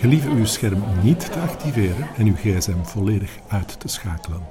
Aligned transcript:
Gelieve 0.00 0.28
uw 0.28 0.44
scherm 0.44 0.82
niet 1.02 1.32
te 1.32 1.38
activeren 1.38 2.08
en 2.16 2.26
uw 2.26 2.34
gsm 2.36 2.82
volledig 2.82 3.30
uit 3.48 3.80
te 3.80 3.88
schakelen. 3.88 4.46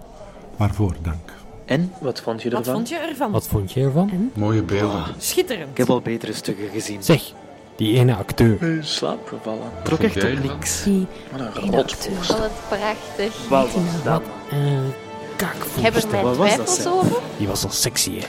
Waarvoor 0.57 0.95
dank. 1.01 1.33
En, 1.65 1.93
wat 1.99 2.21
vond 2.21 2.41
je 2.41 2.49
ervan? 2.49 2.63
Wat 2.63 2.73
vond 2.73 2.89
je 2.89 2.95
ervan? 2.95 3.31
Wat 3.31 3.47
vond 3.47 3.71
je 3.71 3.81
ervan? 3.81 4.31
Mooie 4.35 4.63
beelden. 4.63 5.03
Schitterend. 5.17 5.69
Ik 5.69 5.77
heb 5.77 5.89
al 5.89 6.01
betere 6.01 6.33
stukken 6.33 6.69
gezien. 6.73 7.03
Zeg, 7.03 7.31
die 7.75 7.97
ene 7.97 8.15
acteur. 8.15 8.61
In 8.61 8.83
slaap 8.83 9.27
gevallen. 9.27 9.71
Trok 9.83 9.99
echt 9.99 10.23
op 10.23 10.43
niks. 10.43 10.83
Die 10.83 11.07
Wat 11.31 11.63
een 11.63 11.69
prachtig. 11.69 13.47
Wat 13.49 13.71
was 13.73 14.03
dat? 14.03 14.03
Wat 14.03 14.21
een 14.51 14.85
Ik 14.87 15.43
heb 15.43 15.93
kakvoerster. 15.93 16.03
er 16.03 16.09
mijn 16.11 16.23
Wat 16.23 16.37
was 16.37 16.55
dat, 16.55 16.65
twijfels 16.65 16.87
over. 16.93 17.21
Die 17.37 17.47
was 17.47 17.63
al 17.63 17.69
sexy, 17.71 18.19
hè? 18.19 18.25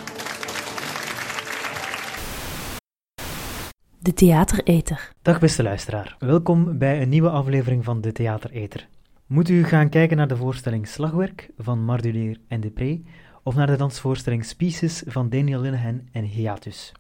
De 4.09 4.15
Theatereter. 4.15 5.12
Dag 5.23 5.41
beste 5.41 5.62
luisteraar, 5.62 6.16
welkom 6.19 6.79
bij 6.79 7.03
een 7.03 7.09
nieuwe 7.09 7.30
aflevering 7.30 7.85
van 7.85 8.01
De 8.01 8.12
Theatereter. 8.12 8.89
Moet 9.27 9.49
u 9.49 9.65
gaan 9.65 9.89
kijken 9.89 10.16
naar 10.16 10.29
de 10.29 10.37
voorstelling 10.37 10.89
Slagwerk 10.89 11.51
van 11.59 11.85
Mardulier 11.85 12.37
en 12.47 12.61
Depré 12.61 13.01
of 13.43 13.55
naar 13.55 13.66
de 13.66 13.77
dansvoorstelling 13.77 14.45
Species 14.45 15.02
van 15.07 15.29
Daniel 15.29 15.61
Linehan 15.61 16.09
en 16.13 16.25
Hiatus? 16.25 16.93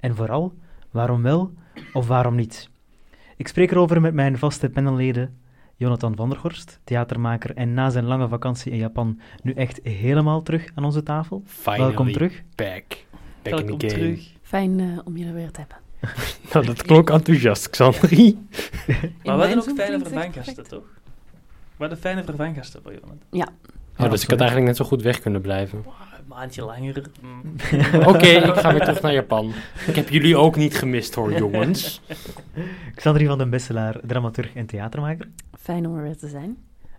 En 0.00 0.14
vooral, 0.14 0.54
waarom 0.90 1.22
wel 1.22 1.52
of 1.92 2.06
waarom 2.06 2.34
niet? 2.34 2.68
Ik 3.36 3.48
spreek 3.48 3.70
erover 3.70 4.00
met 4.00 4.14
mijn 4.14 4.38
vaste 4.38 4.70
panelleden 4.70 5.38
Jonathan 5.76 6.16
van 6.16 6.28
der 6.28 6.38
Horst, 6.38 6.80
theatermaker 6.84 7.54
en 7.54 7.74
na 7.74 7.90
zijn 7.90 8.04
lange 8.04 8.28
vakantie 8.28 8.72
in 8.72 8.78
Japan 8.78 9.20
nu 9.42 9.52
echt 9.52 9.80
helemaal 9.82 10.42
terug 10.42 10.70
aan 10.74 10.84
onze 10.84 11.02
tafel. 11.02 11.42
Finally 11.46 11.86
Welkom 11.86 12.12
terug. 12.12 12.42
back. 12.54 12.84
Back 13.42 13.54
Welkom 13.54 13.68
in 13.68 13.78
the 13.78 13.88
game. 13.88 14.00
terug. 14.00 14.32
Fijn 14.42 14.80
eh, 14.80 14.98
om 15.04 15.16
je 15.16 15.26
er 15.26 15.34
weer 15.34 15.50
te 15.50 15.60
hebben. 15.60 15.83
Nou, 16.52 16.66
dat 16.66 16.82
klonk 16.82 17.10
enthousiast, 17.10 17.70
Xandri. 17.70 18.38
Maar 19.24 19.36
we 19.38 19.44
hadden 19.46 19.58
ook 19.58 19.76
fijne 19.76 19.98
vervanggasten, 19.98 20.68
toch? 20.68 20.84
We 21.76 21.80
hadden 21.80 21.98
fijne 21.98 22.24
vervanggasten 22.24 22.82
voor 22.82 22.92
Jonathan. 22.92 23.54
Oh, 23.98 24.10
dus 24.10 24.22
ik 24.22 24.30
had 24.30 24.38
eigenlijk 24.38 24.68
net 24.68 24.76
zo 24.76 24.84
goed 24.84 25.02
weg 25.02 25.20
kunnen 25.20 25.40
blijven. 25.40 25.82
Wow, 25.82 25.92
Een 26.18 26.24
maandje 26.28 26.64
langer. 26.64 27.02
mm. 27.20 27.42
Oké, 28.10 28.26
ik 28.26 28.54
ga 28.54 28.70
weer 28.72 28.80
terug 28.80 29.00
naar 29.00 29.12
Japan. 29.12 29.52
Ik 29.86 29.94
heb 29.96 30.08
jullie 30.08 30.36
ook 30.36 30.56
niet 30.56 30.76
gemist 30.76 31.14
hoor, 31.14 31.32
jongens. 31.32 32.00
Xandri 32.94 33.26
van 33.26 33.38
den 33.38 33.50
Besselaar, 33.50 34.00
dramaturg 34.06 34.54
en 34.54 34.66
theatermaker. 34.66 35.28
Fijn 35.60 35.86
om 35.86 35.96
er 35.96 36.02
weer 36.02 36.16
te 36.16 36.28
zijn. 36.28 36.56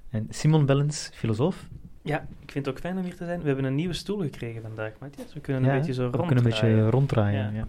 En 0.09 0.27
Simon 0.29 0.65
Bellens, 0.65 1.09
filosoof. 1.13 1.65
Ja, 2.01 2.17
ik 2.41 2.51
vind 2.51 2.65
het 2.65 2.75
ook 2.75 2.81
fijn 2.81 2.97
om 2.97 3.03
hier 3.03 3.15
te 3.15 3.25
zijn. 3.25 3.39
We 3.41 3.47
hebben 3.47 3.65
een 3.65 3.75
nieuwe 3.75 3.93
stoel 3.93 4.19
gekregen 4.21 4.61
vandaag, 4.61 4.91
Matthias. 4.99 5.33
We 5.33 5.39
kunnen 5.39 5.63
een 5.63 5.69
Ja, 5.69 5.75
beetje 5.77 5.93
zo 5.93 6.09
We 6.09 6.17
rond. 6.17 6.27
kunnen 6.27 6.45
een 6.45 6.49
beetje 6.51 6.89
ronddraaien. 6.89 7.53
Ja. 7.53 7.57
Ja. 7.59 7.67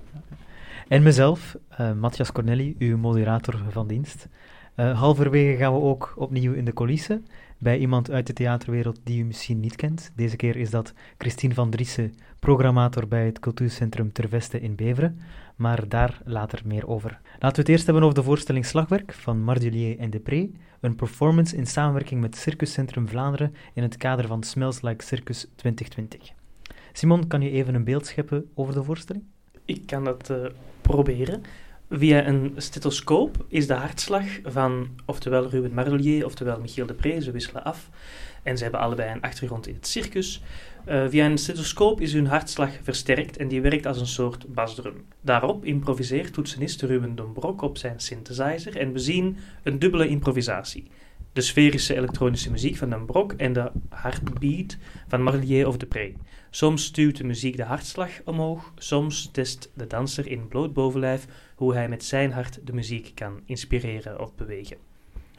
En 0.88 1.02
mezelf, 1.02 1.56
eh, 1.68 1.92
Matthias 1.92 2.32
Cornelli, 2.32 2.76
uw 2.78 2.96
moderator 2.96 3.58
van 3.70 3.86
dienst. 3.86 4.28
Eh, 4.74 5.00
halverwege 5.00 5.56
gaan 5.56 5.72
we 5.72 5.80
ook 5.80 6.12
opnieuw 6.16 6.52
in 6.52 6.64
de 6.64 6.72
coulissen 6.72 7.26
bij 7.58 7.78
iemand 7.78 8.10
uit 8.10 8.26
de 8.26 8.32
theaterwereld 8.32 9.00
die 9.04 9.20
u 9.20 9.24
misschien 9.24 9.60
niet 9.60 9.76
kent. 9.76 10.12
Deze 10.16 10.36
keer 10.36 10.56
is 10.56 10.70
dat 10.70 10.92
Christine 11.18 11.54
van 11.54 11.70
Driessen, 11.70 12.14
programmator 12.38 13.08
bij 13.08 13.26
het 13.26 13.38
cultuurcentrum 13.38 14.12
Terveste 14.12 14.60
in 14.60 14.74
Beveren. 14.74 15.20
Maar 15.56 15.88
daar 15.88 16.20
later 16.24 16.60
meer 16.64 16.88
over. 16.88 17.20
Laten 17.32 17.56
we 17.56 17.60
het 17.60 17.68
eerst 17.68 17.84
hebben 17.84 18.02
over 18.02 18.14
de 18.14 18.22
voorstelling 18.22 18.66
Slagwerk 18.66 19.12
van 19.12 19.42
Mardulier 19.42 19.98
en 19.98 20.10
Depré. 20.10 20.48
Een 20.80 20.96
performance 20.96 21.56
in 21.56 21.66
samenwerking 21.66 22.20
met 22.20 22.36
Circuscentrum 22.36 23.08
Vlaanderen 23.08 23.54
in 23.74 23.82
het 23.82 23.96
kader 23.96 24.26
van 24.26 24.42
Smells 24.42 24.82
Like 24.82 25.04
Circus 25.04 25.46
2020. 25.56 26.32
Simon, 26.92 27.26
kan 27.26 27.40
je 27.40 27.50
even 27.50 27.74
een 27.74 27.84
beeld 27.84 28.06
scheppen 28.06 28.50
over 28.54 28.74
de 28.74 28.82
voorstelling? 28.82 29.24
Ik 29.64 29.86
kan 29.86 30.04
dat 30.04 30.30
eh, 30.30 30.44
proberen. 30.86 31.42
Via 31.90 32.26
een 32.26 32.52
stethoscoop 32.56 33.44
is 33.48 33.66
de 33.66 33.74
hartslag 33.74 34.24
van 34.44 34.88
oftewel 35.04 35.48
Ruben 35.48 35.74
Mardelier 35.74 36.24
oftewel 36.24 36.60
Michiel 36.60 36.86
Depré, 36.86 37.20
ze 37.20 37.30
wisselen 37.30 37.64
af. 37.64 37.90
En 38.42 38.56
ze 38.56 38.62
hebben 38.62 38.80
allebei 38.80 39.12
een 39.12 39.20
achtergrond 39.20 39.66
in 39.66 39.74
het 39.74 39.86
circus. 39.86 40.42
Eh, 40.84 41.04
via 41.08 41.26
een 41.26 41.38
stethoscoop 41.38 42.00
is 42.00 42.12
hun 42.12 42.26
hartslag 42.26 42.70
versterkt 42.82 43.36
en 43.36 43.48
die 43.48 43.60
werkt 43.60 43.86
als 43.86 44.00
een 44.00 44.06
soort 44.06 44.46
basdrum. 44.54 45.04
Daarop 45.20 45.64
improviseert 45.64 46.32
toetsenist 46.32 46.82
Ruben 46.82 47.14
Dombrok 47.14 47.62
op 47.62 47.78
zijn 47.78 48.00
synthesizer 48.00 48.76
en 48.76 48.92
we 48.92 48.98
zien 48.98 49.36
een 49.62 49.78
dubbele 49.78 50.08
improvisatie. 50.08 50.90
De 51.36 51.42
sferische 51.42 51.94
elektronische 51.94 52.50
muziek 52.50 52.76
van 52.76 52.90
Den 52.90 53.06
Brok 53.06 53.32
en 53.32 53.52
de 53.52 53.70
heartbeat 53.90 54.76
van 55.08 55.22
Marlier 55.22 55.66
of 55.66 55.76
Depré. 55.76 56.12
Soms 56.50 56.84
stuwt 56.84 57.16
de 57.16 57.24
muziek 57.24 57.56
de 57.56 57.62
hartslag 57.62 58.10
omhoog, 58.24 58.72
soms 58.76 59.30
test 59.32 59.70
de 59.74 59.86
danser 59.86 60.26
in 60.26 60.48
bloot 60.48 60.72
bovenlijf 60.72 61.26
hoe 61.54 61.74
hij 61.74 61.88
met 61.88 62.04
zijn 62.04 62.32
hart 62.32 62.66
de 62.66 62.72
muziek 62.72 63.12
kan 63.14 63.40
inspireren 63.44 64.20
of 64.20 64.34
bewegen. 64.34 64.76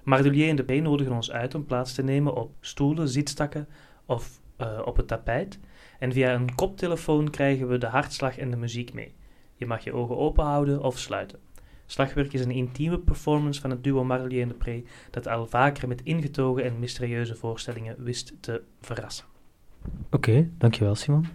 Mardulier 0.03 0.49
en 0.49 0.55
de 0.55 0.63
P 0.63 0.81
nodigen 0.81 1.13
ons 1.13 1.31
uit 1.31 1.55
om 1.55 1.65
plaats 1.65 1.93
te 1.93 2.03
nemen 2.03 2.35
op 2.35 2.51
stoelen, 2.59 3.09
zitstakken 3.09 3.67
of 4.05 4.41
eh, 4.57 4.81
op 4.85 4.97
het 4.97 5.07
tapijt. 5.07 5.59
En 5.99 6.13
via 6.13 6.33
een 6.33 6.55
koptelefoon 6.55 7.29
krijgen 7.29 7.67
we 7.67 7.77
de 7.77 7.87
hartslag 7.87 8.37
en 8.37 8.51
de 8.51 8.57
muziek 8.57 8.93
mee. 8.93 9.13
Je 9.55 9.65
mag 9.65 9.83
je 9.83 9.93
ogen 9.93 10.17
open 10.17 10.45
houden 10.45 10.83
of 10.83 10.97
sluiten. 10.97 11.46
Slagwerk 11.89 12.33
is 12.33 12.41
een 12.41 12.51
intieme 12.51 12.99
performance 12.99 13.61
van 13.61 13.69
het 13.69 13.83
duo 13.83 14.03
Mardulier 14.03 14.41
en 14.41 14.47
de 14.47 14.53
Pre 14.53 14.83
dat 15.11 15.27
al 15.27 15.47
vaker 15.47 15.87
met 15.87 16.01
ingetogen 16.03 16.63
en 16.63 16.79
mysterieuze 16.79 17.35
voorstellingen 17.35 17.95
wist 18.03 18.33
te 18.39 18.61
verrassen. 18.81 19.25
Oké, 20.11 20.49
dankjewel 20.57 20.95
Simon. 20.95 21.25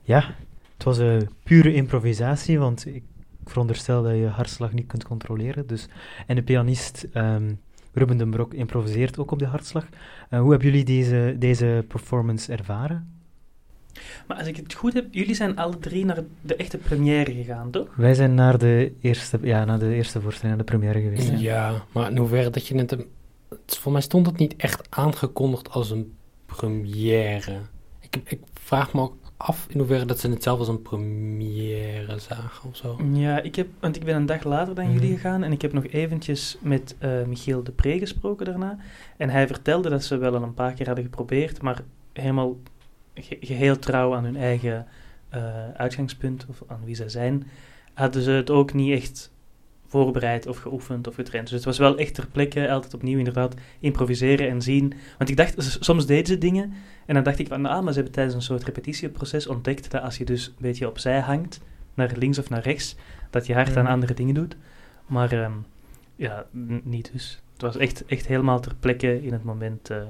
Ja, 0.00 0.34
het 0.74 0.84
was 0.84 0.98
een 0.98 1.28
pure 1.42 1.74
improvisatie, 1.74 2.58
want 2.58 2.86
ik 2.86 3.02
veronderstel 3.44 4.02
dat 4.02 4.14
je 4.14 4.26
hartslag 4.26 4.72
niet 4.72 4.86
kunt 4.86 5.04
controleren. 5.04 5.66
Dus, 5.66 5.88
en 6.26 6.36
de 6.36 6.42
pianist 6.42 7.06
ehm, 7.12 7.54
Ruben 7.92 8.16
den 8.16 8.30
Brok 8.30 8.54
improviseert 8.54 9.18
ook 9.18 9.30
op 9.30 9.38
de 9.38 9.46
hartslag. 9.46 9.86
Eh, 10.28 10.40
hoe 10.40 10.50
hebben 10.50 10.68
jullie 10.68 10.84
deze, 10.84 11.36
deze 11.38 11.84
performance 11.88 12.52
ervaren? 12.52 13.21
Maar 14.26 14.36
als 14.36 14.46
ik 14.46 14.56
het 14.56 14.74
goed 14.74 14.92
heb, 14.92 15.06
jullie 15.10 15.34
zijn 15.34 15.56
alle 15.56 15.78
drie 15.78 16.04
naar 16.04 16.18
de 16.40 16.56
echte 16.56 16.78
première 16.78 17.32
gegaan, 17.32 17.70
toch? 17.70 17.86
Wij 17.96 18.14
zijn 18.14 18.34
naar 18.34 18.58
de 18.58 18.92
eerste, 19.00 19.38
ja, 19.42 19.64
naar 19.64 19.78
de 19.78 19.94
eerste 19.94 20.20
voorstelling, 20.20 20.56
naar 20.56 20.66
de 20.66 20.72
première 20.72 21.00
geweest. 21.00 21.28
ja. 21.28 21.36
Ja, 21.38 21.84
maar 21.92 22.10
in 22.10 22.16
hoeverre 22.16 22.50
dat 22.50 22.66
je 22.66 22.74
net... 22.74 22.90
Het- 22.90 23.06
voor 23.66 23.92
mij 23.92 24.00
stond 24.00 24.26
het 24.26 24.36
niet 24.38 24.56
echt 24.56 24.86
aangekondigd 24.90 25.70
als 25.70 25.90
een 25.90 26.12
première. 26.46 27.58
Ik, 28.00 28.16
ik 28.24 28.40
vraag 28.52 28.92
me 28.92 29.00
ook 29.00 29.14
af 29.36 29.66
in 29.68 29.78
hoeverre 29.78 30.04
dat 30.04 30.20
ze 30.20 30.28
het 30.30 30.42
zelf 30.42 30.58
als 30.58 30.68
een 30.68 30.82
première 30.82 32.18
zagen 32.18 32.68
of 32.68 32.76
zo. 32.76 32.98
Ja, 33.12 33.40
ik 33.40 33.54
heb, 33.54 33.66
want 33.80 33.96
ik 33.96 34.04
ben 34.04 34.16
een 34.16 34.26
dag 34.26 34.44
later 34.44 34.74
dan 34.74 34.84
Mhm. 34.84 34.92
jullie 34.94 35.14
gegaan 35.14 35.42
en 35.42 35.52
ik 35.52 35.62
heb 35.62 35.72
nog 35.72 35.86
eventjes 35.86 36.56
met 36.60 36.94
eh, 36.98 37.10
Michiel 37.26 37.62
de 37.62 37.70
Pre 37.72 37.98
gesproken 37.98 38.46
daarna. 38.46 38.78
En 39.16 39.30
hij 39.30 39.46
vertelde 39.46 39.88
dat 39.88 40.04
ze 40.04 40.16
wel 40.16 40.34
al 40.34 40.42
een 40.42 40.54
paar 40.54 40.72
keer 40.72 40.86
hadden 40.86 41.04
geprobeerd, 41.04 41.62
maar 41.62 41.80
helemaal 42.12 42.56
ge- 43.14 43.36
geheel 43.40 43.78
trouw 43.78 44.14
aan 44.14 44.24
hun 44.24 44.36
eigen 44.36 44.86
eh, 45.28 45.70
uitgangspunt 45.76 46.46
of 46.48 46.62
aan 46.66 46.80
wie 46.84 46.94
zij 46.94 47.08
zijn, 47.08 47.46
hadden 47.94 48.22
ze 48.22 48.30
het 48.30 48.50
ook 48.50 48.72
niet 48.72 48.92
echt 48.92 49.32
voorbereid 49.86 50.46
of 50.46 50.58
geoefend 50.58 51.06
of 51.06 51.14
getraind. 51.14 51.46
Dus 51.46 51.56
het 51.56 51.64
was 51.64 51.78
wel 51.78 51.98
echt 51.98 52.14
ter 52.14 52.26
plekke, 52.26 52.70
altijd 52.70 52.94
opnieuw 52.94 53.18
inderdaad, 53.18 53.54
improviseren 53.80 54.48
en 54.48 54.62
zien. 54.62 54.92
Want 55.18 55.30
ik 55.30 55.36
dacht, 55.36 55.54
soms 55.84 56.06
deden 56.06 56.26
ze 56.26 56.38
dingen 56.38 56.72
en 57.06 57.14
dan 57.14 57.22
dacht 57.22 57.38
ik 57.38 57.48
van, 57.48 57.66
ah, 57.66 57.82
maar 57.82 57.88
ze 57.92 57.94
hebben 57.98 58.12
tijdens 58.14 58.34
een 58.36 58.42
soort 58.42 58.64
repetitieproces 58.64 59.46
ontdekt 59.46 59.90
dat 59.90 60.02
als 60.02 60.18
je 60.18 60.24
dus 60.24 60.46
een 60.46 60.52
beetje 60.58 60.88
opzij 60.88 61.20
hangt, 61.20 61.60
naar 61.94 62.12
links 62.16 62.38
of 62.38 62.48
naar 62.50 62.62
rechts, 62.62 62.96
dat 63.30 63.46
je 63.46 63.54
hart 63.54 63.76
aan 63.76 63.82
Mhm. 63.84 63.92
andere 63.92 64.14
dingen 64.14 64.34
doet. 64.34 64.56
Maar 65.06 65.32
ehm, 65.32 65.52
ja, 66.16 66.46
niet 66.82 67.12
dus. 67.12 67.42
Het 67.52 67.62
was 67.62 67.76
echt, 67.76 68.04
echt 68.04 68.26
helemaal 68.26 68.60
ter 68.60 68.74
plekke 68.80 69.22
in 69.22 69.32
het 69.32 69.44
moment 69.44 69.90
eh 69.90 70.02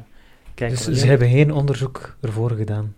kijken. 0.54 0.76
Dus 0.76 0.98
ze 0.98 1.04
je- 1.04 1.10
hebben 1.10 1.28
geen 1.28 1.52
onderzoek 1.52 2.16
ervoor 2.20 2.50
gedaan. 2.50 2.94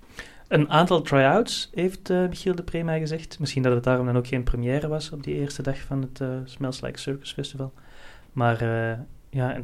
Een 0.49 0.71
aantal 0.71 1.03
try-outs 1.03 1.71
heeft 1.75 2.11
eh, 2.11 2.29
Michiel 2.29 2.55
de 2.55 2.63
Pre 2.63 2.83
mij 2.83 2.99
gezegd. 2.99 3.39
Misschien 3.39 3.63
dat 3.63 3.75
het 3.75 3.85
daarom 3.85 4.07
dan 4.07 4.17
ook 4.17 4.27
geen 4.27 4.43
première 4.43 4.89
was 4.89 5.11
op 5.11 5.23
die 5.25 5.35
eerste 5.35 5.63
dag 5.63 5.79
van 5.79 6.01
het 6.03 6.21
eh, 6.21 6.29
Smells 6.45 6.81
Like 6.81 6.99
Circus 6.99 7.33
Festival. 7.33 7.73
Maar 8.33 8.61
eh, 8.61 8.99
ja, 9.31 9.61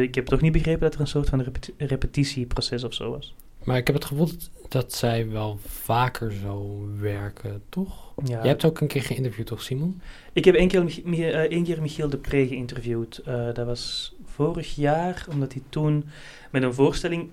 ik 0.00 0.14
heb 0.14 0.26
toch 0.26 0.40
niet 0.40 0.52
begrepen 0.52 0.80
dat 0.80 0.94
er 0.94 1.00
een 1.00 1.06
soort 1.06 1.28
van 1.28 1.40
repeti- 1.42 1.74
repetitieproces 1.78 2.84
of 2.84 2.94
zo 2.94 3.10
was. 3.10 3.34
Maar 3.64 3.76
ik 3.76 3.86
heb 3.86 3.96
het 3.96 4.04
gevoel 4.04 4.28
dat, 4.68 4.92
zij 4.92 5.28
wel 5.30 5.58
vaker 5.66 6.32
zo 6.32 6.86
werken, 7.00 7.62
toch? 7.68 8.12
Ja. 8.24 8.38
Jij 8.38 8.48
hebt 8.48 8.64
ook 8.64 8.80
een 8.80 8.86
keer 8.86 9.02
geïnterviewd, 9.02 9.46
toch, 9.46 9.62
Simon? 9.62 10.00
Ik 10.32 10.44
heb 10.44 10.54
één 10.54 10.68
keer, 10.68 10.84
Mich- 10.84 11.04
Mi- 11.04 11.30
één 11.30 11.64
keer 11.64 11.80
Michiel 11.82 12.08
de 12.08 12.16
Pre 12.16 12.46
geïnterviewd. 12.46 13.18
Eh, 13.18 13.44
dat 13.54 13.66
was 13.66 14.13
vorig 14.34 14.74
jaar, 14.74 15.26
omdat 15.30 15.52
hij 15.52 15.62
toen 15.68 16.04
met 16.50 16.62
een 16.62 16.74
voorstelling 16.74 17.30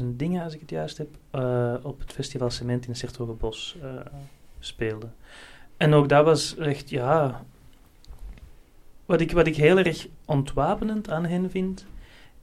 10.000 0.00 0.04
dingen, 0.16 0.44
als 0.44 0.54
ik 0.54 0.60
het 0.60 0.70
juist 0.70 0.98
heb, 0.98 1.08
eh, 1.30 1.74
op 1.82 2.00
het 2.00 2.12
festival 2.12 2.50
Cement 2.50 2.86
in 2.86 2.96
Sertogenbos 2.96 3.76
eh 3.82 3.88
speelde. 4.58 5.08
En 5.76 5.94
ook 5.94 6.08
dat 6.08 6.24
was 6.24 6.56
echt, 6.56 6.90
ja... 6.90 7.44
Wat 9.06 9.20
ik, 9.20 9.32
wat 9.32 9.46
ik 9.46 9.56
heel 9.56 9.78
erg 9.78 10.06
ontwapenend 10.24 11.10
aan 11.10 11.24
hen 11.24 11.50
vind, 11.50 11.86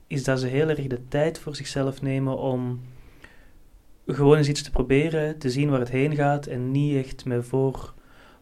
is 0.06 0.24
dat 0.24 0.40
ze 0.40 0.46
heel 0.46 0.68
erg 0.68 0.86
de 0.86 1.08
tijd 1.08 1.38
voor 1.38 1.56
zichzelf 1.56 2.02
nemen 2.02 2.38
om 2.38 2.80
gewoon 4.06 4.36
eens 4.36 4.48
iets 4.48 4.62
te 4.62 4.70
proberen, 4.70 5.38
te 5.38 5.50
zien 5.50 5.70
waar 5.70 5.78
het 5.78 5.90
heen 5.90 6.14
gaat 6.14 6.46
en 6.46 6.70
niet 6.70 7.04
echt 7.04 7.24
met 7.24 7.46
voor 7.46 7.94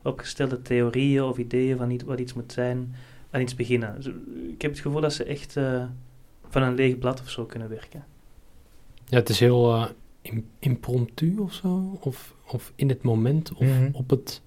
opgestelde 0.03 0.63
theorieën 0.63 1.23
of 1.23 1.39
ideeën 1.39 1.77
van 1.77 1.91
iets, 1.91 2.05
wat 2.05 2.21
iets 2.21 2.35
moet 2.35 2.53
zijn, 2.53 2.95
aan 3.33 3.41
iets 3.41 3.55
beginnen. 3.55 3.97
Ik 4.53 4.63
heb 4.63 4.71
het 4.71 4.81
gevoel 4.81 5.01
dat 5.01 5.13
ze 5.13 5.25
echt 5.25 5.57
eh, 5.57 5.85
van 6.49 6.63
een 6.63 6.75
leeg 6.75 6.99
blad 6.99 7.21
of 7.21 7.31
zo 7.31 7.45
kunnen 7.45 7.69
werken. 7.69 8.05
Ja, 9.09 9.17
het 9.19 9.29
is 9.29 9.41
heel 9.41 9.75
eh, 9.75 9.85
im- 10.23 10.47
impromptu 10.59 11.37
of 11.39 11.53
zo. 11.53 11.99
Of, 12.01 12.35
of 12.47 12.73
in 12.75 12.89
het 12.89 13.03
moment. 13.03 13.53
Of 13.53 13.67
Mhm. 13.67 13.89
op, 13.93 14.11
het, 14.11 14.43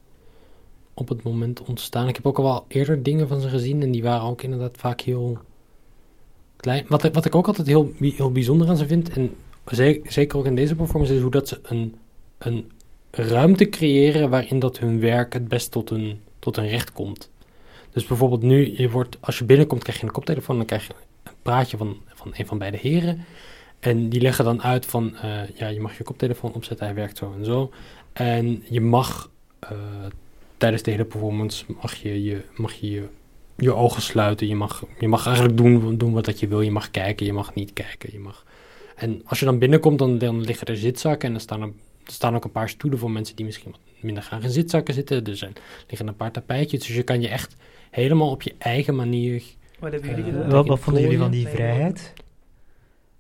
op 0.94 1.10
het 1.10 1.24
moment 1.24 1.62
ontstaan. 1.62 2.08
Ik 2.08 2.16
heb 2.16 2.26
ook 2.26 2.38
al 2.38 2.44
wel 2.44 2.66
eerder 2.68 3.04
dingen 3.04 3.28
van 3.28 3.42
ze 3.42 3.50
gezien. 3.50 3.82
En 3.82 3.92
die 3.92 4.04
waren 4.04 4.28
ook 4.28 4.42
inderdaad 4.42 4.78
vaak 4.78 5.02
heel 5.02 5.38
klein. 6.56 6.86
Wat, 6.88 7.04
ik- 7.04 7.14
wat 7.14 7.26
ik 7.26 7.36
ook 7.36 7.48
altijd 7.48 7.68
heel, 7.68 7.92
heel 8.00 8.32
bijzonder 8.32 8.68
aan 8.70 8.78
ze 8.78 8.88
vind. 8.88 9.10
En 9.10 9.36
ze- 9.74 10.02
zeker 10.04 10.38
ook 10.38 10.46
in 10.46 10.56
deze 10.56 10.76
performance. 10.76 11.16
Is 11.16 11.22
hoe 11.22 11.32
dat 11.32 11.48
ze 11.48 11.60
een, 11.64 11.96
een 12.38 12.72
ruimte 13.12 13.70
creëren. 13.70 14.30
Waarin 14.30 14.60
dat 14.60 14.80
hun 14.80 15.00
werk 15.00 15.34
het 15.34 15.48
best 15.48 15.72
tot 15.72 15.90
een, 15.90 16.20
tot 16.40 16.58
een 16.58 16.68
recht 16.68 16.92
komt. 16.92 17.30
Dus 17.96 18.06
bijvoorbeeld 18.06 18.42
nu. 18.42 18.78
Je 18.78 18.90
wordt, 18.90 19.18
als 19.22 19.38
je 19.38 19.46
binnenkomt 19.46 19.84
krijg 19.84 20.00
je 20.00 20.06
een 20.06 20.12
koptelefoon. 20.12 20.58
Dan 20.58 20.66
krijg 20.66 20.88
je 20.88 20.94
een 21.24 21.32
praatje 21.42 21.78
van, 21.78 21.98
van 22.08 22.34
een 22.36 22.46
van 22.46 22.58
beide 22.58 22.78
heren. 22.78 23.26
En 23.80 24.10
die 24.10 24.22
leggen 24.22 24.46
dan 24.46 24.64
uit 24.64 24.86
van, 24.86 25.16
eh, 25.16 25.50
ja, 25.54 25.68
je 25.68 25.82
mag 25.82 25.98
je 25.98 26.04
koptelefoon 26.04 26.54
opzetten, 26.54 26.86
hij 26.86 26.96
werkt 26.96 27.18
zo 27.18 27.34
en 27.38 27.46
zo. 27.46 27.72
En 28.14 28.64
je 28.70 28.82
mag 28.82 29.30
eh, 29.60 29.70
tijdens 30.58 30.84
de 30.84 30.92
hele 30.92 31.06
performance, 31.06 31.66
mag 31.82 31.96
je 31.96 32.24
je, 32.24 32.42
mag 32.56 32.74
je, 32.74 32.92
je, 32.92 33.08
je 33.56 33.74
ogen 33.74 34.02
sluiten. 34.02 34.48
Je 34.48 34.56
mag, 34.56 34.84
je 35.00 35.08
mag 35.08 35.26
eigenlijk 35.26 35.58
doen, 35.58 35.98
doen 35.98 36.14
wat 36.14 36.26
dat 36.26 36.40
je 36.40 36.48
wil. 36.48 36.62
Je 36.62 36.72
mag 36.72 36.92
kijken, 36.92 37.26
je 37.26 37.34
mag 37.34 37.54
niet 37.54 37.74
kijken. 37.74 38.10
Je 38.12 38.20
mag... 38.20 38.46
En 38.96 39.22
als 39.26 39.40
je 39.40 39.46
dan 39.46 39.60
binnenkomt, 39.60 40.00
dan, 40.00 40.42
liggen 40.42 40.68
er 40.68 40.78
zitzakken. 40.78 41.30
En 41.30 41.36
er 41.36 41.42
staan, 41.42 41.62
er, 41.62 41.72
er 42.06 42.14
staan 42.14 42.36
ook 42.36 42.44
een 42.44 42.52
paar 42.52 42.70
stoelen 42.70 43.00
voor 43.00 43.12
mensen 43.12 43.36
die 43.36 43.46
misschien 43.46 43.72
wat 43.72 43.80
minder 44.00 44.24
graag 44.24 44.44
in 44.44 44.50
zitzakken 44.50 44.94
zitten. 44.94 45.26
Er 45.26 45.38
zijn, 45.38 45.54
liggen 45.88 46.08
een 46.08 46.16
paar 46.16 46.32
tapijtjes. 46.32 46.88
Dus 46.88 46.96
je 46.96 47.04
kan 47.04 47.22
je 47.22 47.28
echt 47.28 47.56
helemaal 47.96 48.30
op 48.30 48.42
je 48.42 48.56
eigen 48.58 48.96
manier 48.96 49.44
Wat 49.80 49.92
hebben 49.92 50.10
jullie 50.10 50.26
Eh, 50.26 50.32
gedaan? 50.34 50.50
wat, 50.50 50.68
wat 50.68 50.80
vonden 50.80 51.02
jullie 51.02 51.18
van 51.18 51.32
die 51.32 51.48
vrijheid? 51.48 52.14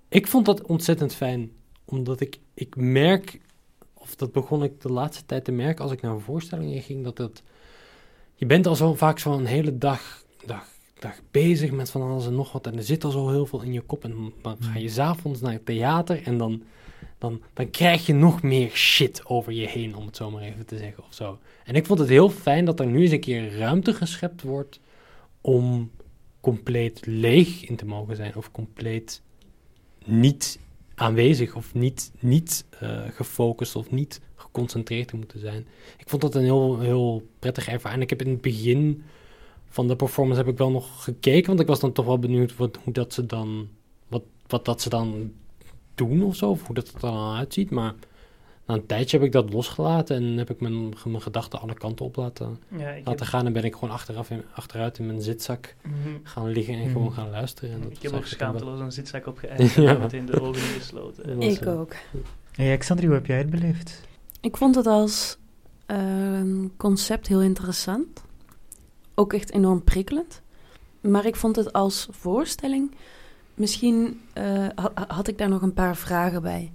Ik 0.09 0.27
vond 0.27 0.45
dat 0.45 0.61
ontzettend 0.61 1.13
fijn, 1.13 1.51
omdat 1.85 2.19
ik, 2.19 2.39
ik 2.53 2.75
merk, 2.75 3.39
of 3.93 4.15
dat 4.15 4.31
begon 4.31 4.63
ik 4.63 4.81
de 4.81 4.91
laatste 4.91 5.25
tijd 5.25 5.43
te 5.45 5.51
merken 5.51 5.83
als 5.83 5.91
ik 5.91 6.01
naar 6.01 6.19
voorstellingen 6.19 6.81
ging, 6.81 7.03
dat 7.03 7.17
het, 7.17 7.43
je 8.35 8.45
bent 8.45 8.67
al 8.67 8.75
zo 8.75 8.93
vaak 8.93 9.19
zo'n 9.19 9.45
hele 9.45 9.77
dag, 9.77 10.23
dag, 10.45 10.67
dag 10.99 11.19
bezig 11.31 11.71
met 11.71 11.89
van 11.89 12.01
alles 12.01 12.25
en 12.25 12.35
nog 12.35 12.51
wat 12.51 12.67
en 12.67 12.77
er 12.77 12.83
zit 12.83 13.03
al 13.03 13.11
zo 13.11 13.29
heel 13.29 13.45
veel 13.45 13.61
in 13.61 13.73
je 13.73 13.81
kop 13.81 14.03
en 14.03 14.33
dan 14.41 14.57
ga 14.59 14.77
je 14.79 14.89
s'avonds 14.89 15.41
naar 15.41 15.51
het 15.53 15.65
theater 15.65 16.23
en 16.23 16.37
dan, 16.37 16.63
dan, 17.17 17.41
dan 17.53 17.69
krijg 17.69 18.05
je 18.05 18.13
nog 18.13 18.41
meer 18.41 18.69
shit 18.69 19.25
over 19.25 19.53
je 19.53 19.67
heen, 19.67 19.95
om 19.95 20.05
het 20.05 20.15
zo 20.15 20.31
maar 20.31 20.41
even 20.41 20.65
te 20.65 20.77
zeggen 20.77 21.03
of 21.03 21.13
zo. 21.13 21.39
En 21.63 21.75
ik 21.75 21.85
vond 21.85 21.99
het 21.99 22.09
heel 22.09 22.29
fijn 22.29 22.65
dat 22.65 22.79
er 22.79 22.85
nu 22.85 23.01
eens 23.01 23.11
een 23.11 23.19
keer 23.19 23.57
ruimte 23.57 23.93
geschept 23.93 24.41
wordt 24.41 24.79
om 25.41 25.91
compleet 26.39 27.05
leeg 27.05 27.65
in 27.65 27.75
te 27.75 27.85
mogen 27.85 28.15
zijn 28.15 28.35
of 28.35 28.51
compleet 28.51 29.21
niet 30.05 30.59
aanwezig 30.95 31.55
of 31.55 31.73
niet, 31.73 32.11
niet 32.19 32.65
eh, 32.79 33.01
gefocust 33.09 33.75
of 33.75 33.91
niet 33.91 34.21
geconcentreerd 34.35 35.07
te 35.07 35.15
moeten 35.15 35.39
zijn. 35.39 35.67
Ik 35.97 36.09
vond 36.09 36.21
dat 36.21 36.35
een 36.35 36.43
heel, 36.43 36.79
heel 36.79 37.27
prettig 37.39 37.67
ervaring. 37.67 38.03
Ik 38.03 38.09
heb 38.09 38.21
in 38.21 38.29
het 38.29 38.41
begin 38.41 39.03
van 39.67 39.87
de 39.87 39.95
performance 39.95 40.41
heb 40.41 40.51
ik 40.51 40.57
wel 40.57 40.71
nog 40.71 41.03
gekeken, 41.03 41.47
want 41.47 41.59
ik 41.59 41.67
was 41.67 41.79
dan 41.79 41.91
toch 41.91 42.05
wel 42.05 42.19
benieuwd 42.19 42.55
wat, 42.55 42.79
hoe 42.83 42.93
dat 42.93 43.13
ze 43.13 43.25
dan, 43.25 43.69
wat, 44.07 44.23
wat 44.47 44.65
dat 44.65 44.81
ze 44.81 44.89
dan 44.89 45.31
doen 45.95 46.23
of 46.23 46.35
zo, 46.35 46.49
of 46.49 46.65
hoe 46.65 46.75
dat 46.75 46.87
er 46.93 46.99
dan 46.99 47.35
uitziet. 47.35 47.69
Maar 47.71 47.93
na 48.65 48.73
een 48.73 48.85
tijdje 48.85 49.17
heb 49.17 49.25
ik 49.25 49.31
dat 49.31 49.53
losgelaten 49.53 50.15
en 50.15 50.23
heb 50.37 50.49
ik 50.49 50.59
mijn, 50.61 50.93
mijn 51.05 51.21
gedachten 51.21 51.59
alle 51.61 51.73
kanten 51.73 52.05
op 52.05 52.15
laten, 52.15 52.59
Ja, 52.77 52.77
laten 52.77 53.03
heb, 53.09 53.21
gaan 53.21 53.45
en 53.45 53.53
ben 53.53 53.63
ik 53.63 53.73
gewoon 53.73 53.89
achteraf 53.93 54.29
in, 54.29 54.43
achteruit 54.53 54.97
in 54.97 55.05
mijn 55.05 55.21
zitzak 55.21 55.75
Mhm. 55.83 55.95
gaan 56.23 56.47
liggen 56.49 56.73
en 56.73 56.79
Mhm. 56.79 56.91
gewoon 56.91 57.13
gaan 57.13 57.29
luisteren. 57.29 57.71
En 57.73 57.81
dat 57.81 57.91
ik 57.91 58.01
heb 58.01 58.13
ook 58.13 58.25
schaamteloos 58.25 58.79
een 58.79 58.91
zitzak 58.91 59.27
opgeëist 59.27 59.75
en 59.77 59.83
Ja. 59.83 59.89
heb 59.89 59.99
meteen 59.99 60.25
de 60.25 60.41
ogen 60.41 60.61
gesloten. 60.61 61.41
Ik 61.41 61.65
ook. 61.67 61.93
Hey, 62.51 62.77
Xandri, 62.77 63.05
hoe 63.05 63.15
heb 63.15 63.25
jij 63.25 63.37
het 63.37 63.49
beleefd? 63.49 64.01
Ik 64.41 64.57
vond 64.57 64.75
het 64.75 64.87
als 64.87 65.37
ehm, 65.85 66.67
concept 66.77 67.27
heel 67.27 67.41
interessant. 67.41 68.23
Ook 69.15 69.33
echt 69.33 69.51
enorm 69.51 69.83
prikkelend. 69.83 70.41
Maar 71.01 71.25
ik 71.25 71.35
vond 71.35 71.55
het 71.55 71.73
als 71.73 72.07
voorstelling... 72.11 72.95
Misschien 73.55 74.21
eh, 74.33 74.43
ha- 74.75 74.91
ha- 74.93 75.05
had 75.07 75.27
ik 75.27 75.37
daar 75.37 75.49
nog 75.49 75.61
een 75.61 75.73
paar 75.73 75.95
vragen 75.95 76.41
bij. 76.41 76.71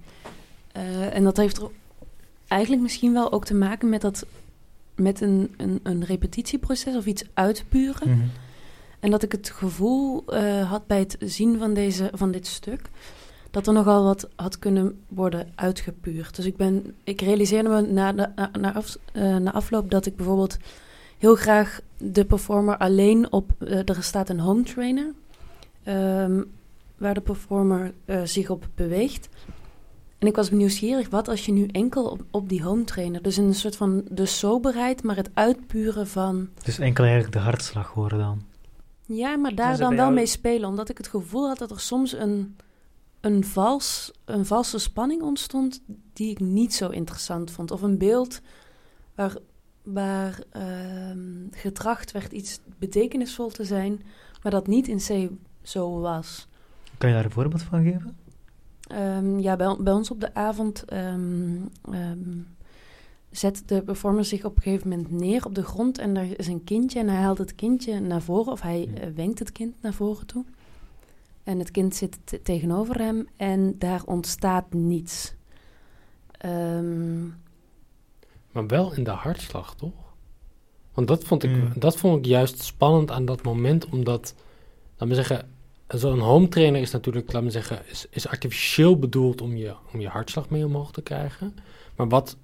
Eh, 0.71 1.15
en 1.15 1.23
dat 1.23 1.37
heeft 1.37 1.57
er 1.57 1.69
eigenlijk 2.47 2.81
misschien 2.81 3.13
wel 3.13 3.31
ook 3.31 3.45
te 3.45 3.53
maken 3.53 3.89
met, 3.89 4.01
dat, 4.01 4.25
met 4.95 5.21
een, 5.21 5.53
een, 5.57 5.79
een 5.83 6.05
repetitieproces 6.05 6.95
of 6.95 7.05
iets 7.05 7.23
uitpuren. 7.33 8.09
Mhm. 8.09 8.27
En 8.99 9.11
dat 9.11 9.23
ik 9.23 9.31
het 9.31 9.49
gevoel 9.49 10.23
eh, 10.25 10.69
had 10.69 10.87
bij 10.87 10.99
het 10.99 11.17
zien 11.19 11.57
van, 11.59 11.73
deze, 11.73 12.09
van 12.13 12.31
dit 12.31 12.47
stuk... 12.47 12.81
dat 13.51 13.67
er 13.67 13.73
nogal 13.73 14.03
wat 14.03 14.29
had 14.35 14.59
kunnen 14.59 14.99
worden 15.07 15.51
uitgepuurd. 15.55 16.35
Dus 16.35 16.45
ik, 16.45 16.57
ben, 16.57 16.95
ik 17.03 17.21
realiseerde 17.21 17.69
me 17.69 17.81
na, 17.81 18.11
de, 18.13 18.29
na, 18.35 18.49
na, 18.59 18.73
af, 18.73 18.97
na 19.13 19.53
afloop 19.53 19.91
dat 19.91 20.05
ik 20.05 20.15
bijvoorbeeld 20.15 20.57
heel 21.17 21.35
graag 21.35 21.81
de 21.97 22.25
performer 22.25 22.77
alleen 22.77 23.31
op... 23.31 23.51
er 23.59 24.03
staat 24.03 24.29
een 24.29 24.39
home 24.39 24.63
trainer... 24.63 25.13
ehm, 25.83 26.41
waar 27.01 27.13
de 27.13 27.21
performer 27.21 27.93
eh, 28.05 28.21
zich 28.23 28.49
op 28.49 28.69
beweegt. 28.75 29.29
En 30.17 30.27
ik 30.27 30.35
was 30.35 30.51
nieuwsgierig, 30.51 31.09
wat 31.09 31.27
als 31.27 31.45
je 31.45 31.51
nu 31.51 31.65
enkel 31.65 32.05
op, 32.05 32.23
op 32.31 32.49
die 32.49 32.63
home 32.63 32.83
trainer... 32.83 33.21
dus 33.21 33.37
in 33.37 33.43
een 33.43 33.53
soort 33.53 33.75
van 33.75 34.03
de 34.09 34.25
soberheid, 34.25 35.03
maar 35.03 35.15
het 35.15 35.29
uitpuren 35.33 36.07
van... 36.07 36.49
Dus 36.63 36.79
enkel 36.79 37.03
eigenlijk 37.03 37.33
de 37.33 37.39
hartslag 37.39 37.87
horen 37.87 38.17
dan. 38.17 38.41
Ja, 39.05 39.35
maar 39.35 39.55
daar 39.55 39.77
dan 39.77 39.89
wel 39.89 39.97
jou- 39.97 40.13
mee 40.13 40.25
spelen. 40.25 40.69
Omdat 40.69 40.89
ik 40.89 40.97
het 40.97 41.07
gevoel 41.07 41.47
had 41.47 41.57
dat 41.57 41.71
er 41.71 41.79
soms 41.79 42.13
een, 42.13 42.55
een, 43.21 43.43
vals, 43.43 44.11
een 44.25 44.45
valse 44.45 44.77
spanning 44.79 45.21
ontstond 45.21 45.81
die 46.13 46.29
ik 46.29 46.39
niet 46.39 46.73
zo 46.73 46.89
interessant 46.89 47.51
vond. 47.51 47.71
Of 47.71 47.81
een 47.81 47.97
beeld 47.97 48.41
waar, 49.15 49.35
waar 49.83 50.43
ehm, 50.51 51.19
getracht 51.51 52.11
werd 52.11 52.31
iets 52.31 52.59
betekenisvol 52.77 53.49
te 53.49 53.63
zijn, 53.63 54.01
maar 54.43 54.51
dat 54.51 54.67
niet 54.67 54.87
in 54.87 54.97
C 54.97 55.29
zo 55.61 55.99
was. 55.99 56.47
Kan 57.01 57.09
je 57.09 57.15
daar 57.15 57.25
een 57.25 57.31
voorbeeld 57.31 57.63
van 57.63 57.83
geven? 57.83 58.17
Ehm, 58.87 59.39
ja, 59.39 59.55
bij, 59.55 59.75
bij 59.79 59.93
ons 59.93 60.11
op 60.11 60.19
de 60.19 60.33
avond 60.33 60.83
ehm, 60.85 61.55
ehm, 61.91 62.39
zet 63.31 63.63
de 63.65 63.81
performer 63.81 64.25
zich 64.25 64.43
op 64.45 64.55
een 64.55 64.61
gegeven 64.61 64.89
moment 64.89 65.11
neer 65.11 65.45
op 65.45 65.55
de 65.55 65.63
grond 65.63 65.97
en 65.97 66.17
er 66.17 66.39
is 66.39 66.47
een 66.47 66.63
kindje 66.63 66.99
en 66.99 67.07
hij 67.09 67.21
haalt 67.21 67.37
het 67.37 67.55
kindje 67.55 67.99
naar 67.99 68.21
voren 68.21 68.51
of 68.51 68.61
hij 68.61 68.89
eh, 68.93 69.07
wenkt 69.15 69.39
het 69.39 69.51
kind 69.51 69.81
naar 69.81 69.93
voren 69.93 70.25
toe. 70.27 70.45
En 71.43 71.59
het 71.59 71.71
kind 71.71 71.95
zit 71.95 72.17
te- 72.23 72.41
tegenover 72.41 72.97
hem 72.99 73.27
en 73.35 73.75
daar 73.77 74.01
ontstaat 74.05 74.73
niets. 74.73 75.33
Ehm, 76.31 77.25
Maar 78.51 78.67
wel 78.67 78.93
in 78.93 79.03
de 79.03 79.09
hartslag, 79.11 79.75
toch? 79.75 79.93
Want 80.93 81.07
dat 81.07 81.23
vond 81.23 81.43
ik, 81.43 81.49
Mm. 81.51 81.71
dat 81.75 81.97
vond 81.97 82.17
ik 82.17 82.25
juist 82.25 82.59
spannend 82.63 83.11
aan 83.11 83.25
dat 83.25 83.43
moment, 83.43 83.85
omdat, 83.89 84.35
laat 84.97 85.09
me 85.09 85.15
zeggen, 85.15 85.49
zo'n 85.99 86.19
home 86.19 86.47
trainer 86.47 86.81
is 86.81 86.91
natuurlijk, 86.91 87.33
laat 87.33 87.43
me 87.43 87.49
zeggen, 87.49 87.81
is, 87.89 88.05
is 88.09 88.27
artificieel 88.27 88.99
bedoeld 88.99 89.41
om 89.41 89.55
je, 89.55 89.73
om 89.93 89.99
je 89.99 90.07
hartslag 90.07 90.49
mee 90.49 90.65
omhoog 90.65 90.91
te 90.91 91.01
krijgen. 91.01 91.55
Maar 91.95 92.07
wat 92.07 92.37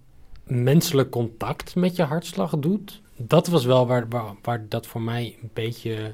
menselijk 0.43 1.09
contact 1.09 1.75
met 1.75 1.95
je 1.95 2.03
hartslag 2.03 2.59
doet, 2.59 3.01
dat 3.15 3.47
was 3.47 3.65
wel 3.65 3.87
waar, 3.87 4.07
waar, 4.09 4.35
waar 4.41 4.65
dat 4.69 4.87
voor 4.87 5.01
mij 5.01 5.37
een 5.41 5.49
beetje, 5.53 6.13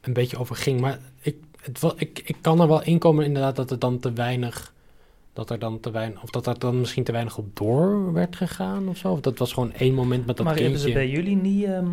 een 0.00 0.12
beetje 0.12 0.38
over 0.38 0.56
ging. 0.56 0.80
Maar 0.80 0.98
ik, 1.20 1.36
het, 1.60 1.94
ik, 1.96 2.22
ik 2.24 2.36
kan 2.40 2.60
er 2.60 2.68
wel 2.68 2.82
inkomen 2.82 3.24
inderdaad 3.24 3.56
dat 3.56 3.70
er 3.70 3.78
dan 3.78 3.98
te 3.98 4.12
weinig 4.12 4.74
dat 5.36 5.50
er 5.50 5.58
dan 5.58 5.80
te 5.80 5.90
weinig, 5.90 6.22
of 6.22 6.30
dat 6.30 6.46
er 6.46 6.58
dan 6.58 6.78
misschien 6.78 7.04
te 7.04 7.12
weinig 7.12 7.38
op 7.38 7.56
door 7.56 8.12
werd 8.12 8.36
gegaan 8.36 8.88
of 8.88 8.96
zo. 8.96 9.12
Of 9.12 9.20
dat 9.20 9.38
was 9.38 9.52
gewoon 9.52 9.72
één 9.72 9.94
moment 9.94 10.26
met 10.26 10.36
dat 10.36 10.46
maar 10.46 10.54
hebben 10.54 10.72
kindje. 10.72 10.88
ze 10.88 10.94
bij 10.94 11.10
jullie 11.10 11.36
niet... 11.36 11.64
ehm, 11.64 11.88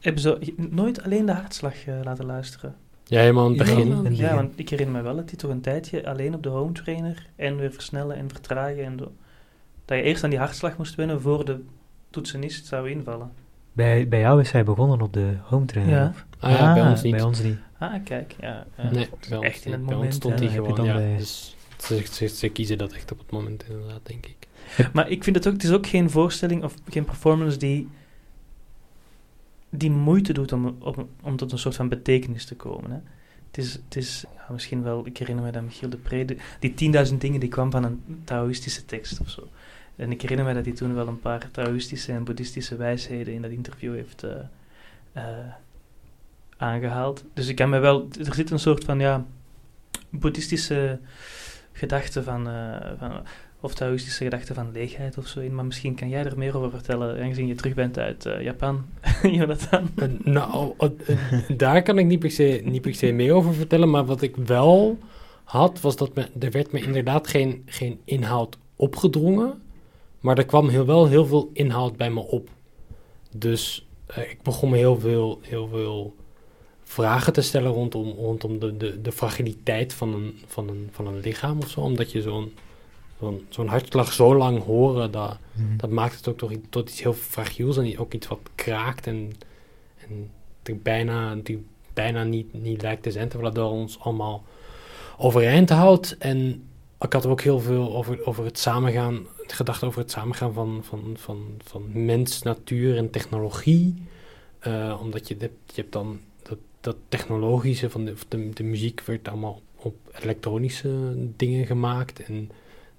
hebben 0.00 0.22
ze 0.22 0.54
nooit 0.56 1.02
alleen 1.02 1.26
de 1.26 1.32
hartslag 1.32 1.86
eh, 1.86 1.94
laten 2.04 2.26
luisteren? 2.26 2.76
Ja, 3.08 3.20
helemaal 3.20 3.50
in 3.52 3.58
het 3.58 3.68
Ja, 3.68 3.74
begin. 3.74 4.16
Ja, 4.16 4.34
want 4.34 4.52
ik 4.58 4.68
herinner 4.68 4.96
me 4.96 5.02
wel 5.02 5.16
dat 5.16 5.28
die 5.28 5.38
toch 5.38 5.50
een 5.50 5.60
tijdje 5.60 6.06
alleen 6.06 6.34
op 6.34 6.42
de 6.42 6.48
home 6.48 6.72
trainer 6.72 7.26
en 7.36 7.56
weer 7.56 7.72
versnellen 7.72 8.16
en 8.16 8.28
vertragen. 8.30 8.84
En 8.84 8.96
dat 9.84 9.98
je 9.98 10.02
eerst 10.02 10.24
aan 10.24 10.30
die 10.30 10.38
hartslag 10.38 10.76
moest 10.76 10.94
winnen 10.94 11.20
voor 11.20 11.44
de 11.44 11.60
toetsenist 12.10 12.66
zou 12.66 12.90
invallen. 12.90 13.30
Bij, 13.72 14.08
bij 14.08 14.20
jou 14.20 14.40
is 14.40 14.50
hij 14.50 14.64
begonnen 14.64 15.00
op 15.00 15.12
de 15.12 15.32
home 15.42 15.64
trainer. 15.64 15.94
Ja. 15.94 16.08
of? 16.08 16.26
Ah 16.38 16.50
ja, 16.50 16.74
bij 16.74 16.88
ons 16.88 17.02
niet. 17.02 17.12
Bij 17.14 17.22
ons 17.24 17.42
niet. 17.42 17.58
Ah, 17.78 17.94
kijk, 18.04 18.34
ja. 18.40 18.66
nee, 18.92 19.08
bij 19.28 19.36
ons 19.38 19.46
echt 19.46 19.64
in 19.64 19.72
het 19.72 19.80
Bij 19.80 19.88
ons 19.88 19.94
moment, 19.94 20.14
stond 20.14 20.38
hij 20.38 20.48
gewoon, 20.48 20.74
dan 20.74 20.84
ja. 20.84 20.94
bij- 20.94 21.16
Dus 21.16 21.56
ze, 21.76 22.02
ze, 22.12 22.28
ze 22.28 22.48
kiezen 22.48 22.78
dat 22.78 22.92
echt 22.92 23.12
op 23.12 23.18
het 23.18 23.30
moment 23.30 23.64
inderdaad, 23.68 24.00
denk 24.02 24.26
ik. 24.26 24.36
Maar 24.92 25.08
ik 25.10 25.24
vind 25.24 25.36
het 25.36 25.46
ook, 25.46 25.52
het 25.52 25.64
is 25.64 25.70
ook 25.72 25.86
geen 25.86 26.10
voorstelling 26.10 26.64
of 26.64 26.74
geen 26.88 27.04
performance 27.04 27.56
die, 27.58 27.88
die 29.76 29.90
moeite 29.90 30.32
doet 30.32 30.52
om, 30.52 30.76
om, 30.78 31.08
om 31.22 31.36
tot 31.36 31.52
een 31.52 31.58
soort 31.58 31.74
van 31.74 31.88
betekenis 31.88 32.44
te 32.44 32.54
komen. 32.54 32.90
Hè. 32.90 32.98
Het 33.46 33.64
is, 33.64 33.72
het 33.72 33.96
is 33.96 34.24
misschien 34.50 34.82
wel, 34.82 35.06
ik 35.06 35.18
herinner 35.18 35.44
me 35.44 35.50
dat 35.50 35.62
Michiel 35.62 35.88
de 35.88 35.96
Pre, 35.96 36.24
die 36.60 36.94
10.000 37.10 37.14
dingen 37.18 37.40
die 37.40 37.48
kwam 37.48 37.70
van 37.70 37.84
een 37.84 38.20
Taoïstische 38.24 38.84
tekst 38.84 39.20
of 39.20 39.30
zo. 39.30 39.48
En 39.96 40.10
ik 40.10 40.20
herinner 40.22 40.46
me 40.46 40.54
dat 40.54 40.64
hij 40.64 40.74
toen 40.74 40.94
wel 40.94 41.08
een 41.08 41.20
paar 41.20 41.50
Taoïstische 41.50 42.12
en 42.12 42.24
Boeddhistische 42.24 42.76
wijsheden 42.76 43.34
in 43.34 43.42
dat 43.42 43.50
interview 43.50 43.94
heeft 43.94 44.22
eh, 44.22 44.36
eh, 45.12 45.46
aangehaald. 46.56 47.24
Dus 47.32 47.48
ik 47.48 47.56
kan 47.56 47.68
me 47.68 47.78
wel... 47.78 48.08
Er 48.24 48.34
zit 48.34 48.50
een 48.50 48.58
soort 48.58 48.84
van, 48.84 48.98
ja, 48.98 49.24
boeddhistische 50.10 50.98
gedachte 51.72 52.22
van... 52.22 52.48
eh, 52.48 52.92
van 52.98 53.22
of 53.60 53.74
Taoïstische 53.74 54.24
gedachte 54.24 54.54
van 54.54 54.72
leegheid 54.72 55.18
of 55.18 55.26
zo 55.26 55.40
in. 55.40 55.54
Maar 55.54 55.64
misschien 55.64 55.94
kan 55.94 56.08
jij 56.08 56.24
er 56.24 56.38
meer 56.38 56.56
over 56.56 56.70
vertellen, 56.70 57.22
aangezien 57.22 57.46
je 57.46 57.54
terug 57.54 57.74
bent 57.74 57.98
uit 57.98 58.26
eh, 58.26 58.42
Japan, 58.42 58.84
Jonathan. 59.38 59.88
Eh, 59.96 60.08
nou, 60.24 60.74
eh, 60.78 60.88
daar 61.56 61.82
kan 61.82 61.98
ik 61.98 62.06
niet 62.06 62.18
per, 62.18 62.30
se, 62.30 62.60
niet 62.64 62.82
per 62.82 63.14
meer 63.14 63.32
over 63.32 63.54
vertellen. 63.54 63.90
Maar 63.90 64.04
wat 64.04 64.22
ik 64.22 64.36
wel 64.36 64.98
had, 65.44 65.80
was 65.80 65.96
dat 65.96 66.14
me, 66.14 66.28
er 66.38 66.50
werd 66.50 66.72
me 66.72 66.82
inderdaad 66.82 67.28
geen, 67.28 67.62
geen 67.66 68.00
inhoud 68.04 68.58
opgedrongen. 68.76 69.62
Maar 70.20 70.38
er 70.38 70.46
kwam 70.46 70.68
heel, 70.68 70.86
wel 70.86 71.06
heel 71.06 71.26
veel 71.26 71.50
inhoud 71.52 71.96
bij 71.96 72.10
me 72.10 72.20
op. 72.20 72.48
Dus 73.36 73.86
ik 74.14 74.38
begon 74.42 74.70
me 74.70 74.76
heel 74.76 75.00
veel, 75.00 75.38
heel 75.42 75.68
veel 75.68 76.14
vragen 76.84 77.32
te 77.32 77.40
stellen 77.40 77.72
rondom, 77.72 78.10
rondom 78.10 78.58
de, 78.58 78.76
de, 78.76 79.00
de 79.00 79.12
fragiliteit 79.12 79.92
van 79.92 80.14
een, 80.14 80.38
van, 80.46 80.68
een, 80.68 80.88
van 80.90 81.06
een 81.06 81.20
lichaam 81.20 81.58
of 81.58 81.68
zo. 81.68 81.80
Omdat 81.80 82.12
je 82.12 82.22
zo'n 82.22 82.52
zo'n 83.20 83.46
zo'n 83.48 83.66
hartslag 83.68 84.12
zo 84.12 84.36
lang 84.36 84.64
horen, 84.64 85.10
dat, 85.10 85.38
Mhm. 85.52 85.76
dat 85.76 85.90
maakt 85.90 86.16
het 86.16 86.28
ook 86.28 86.38
toch 86.38 86.52
tot 86.70 86.88
iets 86.90 87.02
heel 87.02 87.12
fragiels 87.12 87.76
en 87.76 87.98
ook 87.98 88.12
iets 88.12 88.26
wat 88.26 88.38
kraakt 88.54 89.06
en, 89.06 89.32
en 89.96 90.30
die 90.62 90.74
bijna, 90.74 91.34
die 91.34 91.66
bijna 91.94 92.22
niet, 92.24 92.52
niet 92.62 92.82
lijkt 92.82 93.02
te 93.02 93.10
zijn, 93.10 93.28
terwijl 93.28 93.52
dat 93.52 93.70
ons 93.70 94.00
allemaal 94.00 94.44
overeind 95.18 95.68
houdt. 95.70 96.16
En 96.18 96.62
ik 97.00 97.12
had 97.12 97.26
ook 97.26 97.40
heel 97.40 97.60
veel 97.60 97.96
over, 97.96 98.26
over 98.26 98.44
het 98.44 98.58
samengaan, 98.58 99.26
gedacht 99.46 99.84
over 99.84 100.00
het 100.00 100.10
samengaan 100.10 100.52
van, 100.52 100.80
van, 100.82 101.16
van, 101.18 101.54
van 101.64 102.04
mens, 102.04 102.42
natuur 102.42 102.96
en 102.96 103.10
technologie. 103.10 104.02
Eh, 104.58 104.98
omdat 105.02 105.28
je, 105.28 105.36
je 105.38 105.50
hebt 105.74 105.92
dan 105.92 106.20
dat, 106.42 106.58
dat 106.80 106.96
technologische 107.08 107.90
van 107.90 108.04
de, 108.04 108.14
de, 108.28 108.50
de 108.50 108.62
muziek 108.62 109.00
werd 109.00 109.28
allemaal 109.28 109.60
op 109.76 109.94
elektronische 110.20 111.14
dingen 111.36 111.66
gemaakt. 111.66 112.22
En 112.22 112.50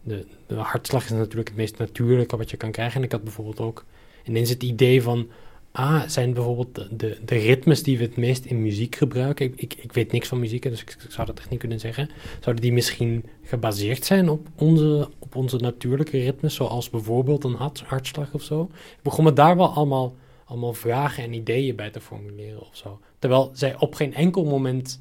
de, 0.08 0.56
hartslag 0.56 1.04
is 1.04 1.10
natuurlijk 1.10 1.48
het 1.48 1.58
meest 1.58 1.78
natuurlijke 1.78 2.38
wat 2.38 2.50
je 2.50 2.58
kan 2.58 2.72
krijgen. 2.72 2.98
En 2.98 3.04
ik 3.04 3.12
had 3.12 3.24
bijvoorbeeld 3.24 3.60
ook 3.60 3.86
ineens 4.24 4.50
het 4.50 4.64
idee 4.64 5.02
van... 5.02 5.28
Ah, 5.72 6.08
zijn 6.08 6.34
bijvoorbeeld 6.34 6.76
de, 7.00 7.18
de, 7.26 7.36
ritmes 7.36 7.84
die 7.84 7.98
we 7.98 8.04
het 8.04 8.18
meest 8.18 8.46
in 8.46 8.62
muziek 8.62 8.96
gebruiken... 8.96 9.46
Ik, 9.46 9.74
ik, 9.74 9.92
weet 9.92 10.12
niks 10.12 10.28
van 10.28 10.40
muziek, 10.40 10.62
dus 10.62 10.82
ik, 10.82 10.90
ik 10.90 11.12
zou 11.12 11.28
dat 11.28 11.40
echt 11.40 11.50
niet 11.50 11.60
kunnen 11.60 11.80
zeggen. 11.80 12.10
Zouden 12.40 12.64
die 12.64 12.74
misschien 12.74 13.24
gebaseerd 13.44 14.06
zijn 14.06 14.30
op 14.30 14.48
onze, 14.56 15.10
op 15.20 15.36
onze 15.36 15.58
natuurlijke 15.58 16.18
ritmes... 16.18 16.56
zoals 16.56 16.90
bijvoorbeeld 16.90 17.44
een 17.44 17.54
hart, 17.54 17.80
hartslag 17.80 18.34
of 18.34 18.42
zo? 18.42 18.70
Ik 18.74 19.04
begon 19.04 19.24
me 19.24 19.34
daar 19.34 19.58
wel 19.58 19.74
allemaal, 19.74 20.16
allemaal 20.48 20.74
vragen 20.74 21.24
en 21.24 21.34
ideeën 21.34 21.76
bij 21.76 21.90
te 21.90 22.02
formuleren 22.02 22.62
of 22.62 22.70
zo. 22.76 23.00
Terwijl 23.20 23.50
zij 23.54 23.76
op 23.80 23.96
geen 23.96 24.14
enkel 24.14 24.46
moment 24.46 25.00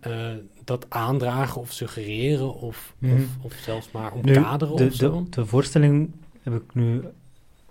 eh, 0.00 0.28
dat 0.64 0.86
aandragen 0.88 1.60
of 1.60 1.72
suggereren... 1.72 2.54
of, 2.54 2.94
Mhm. 2.98 3.14
of, 3.14 3.20
of 3.40 3.52
zelfs 3.52 3.90
maar 3.90 4.12
Nu, 4.22 4.36
omkaderen 4.36 4.76
de, 4.76 4.84
of 4.84 4.94
zo. 4.94 5.22
de, 5.24 5.28
de 5.30 5.46
voorstelling 5.46 6.10
heb 6.42 6.54
ik 6.54 6.74
nu 6.74 7.02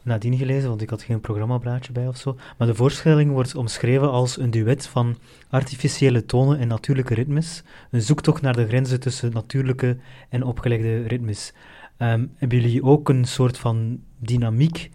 nadien 0.01 0.37
gelezen, 0.37 0.69
want 0.69 0.81
ik 0.81 0.89
had 0.89 1.01
geen 1.01 1.21
programmablaadje 1.21 1.91
bij 1.91 2.07
of 2.07 2.17
zo. 2.17 2.37
Maar 2.57 2.67
de 2.67 2.75
voorstelling 2.75 3.31
wordt 3.31 3.55
omschreven 3.55 4.11
als 4.11 4.37
een 4.37 4.51
duet 4.51 4.87
van 4.87 5.17
artificiële 5.49 6.25
tonen 6.25 6.59
en 6.59 6.67
natuurlijke 6.67 7.13
ritmes. 7.13 7.63
Een 7.91 8.01
zoektocht 8.01 8.41
naar 8.41 8.55
de 8.55 8.67
grenzen 8.67 8.99
tussen 8.99 9.31
natuurlijke 9.33 9.97
en 10.29 10.43
opgelegde 10.43 11.01
ritmes. 11.07 11.53
Ehm, 11.97 12.25
hebben 12.35 12.61
jullie 12.61 12.83
ook 12.83 13.09
een 13.09 13.25
soort 13.25 13.57
van 13.57 13.99
dynamiek 14.17 14.89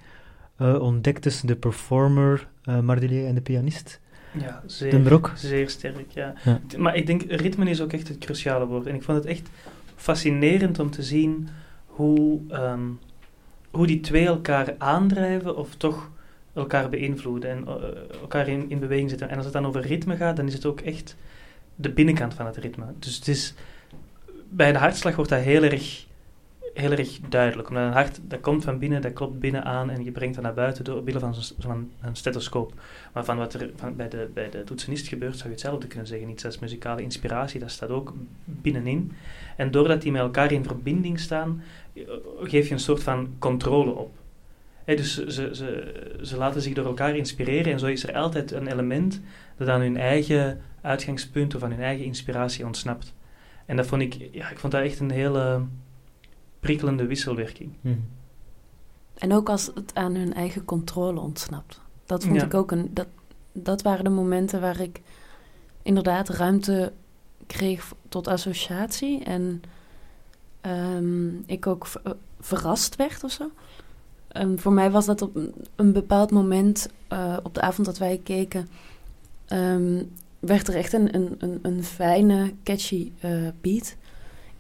eh, 0.56 0.80
ontdekt 0.80 1.23
tussen 1.23 1.46
de 1.46 1.56
performer, 1.56 2.49
Mardelier, 2.82 3.26
en 3.26 3.34
de 3.34 3.40
pianist? 3.40 4.00
Ja, 4.38 4.62
zeer, 4.66 5.30
zeer 5.34 5.70
sterk, 5.70 6.11
ja. 6.11 6.34
Maar 6.78 6.96
ik 6.96 7.06
denk, 7.06 7.23
ritme 7.28 7.70
is 7.70 7.80
ook 7.80 7.92
echt 7.92 8.08
het 8.08 8.18
cruciale 8.18 8.66
woord. 8.66 8.87
En 8.87 8.94
ik 8.94 9.02
vond 9.02 9.18
het 9.18 9.26
echt 9.26 9.49
fascinerend 9.96 10.78
om 10.78 10.90
te 10.90 11.02
zien 11.02 11.49
hoe, 11.87 12.40
ehm, 12.49 12.88
hoe 13.70 13.87
die 13.87 14.00
twee 14.00 14.26
elkaar 14.26 14.75
aandrijven 14.78 15.56
of 15.56 15.75
toch 15.75 16.11
elkaar 16.52 16.88
beïnvloeden 16.88 17.50
en 17.50 17.66
eh, 17.66 18.20
elkaar 18.20 18.49
in, 18.49 18.70
in 18.70 18.78
beweging 18.78 19.08
zetten. 19.11 19.28
En 19.28 19.37
als 19.37 19.44
het 19.44 19.54
dan 19.54 19.66
over 19.66 19.80
ritme 19.80 20.16
gaat, 20.16 20.37
dan 20.37 20.46
is 20.46 20.54
het 20.54 20.66
ook 20.66 20.80
echt 20.80 21.16
de 21.75 21.90
binnenkant 21.90 22.34
van 22.34 22.46
het 22.46 22.56
ritme. 22.56 22.84
Dus 22.99 23.16
het 23.16 23.28
is, 23.28 23.54
bij 24.49 24.73
de 24.73 24.78
hartslag 24.78 25.14
wordt 25.14 25.30
dat 25.30 25.40
heel 25.40 25.62
erg, 25.62 26.06
heel 26.75 26.90
erg 26.90 27.19
duidelijk. 27.28 27.69
Omdat 27.69 27.83
een 27.85 27.93
hart, 27.93 28.21
dat 28.23 28.40
komt 28.40 28.64
van 28.64 28.78
binnen, 28.78 29.02
dat 29.02 29.12
klopt 29.12 29.38
binnen 29.38 29.64
aan 29.64 29.90
en 29.90 30.04
je 30.04 30.11
brengt 30.11 30.35
dat 30.35 30.45
naar 30.45 30.54
buiten 30.54 30.85
door 30.85 31.02
middel 31.02 31.21
van, 31.21 31.35
zo'n- 31.59 31.93
stethoscoop. 32.12 32.73
Maar 33.12 33.25
van 33.25 33.37
wat 33.37 33.54
er 33.54 33.71
van 33.76 33.97
bij, 33.97 34.09
de, 34.09 34.31
bij 34.35 34.50
de 34.50 34.64
toetsenist 34.64 35.09
gebeurt, 35.09 35.35
zou 35.35 35.45
je 35.49 35.54
hetzelfde 35.54 35.87
kunnen 35.87 36.07
zeggen. 36.07 36.28
Iets 36.28 36.45
als 36.45 36.59
muzikale 36.59 37.02
inspiratie, 37.02 37.61
dat 37.61 37.71
staat 37.71 37.90
ook 37.90 38.12
binnenin. 38.45 39.12
En 39.57 39.71
doordat 39.71 40.02
die 40.02 40.12
met 40.12 40.21
elkaar 40.21 40.52
in 40.52 40.64
verbinding 40.64 41.21
staan, 41.21 41.62
eh, 41.95 42.02
geef 42.43 42.66
je 42.69 42.73
een 42.75 42.81
soort 42.81 43.02
van 43.02 43.35
controle 43.38 43.90
op. 43.90 44.11
Dus 44.85 45.14
ze, 45.14 45.33
ze, 45.33 45.50
ze, 45.54 45.93
ze 46.23 46.37
laten 46.37 46.62
zich 46.62 46.75
door 46.75 46.87
elkaar 46.87 47.16
inspireren 47.16 47.73
en 47.73 47.78
zo 47.78 47.87
is 47.87 48.04
er 48.07 48.14
altijd 48.14 48.52
een 48.52 48.66
element 48.66 49.21
dat 49.57 49.69
aan 49.69 49.81
hun 49.81 49.97
eigen 49.97 50.61
uitgangspunt 50.81 51.54
of 51.54 51.62
aan 51.62 51.71
hun 51.71 51.83
eigen 51.83 52.04
inspiratie 52.04 52.64
ontsnapt. 52.66 53.14
En 53.66 53.76
dat 53.76 53.87
vond 53.87 54.02
ik, 54.02 54.28
ja, 54.33 54.50
ik 54.50 54.59
vond 54.59 54.73
dat 54.73 54.83
echt 54.83 55.00
een 55.00 55.11
hele 55.11 55.62
prikkelende 56.64 57.06
wisselwerking. 57.06 57.71
Mhm. 57.80 57.94
En 59.14 59.33
ook 59.33 59.49
als 59.49 59.71
het 59.75 59.94
aan 59.94 60.14
hun 60.14 60.35
eigen 60.35 60.64
controle 60.64 61.21
ontsnapt. 61.21 61.80
Dat 62.06 62.25
vond 62.25 62.37
Ja. 62.37 62.44
ik 62.44 62.54
ook 62.54 62.71
een. 62.71 62.90
Dat, 62.92 63.06
dat 63.52 63.83
waren 63.83 64.04
de 64.04 64.11
momenten 64.11 64.61
waar 64.61 64.80
ik 64.80 65.00
inderdaad 65.83 66.28
ruimte 66.28 66.92
kreeg 67.47 67.92
tot 68.09 68.28
associatie. 68.28 69.25
En 69.25 69.62
ehm, 70.61 71.28
ik 71.47 71.66
ook 71.66 71.87
v- 71.87 71.97
verrast 72.40 72.97
werd 72.97 73.25
of 73.25 73.30
zo. 73.30 73.50
En 74.28 74.59
voor 74.59 74.73
mij 74.73 74.90
was 74.90 75.06
dat 75.06 75.23
op 75.23 75.37
een- 75.76 75.92
bepaald 75.92 76.30
moment, 76.30 76.88
eh, 77.09 77.37
op 77.42 77.54
de 77.54 77.61
avond 77.61 77.87
dat 77.87 77.99
wij 77.99 78.21
keken, 78.25 78.68
ehm, 79.47 80.02
werd 80.38 80.68
er 80.68 80.75
echt 80.75 80.92
een, 80.92 81.14
een, 81.14 81.35
een, 81.38 81.59
een 81.62 81.85
fijne, 81.85 82.52
catchy 82.62 83.11
eh, 83.21 83.49
beat 83.61 83.97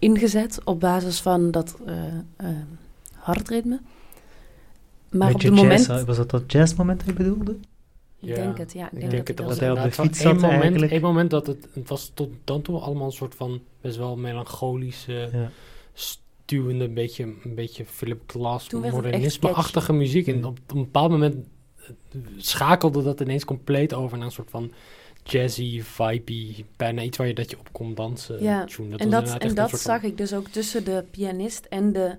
ingezet 0.04 0.60
op 0.64 0.80
basis 0.80 1.20
van 1.20 1.50
dat 1.50 1.76
hartritme. 3.14 3.80
Maar 5.10 5.32
Beetje 5.32 5.48
op 5.50 5.54
het 5.54 5.62
moment... 5.64 5.86
jazz, 5.86 6.04
was 6.04 6.16
dat 6.16 6.30
dat 6.30 6.52
jazzmoment 6.52 6.98
dat 6.98 7.08
je 7.08 7.14
bedoelde? 7.14 7.52
Ik 8.20 8.28
Ja, 8.28 8.34
denk 8.34 8.58
het, 8.58 8.72
ja. 8.72 8.86
Ik 8.86 8.92
Ik 8.92 9.10
denk, 9.10 9.10
dat, 9.10 9.28
het 9.28 9.40
ik 9.40 9.48
dat 9.48 9.58
hij 9.58 9.70
op 9.70 9.82
de 9.82 9.90
fiets 9.90 10.20
zat 10.20 10.40
moment, 10.40 10.62
eigenlijk. 10.62 11.00
moment 11.02 11.30
dat 11.30 11.46
het, 11.46 11.68
het 11.72 11.88
was 11.88 12.10
tot 12.14 12.28
dan 12.44 12.62
toe 12.62 12.78
allemaal 12.78 13.06
een 13.06 13.12
soort 13.12 13.34
van 13.34 13.60
best 13.80 13.96
wel 13.96 14.16
melancholische, 14.16 15.28
Ja. 15.32 15.50
stuwende, 15.92 16.88
beetje, 16.88 17.24
een 17.44 17.54
beetje 17.54 17.84
Philip 17.84 18.22
Glass 18.26 18.70
modernisme-achtige 18.70 19.92
muziek. 19.92 20.26
En 20.26 20.44
op 20.44 20.58
een 20.66 20.78
bepaald 20.82 21.10
moment 21.10 21.34
eh, 21.76 21.90
schakelde 22.36 23.02
dat 23.02 23.20
ineens 23.20 23.44
compleet 23.44 23.94
over 23.94 24.16
naar 24.16 24.26
een 24.26 24.32
soort 24.32 24.50
van 24.50 24.72
jazzy, 25.24 25.82
vibey, 25.82 26.64
bijna 26.76 27.02
iets 27.02 27.16
waar 27.18 27.26
je 27.26 27.34
dat 27.34 27.50
je 27.50 27.58
op 27.58 27.68
kon 27.72 27.94
dansen. 27.94 28.42
Ja, 28.42 28.64
tune. 28.64 28.96
en 28.96 29.10
dat, 29.10 29.38
en 29.38 29.54
dat 29.54 29.70
zag 29.70 30.00
van- 30.00 30.10
ik 30.10 30.16
dus 30.18 30.32
ook 30.34 30.48
tussen 30.48 30.84
de 30.84 31.04
pianist 31.10 31.64
en 31.68 31.92
de 31.92 32.14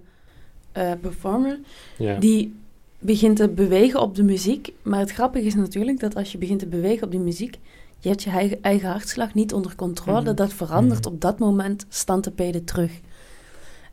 eh, 0.72 0.92
performer. 1.02 1.60
Ja. 1.98 2.18
Die 2.20 2.56
begint 3.00 3.38
te 3.38 3.50
bewegen 3.50 4.02
op 4.02 4.16
de 4.16 4.24
muziek. 4.24 4.72
Maar 4.82 5.00
het 5.00 5.12
grappige 5.12 5.46
is 5.46 5.56
natuurlijk 5.56 6.00
dat 6.00 6.16
als 6.16 6.32
je 6.32 6.38
begint 6.38 6.60
te 6.60 6.68
bewegen 6.68 7.04
op 7.06 7.12
die 7.12 7.20
muziek... 7.20 7.58
je 8.00 8.10
hebt 8.10 8.24
je 8.24 8.30
eigen, 8.30 8.64
eigen 8.64 8.90
hartslag 8.90 9.34
niet 9.34 9.54
onder 9.54 9.76
controle. 9.76 10.22
Mhm. 10.22 10.36
Dat 10.36 10.54
verandert 10.54 11.06
Mhm. 11.06 11.14
op 11.14 11.22
dat 11.22 11.40
moment 11.40 11.86
stantepeden 11.90 12.64
terug. 12.64 12.92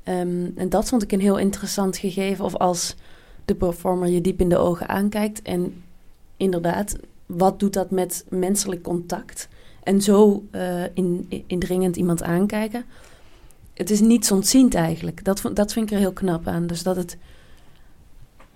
Ehm, 0.03 0.47
en 0.55 0.69
dat 0.69 0.89
vond 0.89 1.03
ik 1.03 1.13
een 1.13 1.21
heel 1.21 1.39
interessant 1.39 1.97
gegeven. 1.97 2.45
Of 2.45 2.55
als 2.57 2.95
de 3.45 3.55
performer 3.55 4.09
je 4.09 4.21
diep 4.21 4.41
in 4.41 4.49
de 4.49 4.57
ogen 4.59 4.89
aankijkt... 4.89 5.43
en 5.43 5.83
inderdaad, 6.37 6.97
wat 7.37 7.61
doet 7.61 7.73
dat 7.73 7.91
met 7.91 8.25
menselijk 8.29 8.83
contact... 8.83 9.49
En 9.83 10.03
zo 10.03 10.45
eh, 10.51 10.85
in, 10.95 11.27
indringend 11.47 11.97
iemand 11.97 12.23
aankijken. 12.23 12.85
Het 13.75 13.91
is 13.91 14.01
niets 14.01 14.31
ontziend 14.31 14.75
eigenlijk. 14.75 15.25
Dat, 15.25 15.51
dat 15.55 15.73
vind 15.73 15.87
ik 15.87 15.93
er 15.93 15.99
heel 15.99 16.13
knap 16.13 16.47
aan. 16.47 16.67
Dus 16.67 16.83
dat 16.83 16.97
het, 16.97 17.17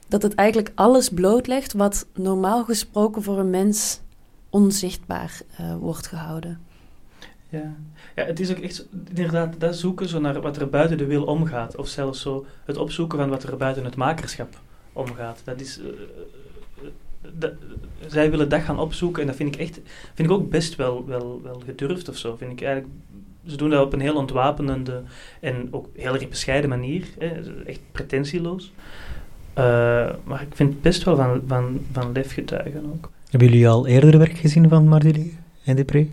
dat 0.09 0.23
het 0.23 0.35
eigenlijk 0.35 0.73
alles 0.75 1.09
blootlegt 1.09 1.73
wat 1.73 2.07
normaal 2.15 2.65
gesproken 2.65 3.23
voor 3.23 3.39
een 3.39 3.51
mens 3.51 4.01
onzichtbaar 4.51 5.41
eh, 5.57 5.77
wordt 5.77 6.07
gehouden. 6.07 6.61
Ja. 7.49 7.75
ja, 8.17 8.25
het 8.25 8.41
is 8.41 8.51
ook 8.51 8.59
echt 8.59 8.87
inderdaad 9.09 9.61
dat 9.61 9.77
zoeken 9.77 10.09
zo 10.09 10.21
naar 10.21 10.41
wat 10.41 10.57
er 10.57 10.69
buiten 10.69 10.99
de 10.99 11.07
wil 11.07 11.25
omgaat. 11.25 11.77
Of 11.77 11.89
zelfs 11.89 12.21
zo 12.21 12.47
het 12.65 12.77
opzoeken 12.77 13.19
van 13.19 13.29
wat 13.29 13.43
er 13.43 13.57
buiten 13.57 13.85
het 13.85 13.97
makerschap 13.97 14.61
omgaat. 14.93 15.41
Dat 15.45 15.61
is... 15.61 15.79
eh, 15.79 15.87
zij 18.07 18.31
willen 18.31 18.49
dat 18.49 18.61
gaan 18.61 18.79
opzoeken 18.79 19.21
en 19.21 19.27
dat 19.27 19.37
vind 19.37 19.55
ik 19.55 19.61
echt... 19.61 19.81
Vind 20.15 20.29
ik 20.29 20.35
ook 20.35 20.51
best 20.51 20.77
wel, 20.77 21.07
wel, 21.07 21.41
wel 21.43 21.63
gedurfd 21.65 22.09
of 22.09 22.17
zo. 22.17 22.37
Vind 22.37 22.53
ik 22.53 22.63
eigenlijk... 22.63 22.95
Ze 23.47 23.57
doen 23.57 23.71
dat 23.71 23.85
op 23.85 23.93
een 23.93 24.01
heel 24.01 24.17
ontwapenende 24.17 25.03
en 25.41 25.69
ook 25.71 25.87
heel 25.93 26.15
erg 26.15 26.29
bescheiden 26.29 26.71
manier. 26.71 27.07
Hè, 27.19 27.29
echt 27.65 27.81
pretentieloos. 27.93 28.73
Eh, 29.53 29.65
maar 30.25 30.43
ik 30.43 30.55
vind 30.55 30.73
het 30.73 30.83
best 30.83 31.03
wel 31.05 31.17
van, 31.17 31.43
van, 31.47 31.81
van 31.93 32.13
lef 32.13 32.33
getuigen 32.33 32.93
ook. 32.93 33.11
Hebben 33.31 33.49
jullie 33.49 33.69
al 33.69 33.87
eerder 33.87 34.19
werk 34.19 34.37
gezien 34.37 34.69
van 34.69 34.89
Mardelier 34.89 35.33
en 35.65 35.77
Depré? 35.77 36.09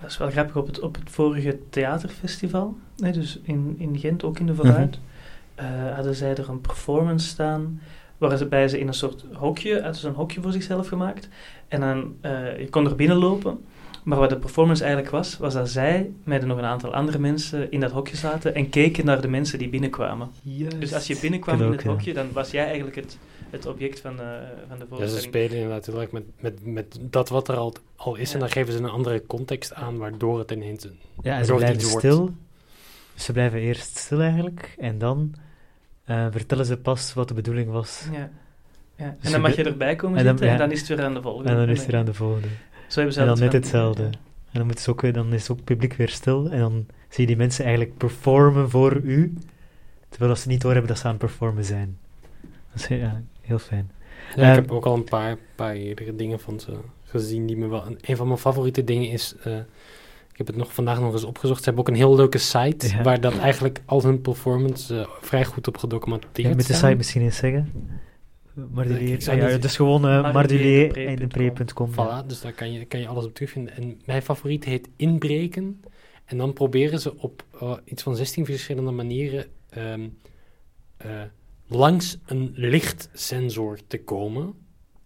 Dat 0.00 0.10
is 0.10 0.18
wel 0.18 0.30
grappig. 0.30 0.56
Op 0.56 0.66
het, 0.66 0.80
op 0.80 0.94
het 0.94 1.10
vorige 1.10 1.58
theaterfestival, 1.70 2.76
nee, 2.96 3.12
dus 3.12 3.38
in, 3.42 3.74
in 3.78 3.98
Gent, 3.98 4.24
ook 4.24 4.38
in 4.38 4.46
de 4.46 4.54
Vooruit, 4.54 4.98
eh, 5.54 5.66
hadden 5.94 6.14
zij 6.14 6.34
er 6.34 6.48
een 6.48 6.60
performance 6.60 7.28
staan 7.28 7.80
waarbij 8.20 8.68
ze 8.68 8.78
in 8.78 8.86
een 8.86 8.94
soort 8.94 9.24
hokje, 9.32 9.90
ze 9.94 10.08
een 10.08 10.14
hokje 10.14 10.40
voor 10.40 10.52
zichzelf 10.52 10.88
gemaakt. 10.88 11.28
En 11.68 11.80
dan, 11.80 12.14
eh, 12.20 12.58
je 12.58 12.68
kon 12.68 12.86
er 12.86 12.96
binnenlopen. 12.96 13.64
Maar 14.04 14.18
wat 14.18 14.28
de 14.30 14.36
performance 14.38 14.82
eigenlijk 14.82 15.12
was, 15.12 15.36
was 15.38 15.54
dat 15.54 15.68
zij 15.68 16.10
met 16.24 16.46
nog 16.46 16.58
een 16.58 16.64
aantal 16.64 16.94
andere 16.94 17.18
mensen 17.18 17.70
in 17.70 17.80
dat 17.80 17.90
hokje 17.90 18.16
zaten 18.16 18.54
en 18.54 18.68
keken 18.68 19.04
naar 19.04 19.20
de 19.20 19.28
mensen 19.28 19.58
die 19.58 19.68
binnenkwamen. 19.68 20.30
Dus 20.78 20.94
als 20.94 21.06
je 21.06 21.18
binnenkwam 21.20 21.62
in 21.62 21.70
het 21.72 21.82
ja. 21.82 21.90
hokje, 21.90 22.12
dan 22.12 22.32
was 22.32 22.50
jij 22.50 22.64
eigenlijk 22.64 22.96
het, 22.96 23.18
het 23.50 23.66
object 23.66 24.00
van 24.00 24.16
de, 24.16 24.38
van 24.68 24.78
de 24.78 24.84
Ja, 24.84 24.88
ze 24.90 24.96
voorstelling. 24.96 25.22
spelen 25.26 25.56
inderdaad 25.56 25.86
heel 25.86 26.00
erg 26.00 26.10
met, 26.10 26.22
met, 26.40 26.66
met 26.66 26.98
dat 27.00 27.28
wat 27.28 27.48
er 27.48 27.56
al, 27.56 27.74
al 27.96 28.16
is. 28.16 28.34
En 28.34 28.40
dan 28.40 28.50
geven 28.50 28.72
ze 28.72 28.78
een 28.78 28.88
andere 28.90 29.22
context 29.26 29.74
aan, 29.74 29.98
waardoor 29.98 30.38
het 30.38 30.50
ineens... 30.50 30.84
een- 30.84 30.98
Ja, 31.22 31.38
en 31.38 31.44
ze 31.44 31.54
blijven 31.54 31.82
wordt. 31.82 31.98
stil. 31.98 32.30
Ze 33.14 33.32
blijven 33.32 33.58
eerst 33.60 33.96
stil 33.98 34.20
eigenlijk. 34.20 34.74
En 34.78 34.98
dan 34.98 35.34
eh, 36.04 36.26
vertellen 36.30 36.64
ze 36.66 36.76
pas 36.76 37.14
wat 37.14 37.28
de 37.28 37.34
bedoeling 37.34 37.70
was. 37.70 38.04
Ja. 38.12 38.30
Ja. 38.96 39.04
En 39.06 39.16
Dus 39.20 39.30
dan 39.30 39.40
je 39.40 39.46
mag 39.46 39.56
je 39.56 39.64
erbij 39.64 39.96
komen 39.96 40.18
en 40.18 40.24
dan- 40.24 40.38
zitten 40.38 40.52
en 40.54 40.58
dan 40.58 40.70
is 40.72 40.78
het 40.78 40.88
weer 40.88 41.02
aan 41.02 41.14
de 41.14 41.22
volgende. 41.22 41.50
En 41.50 41.56
dan 41.56 41.68
is 41.68 41.78
het 41.78 41.86
weer 41.86 41.96
aan 42.00 42.04
de 42.04 42.14
volgende. 42.14 42.48
Zo 42.88 42.94
hebben 42.94 43.12
ze 43.14 43.20
En 43.20 43.26
dan 43.26 43.38
net 43.38 43.52
hetzelfde. 43.52 44.02
En 44.02 44.58
dan, 44.58 44.66
moeten 44.66 44.84
ze 44.84 44.90
ook, 44.90 45.00
weer- 45.00 45.12
dan 45.12 45.32
is 45.32 45.50
ook 45.50 45.56
het 45.56 45.64
publiek 45.66 45.94
weer 45.94 46.08
stil. 46.08 46.50
En 46.50 46.58
dan 46.58 46.86
zie 47.08 47.20
je 47.20 47.26
die 47.26 47.36
mensen 47.36 47.64
eigenlijk 47.64 47.96
performen 47.96 48.70
voor 48.70 48.96
u. 48.96 49.34
Terwijl 50.08 50.30
als 50.30 50.42
ze 50.42 50.48
niet 50.48 50.60
doorhebben 50.60 50.88
dat 50.90 50.98
ze 50.98 51.04
aan 51.04 51.10
het 51.10 51.20
performen 51.20 51.64
zijn. 51.64 51.98
Dat 52.72 52.82
is 52.82 52.86
ja, 52.86 53.22
heel 53.40 53.58
fijn. 53.58 53.90
Ja, 54.36 54.48
ik 54.50 54.54
heb 54.54 54.70
ook 54.70 54.86
al 54.86 54.94
een 54.94 55.04
paar, 55.04 55.36
paar 55.54 55.74
eerdere 55.74 56.16
dingen 56.16 56.40
van 56.40 56.60
ze 56.60 56.72
gezien 57.04 57.46
die 57.46 57.56
me 57.56 57.66
wel... 57.68 57.86
Een, 57.86 57.98
een 58.00 58.16
van 58.16 58.26
mijn 58.26 58.38
favoriete 58.38 58.84
dingen 58.84 59.10
is... 59.10 59.34
eh, 59.44 59.52
heb 60.46 60.46
het 60.46 60.56
nog 60.56 60.74
vandaag 60.74 61.00
nog 61.00 61.12
eens 61.12 61.24
opgezocht. 61.24 61.58
Ze 61.58 61.64
hebben 61.64 61.82
ook 61.82 61.88
een 61.88 61.94
heel 62.00 62.14
leuke 62.14 62.38
site 62.38 62.88
Ja. 62.88 63.02
waar 63.02 63.20
dat 63.20 63.38
eigenlijk 63.38 63.82
al 63.84 64.02
hun 64.02 64.20
performance 64.20 65.00
eh, 65.00 65.08
vrij 65.20 65.44
goed 65.44 65.68
op 65.68 65.76
gedocumenteerd 65.76 66.48
Ja, 66.48 66.54
met 66.54 66.66
de 66.66 66.72
staan. 66.72 66.76
site 66.88 66.96
misschien 66.96 67.22
eens 67.22 67.36
zeggen. 67.36 67.72
Mardulier. 68.70 69.12
Ik 69.14 69.28
Ah, 69.28 69.36
ja, 69.36 69.44
het 69.44 69.64
is 69.64 69.76
gewoon 69.76 70.04
uh, 70.06 70.32
Mardulier 70.32 71.16
mardulier.com. 71.18 71.90
Voilà, 71.92 72.26
dus 72.26 72.40
daar 72.40 72.52
kan 72.52 72.72
je, 72.72 72.84
kan 72.84 73.00
je 73.00 73.06
alles 73.08 73.24
op 73.24 73.34
terugvinden. 73.34 73.76
En 73.76 74.00
mijn 74.04 74.22
favoriet 74.22 74.64
heet 74.64 74.88
Inbreken. 74.96 75.80
En 76.24 76.36
dan 76.38 76.52
proberen 76.52 77.00
ze 77.00 77.16
op 77.18 77.44
eh, 77.60 77.72
iets 77.84 78.02
van 78.02 78.16
16 78.16 78.44
verschillende 78.44 78.90
manieren 78.90 79.46
ehm, 79.70 80.08
eh, 80.96 81.08
langs 81.66 82.18
een 82.26 82.50
lichtsensor 82.54 83.78
te 83.86 84.00
komen. 84.04 84.54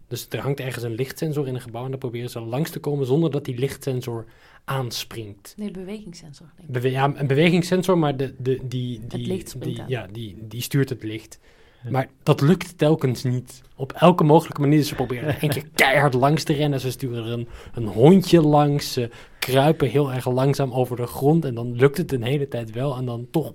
Dus 0.07 0.27
er 0.29 0.39
hangt 0.39 0.59
ergens 0.59 0.83
een 0.83 0.95
lichtsensor 0.95 1.47
in 1.47 1.55
een 1.55 1.61
gebouw 1.61 1.83
en 1.83 1.89
daar 1.89 1.99
proberen 1.99 2.29
ze 2.29 2.39
langs 2.39 2.69
te 2.69 2.79
komen 2.79 3.05
zonder 3.05 3.31
dat 3.31 3.45
die 3.45 3.57
lichtsensor 3.57 4.25
aanspringt. 4.65 5.53
Nee, 5.57 5.71
de 5.71 5.79
bewegingssensor. 5.79 6.47
Denk 6.55 6.67
ik. 6.67 6.73
Bewe- 6.73 6.91
ja, 6.91 7.13
een 7.15 7.27
bewegingssensor, 7.27 7.97
maar 7.97 8.17
de, 8.17 8.35
de, 8.37 8.59
die, 8.63 8.99
die, 9.07 9.43
die, 9.59 9.81
ja, 9.87 10.07
die, 10.11 10.37
die 10.47 10.61
stuurt 10.61 10.89
het 10.89 11.03
licht. 11.03 11.39
Ja. 11.83 11.91
Maar 11.91 12.09
dat 12.23 12.41
lukt 12.41 12.77
telkens 12.77 13.23
niet. 13.23 13.61
Op 13.75 13.91
elke 13.91 14.23
mogelijke 14.23 14.61
manier. 14.61 14.83
Ze 14.83 14.95
proberen 14.95 15.27
er 15.27 15.37
één 15.41 15.51
keer 15.51 15.65
keihard 15.73 16.13
langs 16.13 16.43
te 16.43 16.53
rennen. 16.53 16.79
Ze 16.79 16.91
sturen 16.91 17.25
er 17.25 17.31
een, 17.31 17.47
een 17.73 17.87
hondje 17.87 18.41
langs. 18.41 18.93
Ze 18.93 19.09
kruipen 19.39 19.89
heel 19.89 20.13
erg 20.13 20.29
langzaam 20.29 20.71
over 20.73 20.95
de 20.95 21.07
grond. 21.07 21.45
En 21.45 21.55
dan 21.55 21.75
lukt 21.75 21.97
het 21.97 22.11
een 22.11 22.23
hele 22.23 22.47
tijd 22.47 22.71
wel. 22.71 22.97
En 22.97 23.05
dan 23.05 23.27
toch 23.31 23.53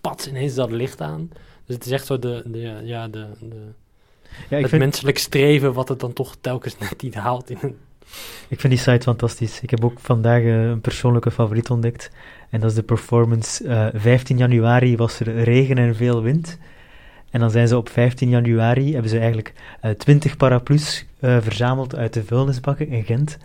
pats 0.00 0.28
ineens 0.28 0.54
dat 0.54 0.70
licht 0.70 1.00
aan. 1.00 1.30
Dus 1.64 1.74
het 1.74 1.86
is 1.86 1.92
echt 1.92 2.06
zo 2.06 2.18
de, 2.18 2.42
de, 2.46 2.80
ja, 2.84 3.08
de, 3.08 3.26
de, 3.40 3.72
Ja, 4.48 4.56
ik 4.56 4.62
het 4.62 4.70
vind, 4.70 4.82
menselijk 4.82 5.18
streven 5.18 5.72
wat 5.72 5.88
het 5.88 6.00
dan 6.00 6.12
toch 6.12 6.36
telkens 6.40 6.78
net 6.90 7.02
niet 7.02 7.14
haalt. 7.14 7.50
In 7.50 7.58
een, 7.60 7.76
ik 8.48 8.60
vind 8.60 8.72
die 8.72 8.82
site 8.82 9.02
fantastisch. 9.02 9.60
Ik 9.60 9.70
heb 9.70 9.84
ook 9.84 10.00
vandaag 10.00 10.42
eh, 10.42 10.62
een 10.62 10.80
persoonlijke 10.80 11.30
favoriet 11.30 11.70
ontdekt. 11.70 12.10
En 12.50 12.60
dat 12.60 12.70
is 12.70 12.76
de 12.76 12.82
performance. 12.82 13.68
eh 13.68 14.00
15 14.00 14.36
januari 14.36 14.96
was 14.96 15.20
er 15.20 15.42
regen 15.42 15.78
en 15.78 15.96
veel 15.96 16.22
wind. 16.22 16.58
En 17.30 17.40
dan 17.40 17.50
zijn 17.50 17.68
ze 17.68 17.76
op 17.76 17.88
15 17.88 18.28
januari, 18.28 18.92
hebben 18.92 19.10
ze 19.10 19.18
eigenlijk 19.18 19.52
eh 19.80 19.90
20 19.90 20.36
paraplu's 20.36 21.04
eh, 21.20 21.36
verzameld 21.40 21.96
uit 21.96 22.12
de 22.12 22.24
vuilnisbakken 22.24 22.88
in 22.88 23.04
Gent. 23.04 23.38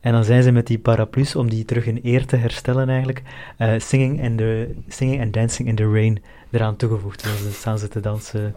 En 0.00 0.12
dan 0.12 0.24
zijn 0.24 0.42
ze 0.42 0.50
met 0.50 0.66
die 0.66 0.78
paraplu's, 0.78 1.34
om 1.34 1.50
die 1.50 1.64
terug 1.64 1.86
in 1.86 2.00
eer 2.02 2.26
te 2.26 2.36
herstellen 2.36 2.88
eigenlijk, 2.88 3.22
eh, 3.56 3.78
singing, 3.78 4.24
and 4.24 4.38
the, 4.38 4.74
singing 4.88 5.22
and 5.22 5.32
Dancing 5.32 5.68
in 5.68 5.74
the 5.74 5.90
Rain 5.90 6.22
eraan 6.50 6.76
toegevoegd. 6.76 7.22
En 7.22 7.30
dan 7.42 7.52
staan 7.52 7.78
ze 7.78 7.88
te 7.88 8.00
dansen 8.00 8.54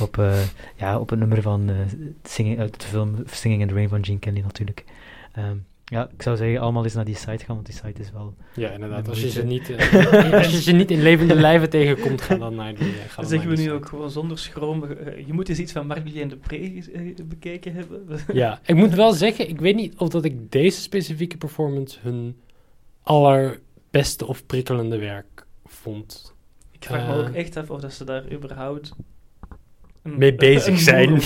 op, 0.00 0.18
eh, 0.18 0.40
ja, 0.76 0.98
op 0.98 1.10
het 1.10 1.18
nummer 1.18 1.42
van 1.42 1.68
eh, 1.68 1.76
singing, 2.22 2.58
uit 2.58 2.80
de 2.80 2.86
film 2.86 3.16
Singing 3.26 3.62
in 3.62 3.68
the 3.68 3.74
Rain 3.74 3.88
van 3.88 4.04
Gene 4.04 4.18
Kelly 4.18 4.40
natuurlijk. 4.40 4.84
Ehm, 5.32 5.56
ja, 5.90 6.08
ik 6.12 6.22
zou 6.22 6.36
zeggen, 6.36 6.60
allemaal 6.60 6.84
eens 6.84 6.94
naar 6.94 7.04
die 7.04 7.16
site 7.16 7.44
gaan, 7.44 7.54
want 7.54 7.66
die 7.66 7.74
site 7.74 8.00
is 8.00 8.10
wel... 8.12 8.34
ja, 8.54 8.70
inderdaad. 8.70 9.04
De 9.04 9.10
Als 9.10 9.20
je, 9.20 9.30
ze 9.30 9.44
niet, 9.44 9.70
eh, 9.70 10.32
als 10.32 10.50
je 10.50 10.60
ze 10.62 10.72
niet 10.72 10.90
in 10.90 11.02
levende 11.02 11.34
lijven 11.34 11.70
tegenkomt, 11.70 12.20
ga 12.22 12.36
dan 12.36 12.54
naar 12.54 12.74
die. 12.74 12.88
eh, 12.88 12.94
ga 12.94 13.04
Dat 13.06 13.14
dan 13.16 13.26
zeggen 13.26 13.48
we 13.50 13.56
nu 13.56 13.62
site. 13.62 13.72
ook 13.74 13.86
gewoon 13.86 14.10
zonder 14.10 14.38
schroom. 14.38 14.84
Eh, 14.84 15.26
Je 15.26 15.32
moet 15.32 15.48
eens 15.48 15.58
iets 15.58 15.72
van 15.72 15.86
Marguerite 15.86 16.20
en 16.20 16.28
de 16.28 16.36
Pre 16.36 16.82
bekeken 17.24 17.72
hebben. 17.74 18.06
Ja, 18.32 18.60
ik 18.66 18.74
moet 18.74 18.94
wel 18.94 19.12
zeggen, 19.12 19.48
ik 19.48 19.60
weet 19.60 19.74
niet 19.76 19.94
of 19.96 20.08
dat 20.08 20.24
ik 20.24 20.50
deze 20.52 20.80
specifieke 20.80 21.36
performance 21.36 21.98
hun 22.02 22.36
allerbeste 23.02 24.26
of 24.26 24.46
prikkelende 24.46 24.98
werk 24.98 25.46
vond. 25.64 26.34
Ik 26.70 26.84
vraag 26.84 27.06
me 27.08 27.14
ook 27.28 27.34
echt 27.34 27.56
af 27.56 27.70
of 27.70 27.80
dat 27.80 27.92
ze 27.92 28.04
daar 28.04 28.32
überhaupt 28.32 28.92
Mee 30.02 30.34
bezig 30.48 30.78
zijn. 30.78 31.08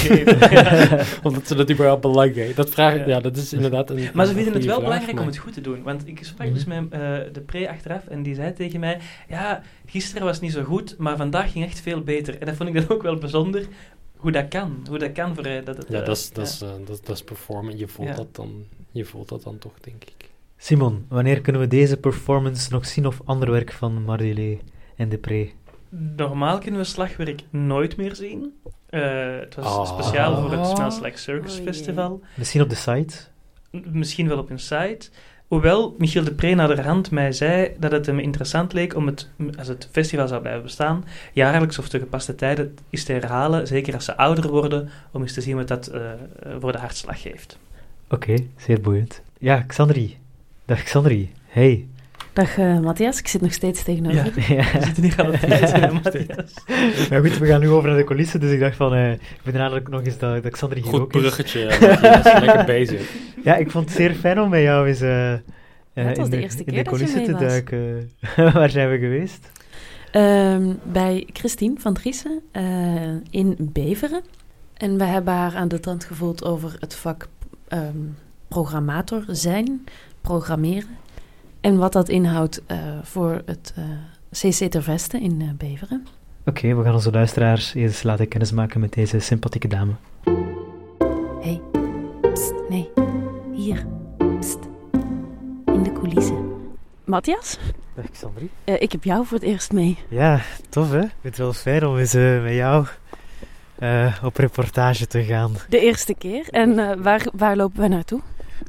Omdat 1.23 1.47
ze 1.47 1.55
dat 1.55 1.71
überhaupt 1.71 2.01
belangrijk. 2.01 2.57
Dat 2.57 2.71
vraag 2.71 2.95
Ja. 2.97 3.07
ja. 3.07 3.21
dat 3.21 3.37
is 3.37 3.53
inderdaad 3.53 3.91
een. 3.91 4.09
Maar 4.15 4.27
ze 4.27 4.35
vinden 4.35 4.53
het 4.53 4.65
wel 4.65 4.75
vraag, 4.75 4.89
belangrijk 4.89 5.21
om 5.21 5.27
het 5.27 5.37
goed 5.37 5.53
te 5.53 5.61
doen. 5.61 5.83
Want 5.83 6.09
ik 6.09 6.25
sprak 6.25 6.47
Mhm. 6.47 6.55
dus 6.55 6.65
met 6.65 6.83
eh, 6.91 7.01
de 7.33 7.41
pre 7.47 7.69
achteraf 7.71 8.07
en 8.07 8.23
die 8.23 8.35
zei 8.35 8.53
tegen 8.53 8.81
mij... 8.81 8.99
Ja, 9.29 9.63
gisteren 9.87 10.23
was 10.25 10.33
het 10.35 10.43
niet 10.43 10.53
zo 10.53 10.63
goed, 10.63 10.95
maar 10.99 11.17
vandaag 11.17 11.53
ging 11.53 11.65
echt 11.65 11.81
veel 11.81 12.01
beter. 12.03 12.39
En 12.39 12.47
dat 12.47 12.57
vond 12.57 12.69
ik 12.69 12.75
dan 12.75 12.89
ook 12.97 13.03
wel 13.03 13.17
bijzonder, 13.19 13.67
hoe 14.17 14.33
dat 14.33 14.49
kan. 14.49 14.87
Hoe 14.89 14.99
dat 14.99 15.13
kan 15.13 15.35
voor 15.35 15.45
eh, 15.45 15.65
dat 15.65 15.77
het... 15.77 15.87
Ja, 15.89 16.01
eh, 16.01 16.07
dat 16.07 16.17
is, 16.17 16.31
dat, 16.31 16.59
ja. 16.61 16.67
is, 16.67 16.87
dat, 16.87 17.07
dat 17.07 17.17
is 17.17 17.23
performen. 17.23 17.79
Je 17.79 17.89
voelt, 17.89 18.09
Ja. 18.09 18.15
dat 18.15 18.35
dan, 18.35 18.65
je 18.91 19.05
voelt 19.05 19.29
dat 19.29 19.43
dan 19.43 19.59
toch, 19.59 19.75
denk 19.81 20.03
ik. 20.05 20.31
Simon, 20.57 21.05
wanneer 21.09 21.41
kunnen 21.41 21.61
we 21.61 21.67
deze 21.69 21.97
performance 21.97 22.73
nog 22.73 22.87
zien 22.87 23.07
of 23.07 23.21
ander 23.25 23.51
werk 23.51 23.73
van 23.73 24.03
Mardelé 24.05 24.59
en 24.97 25.09
Depré? 25.09 25.51
Normaal 26.17 26.59
kunnen 26.59 26.81
we 26.81 26.87
slagwerk 26.87 27.41
nooit 27.51 27.97
meer 27.97 28.15
zien. 28.15 28.53
Eh, 28.89 29.01
het 29.41 29.55
was 29.55 29.65
Ah. 29.65 29.87
speciaal 29.87 30.41
voor 30.41 30.53
het 30.53 30.67
Smells 30.67 31.01
Like 31.01 31.19
Circus 31.19 31.51
Oh, 31.53 31.57
jee. 31.57 31.67
Festival. 31.67 32.21
Misschien 32.37 32.63
op 32.63 32.69
de 32.69 32.75
site? 32.75 33.17
Misschien 33.71 34.29
wel 34.29 34.39
op 34.39 34.49
hun 34.49 34.59
site. 34.59 35.09
Hoewel 35.47 35.95
Michiel 35.99 36.25
de 36.25 36.33
Pre 36.35 36.55
naderhand 36.55 37.11
mij 37.11 37.33
zei 37.33 37.71
dat 37.79 37.93
het 37.93 38.07
hem 38.07 38.19
interessant 38.19 38.73
leek 38.73 38.95
om 38.97 39.07
het, 39.07 39.29
als 39.59 39.69
het 39.69 39.89
festival 39.91 40.29
zou 40.29 40.41
blijven 40.41 40.63
bestaan, 40.63 41.05
jaarlijks 41.33 41.79
of 41.79 41.89
te 41.89 41.99
gepaste 41.99 42.35
tijden 42.35 42.77
is 42.91 43.05
te 43.05 43.13
herhalen, 43.13 43.67
zeker 43.67 43.95
als 43.95 44.05
ze 44.05 44.17
ouder 44.17 44.51
worden, 44.51 44.91
om 45.11 45.23
eens 45.23 45.35
te 45.35 45.41
zien 45.41 45.57
wat 45.57 45.69
dat 45.69 45.87
eh, 45.87 46.13
eh, 46.13 46.17
voor 46.61 46.73
de 46.73 46.79
hartslag 46.79 47.23
geeft. 47.23 47.59
Oké, 48.11 48.35
zeer 48.57 48.81
boeiend. 48.81 49.23
Ja, 49.39 49.61
Xandri. 49.61 50.19
Dag 50.65 50.83
Xandri. 50.83 51.33
Hey. 51.47 51.89
Dag 52.33 52.59
eh, 52.59 52.81
Matthias, 52.81 53.19
ik 53.19 53.27
zit 53.27 53.41
nog 53.41 53.53
steeds 53.53 53.83
tegenover. 53.83 54.33
Ja. 54.37 54.55
ja. 54.55 54.79
We 54.79 54.85
zitten 54.85 55.03
hier 55.03 55.15
aan 55.17 55.33
het 55.33 55.41
tijd, 55.41 55.73
hè, 55.81 55.93
Matthias. 55.93 56.55
Maar 57.11 57.21
goed, 57.21 57.39
we 57.39 57.47
gaan 57.47 57.61
nu 57.61 57.69
over 57.71 57.89
naar 57.89 57.99
de 57.99 58.05
coulissen, 58.05 58.41
dus 58.41 58.51
ik 58.51 58.61
dacht 58.61 58.77
van, 58.77 58.95
eh, 58.95 59.13
ik 59.13 59.41
vind 59.43 59.57
eigenlijk 59.57 59.89
nog 59.89 60.05
eens 60.05 60.19
dat, 60.19 60.43
dat 60.43 60.53
Xandri 60.53 60.81
hier 60.81 60.91
Goed 60.91 61.01
ook 61.01 61.15
is. 61.15 61.21
bruggetje. 61.21 61.59
ja, 61.59 61.69
Matthias. 61.81 62.41
lekker 62.41 62.65
bezig. 62.79 63.11
Ja, 63.45 63.57
ik 63.57 63.71
vond 63.71 63.85
het 63.85 63.97
zeer 63.97 64.15
fijn 64.15 64.41
om 64.41 64.49
met 64.49 64.63
jou 64.63 64.89
eens 64.89 65.01
eh, 65.01 65.33
eh, 65.33 66.05
het 66.05 66.17
was 66.17 66.25
in 66.27 66.31
de 66.31 66.37
de, 66.37 66.43
eerste 66.43 66.59
in 66.59 66.65
keer 66.65 66.85
de 66.85 66.91
dat 66.91 66.99
je 67.01 67.07
coulissen 67.07 67.39
te 67.39 67.45
duiken. 67.45 68.11
Waar 68.59 68.71
zijn 68.71 68.91
we 68.91 68.99
geweest? 68.99 69.51
Ehm, 70.11 70.75
bij 70.83 71.29
Christine 71.33 71.75
van 71.79 71.95
Driessen 71.95 72.41
eh, 72.51 73.15
in 73.31 73.57
Beveren. 73.59 74.23
En 74.75 74.99
we 74.99 75.05
hebben 75.05 75.35
haar 75.35 75.55
aan 75.55 75.69
de 75.69 75.81
tand 75.81 76.05
gevoeld 76.05 76.45
over 76.45 76.77
het 76.81 76.95
vak 76.95 77.29
ehm, 77.69 77.97
programmator 78.49 79.25
zijn, 79.29 79.85
programmeren. 80.21 80.97
En 81.63 81.77
wat 81.79 81.93
dat 81.93 82.09
inhoudt 82.09 82.63
eh, 82.67 82.79
voor 83.03 83.43
het 83.47 83.75
eh, 83.77 83.85
CC 84.31 84.71
Ter 84.71 84.83
Veste 84.83 85.21
in 85.21 85.41
eh, 85.41 85.49
Beveren. 85.69 86.07
Oké, 86.47 86.75
we 86.75 86.83
gaan 86.83 86.95
onze 86.95 87.11
luisteraars 87.11 87.75
eens 87.75 88.03
laten 88.03 88.29
kennismaken 88.29 88.81
met 88.81 88.93
deze 88.93 89.19
sympathieke 89.19 89.69
dame. 89.69 89.93
hey, 91.41 91.61
pst, 92.33 92.53
nee, 92.69 92.89
hier, 93.53 93.87
pst, 94.39 94.59
in 95.67 95.83
de 95.83 95.93
coulissen. 95.93 96.51
Matthias, 97.05 97.59
Dag 97.95 98.11
Xandri. 98.11 98.51
eh, 98.65 98.81
ik 98.83 98.93
heb 98.93 99.05
jou 99.05 99.27
voor 99.27 99.39
het 99.39 99.47
eerst 99.47 99.73
mee. 99.73 99.99
Ja, 100.09 100.41
tof 100.69 100.91
hè? 100.91 100.99
Ik 101.01 101.11
vind 101.21 101.23
het 101.23 101.37
wel 101.37 101.53
fijn 101.53 101.87
om 101.87 101.97
eens 101.99 102.15
eh, 102.15 102.43
met 102.43 102.55
jou 102.55 102.87
eh, 103.79 104.17
op 104.25 104.37
reportage 104.37 105.07
te 105.07 105.23
gaan. 105.25 105.53
De 105.69 105.81
eerste 105.81 106.15
keer. 106.15 106.49
En 106.51 106.79
eh, 106.79 106.97
waar, 106.99 107.27
waar 107.33 107.57
lopen 107.57 107.81
we 107.81 107.89
naartoe? 107.89 108.21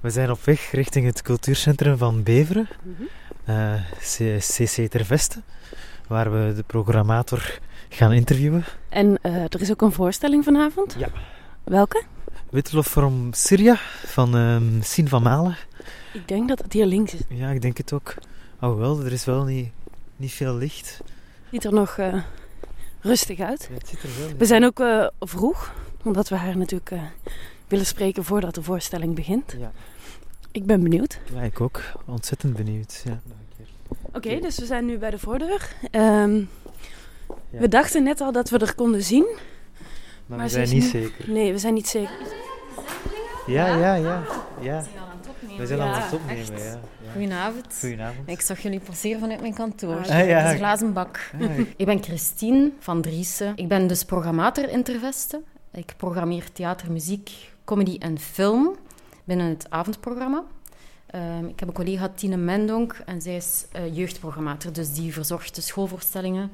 We 0.03 0.09
zijn 0.09 0.31
op 0.31 0.43
weg 0.43 0.71
richting 0.71 1.05
het 1.05 1.21
cultuurcentrum 1.21 1.97
van 1.97 2.23
Beveren, 2.23 2.67
eh, 3.45 3.73
C- 3.99 4.37
CC 4.39 4.89
Ter 4.89 5.05
Veste, 5.05 5.41
waar 6.07 6.31
we 6.31 6.53
de 6.55 6.63
programmator 6.63 7.59
gaan 7.89 8.11
interviewen. 8.11 8.63
En 8.89 9.17
eh, 9.21 9.35
er 9.43 9.61
is 9.61 9.71
ook 9.71 9.81
een 9.81 9.91
voorstelling 9.91 10.43
vanavond. 10.43 10.95
Welke? 11.63 12.03
Wittelof 12.49 12.87
from 12.87 13.33
Syria 13.33 13.75
van 14.05 14.35
um, 14.35 14.79
Sien 14.81 15.07
van 15.07 15.23
Malen. 15.23 15.57
Ik 16.13 16.27
denk 16.27 16.47
dat 16.47 16.59
het 16.59 16.73
hier 16.73 16.85
links 16.85 17.13
is. 17.13 17.21
Ja, 17.29 17.49
ik 17.49 17.61
denk 17.61 17.77
het 17.77 17.93
ook. 17.93 18.13
Oh 18.61 18.77
wel, 18.77 19.03
er 19.05 19.11
is 19.11 19.25
wel 19.25 19.43
niet, 19.43 19.69
niet 20.15 20.31
veel 20.31 20.55
licht. 20.55 21.01
Ziet 21.51 21.63
er 21.63 21.73
nog 21.73 21.97
uh, 21.97 22.23
rustig 23.01 23.39
uit. 23.39 23.67
Ja, 23.69 23.77
het 23.77 23.87
ziet 23.87 24.03
er 24.03 24.09
wel 24.19 24.37
we 24.37 24.45
zijn 24.45 24.65
ook 24.65 24.79
uh, 24.79 25.07
vroeg, 25.19 25.73
omdat 26.03 26.29
we 26.29 26.35
haar 26.35 26.57
natuurlijk 26.57 26.91
uh, 26.91 27.01
willen 27.67 27.85
spreken 27.85 28.23
voordat 28.23 28.55
de 28.55 28.63
voorstelling 28.63 29.15
begint. 29.15 29.55
Ja. 29.59 29.71
Ik 30.53 30.65
ben 30.65 30.83
benieuwd. 30.83 31.19
Ja, 31.33 31.41
ik 31.41 31.61
ook. 31.61 31.81
Ontzettend 32.05 32.55
benieuwd. 32.55 33.01
Ja. 33.05 33.21
Oké, 33.87 34.17
okay, 34.17 34.39
dus 34.39 34.57
we 34.57 34.65
zijn 34.65 34.85
nu 34.85 34.97
bij 34.97 35.09
de 35.09 35.19
voordeur. 35.19 35.75
Um, 35.91 36.49
ja. 37.49 37.59
We 37.59 37.67
dachten 37.67 38.03
net 38.03 38.21
al 38.21 38.31
dat 38.31 38.49
we 38.49 38.57
er 38.57 38.75
konden 38.75 39.03
zien. 39.03 39.25
Maar, 40.25 40.37
maar 40.37 40.45
we 40.45 40.51
zijn 40.51 40.69
niet 40.69 40.83
zeker. 40.83 41.31
Nee, 41.31 41.51
we 41.51 41.57
zijn 41.57 41.73
niet 41.73 41.87
zeker. 41.87 42.17
Ja, 43.47 43.67
ja, 43.67 43.95
ja. 43.95 44.23
ja. 44.61 44.83
We 44.83 44.87
zijn 44.87 44.99
al 44.99 45.07
aan 45.07 45.17
het 45.17 45.27
opnemen. 45.29 45.57
We 45.57 45.67
zijn 45.67 45.79
al 45.79 45.85
ja, 45.85 45.93
aan 45.93 46.01
het 46.01 46.13
opnemen, 46.13 46.57
ja. 46.57 46.79
ja. 47.03 47.11
Goedenavond. 47.11 47.77
Goedenavond. 47.79 48.29
Ik 48.29 48.41
zag 48.41 48.59
jullie 48.59 48.79
passeren 48.79 49.19
vanuit 49.19 49.41
mijn 49.41 49.53
kantoor. 49.53 49.97
Ah, 49.97 50.05
ja. 50.05 50.37
Dat 50.37 50.45
is 50.45 50.51
een 50.51 50.57
glazen 50.57 50.93
bak. 50.93 51.31
Ah, 51.41 51.59
ik 51.75 51.85
ben 51.85 52.03
Christine 52.03 52.71
van 52.79 53.01
Driessen. 53.01 53.53
Ik 53.55 53.67
ben 53.67 53.87
dus 53.87 54.05
programmator 54.05 54.69
Interveste. 54.69 55.41
Ik 55.71 55.93
programmeer 55.97 56.51
theater, 56.51 56.91
muziek, 56.91 57.31
comedy 57.63 57.97
en 57.99 58.19
film 58.19 58.75
binnen 59.23 59.47
het 59.47 59.65
avondprogramma. 59.69 60.43
Um, 61.15 61.47
ik 61.47 61.59
heb 61.59 61.67
een 61.67 61.73
collega, 61.73 62.09
Tine 62.09 62.37
Mendonk, 62.37 63.01
en 63.05 63.21
zij 63.21 63.35
is 63.35 63.65
uh, 63.75 63.95
jeugdprogrammator. 63.95 64.73
Dus 64.73 64.93
die 64.93 65.13
verzorgt 65.13 65.55
de 65.55 65.61
schoolvoorstellingen, 65.61 66.51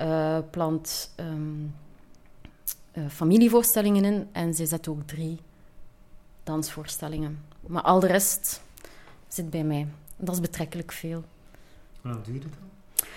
uh, 0.00 0.38
plant 0.50 1.14
um, 1.20 1.74
uh, 2.92 3.04
familievoorstellingen 3.08 4.04
in 4.04 4.28
en 4.32 4.54
zij 4.54 4.66
zet 4.66 4.88
ook 4.88 5.06
drie 5.06 5.38
dansvoorstellingen. 6.42 7.44
Maar 7.66 7.82
al 7.82 8.00
de 8.00 8.06
rest 8.06 8.62
zit 9.28 9.50
bij 9.50 9.64
mij. 9.64 9.86
Dat 10.16 10.34
is 10.34 10.40
betrekkelijk 10.40 10.92
veel. 10.92 11.24
Hoe 12.00 12.10
lang 12.12 12.24
duurt 12.24 12.42
het 12.42 12.52
dan? 12.52 12.62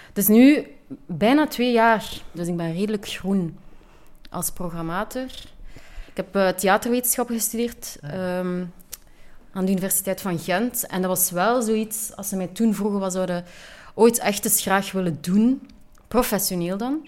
Het 0.07 0.17
is 0.17 0.27
nu 0.27 0.67
bijna 1.05 1.47
twee 1.47 1.71
jaar, 1.71 2.21
dus 2.31 2.47
ik 2.47 2.57
ben 2.57 2.73
redelijk 2.73 3.07
groen 3.07 3.57
als 4.29 4.51
programmator. 4.51 5.29
Ik 6.13 6.25
heb 6.25 6.57
theaterwetenschap 6.57 7.27
gestudeerd 7.27 7.97
um, 8.13 8.73
aan 9.57 9.65
de 9.65 9.71
Universiteit 9.71 10.21
van 10.21 10.39
Gent. 10.39 10.85
En 10.85 11.01
dat 11.01 11.09
was 11.09 11.31
wel 11.31 11.61
zoiets, 11.61 12.15
als 12.15 12.29
ze 12.29 12.35
mij 12.35 12.47
toen 12.47 12.73
vroegen 12.73 12.99
wat 12.99 13.13
zouden 13.13 13.45
ooit 13.93 14.19
echt 14.19 14.45
eens 14.45 14.61
graag 14.61 14.91
willen 14.91 15.17
doen, 15.21 15.67
professioneel 16.07 16.77
dan, 16.77 17.07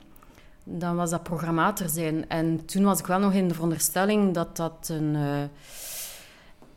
dan 0.64 0.96
was 0.96 1.10
dat 1.10 1.24
programmator 1.24 1.90
zijn. 1.90 2.30
En 2.30 2.66
toen 2.66 2.84
was 2.84 3.00
ik 3.00 3.06
wel 3.06 3.20
nog 3.20 3.34
in 3.34 3.48
de 3.48 3.54
veronderstelling 3.54 4.34
dat 4.34 4.58
dat 4.58 4.90
een... 4.92 5.16
Uh, 5.16 5.44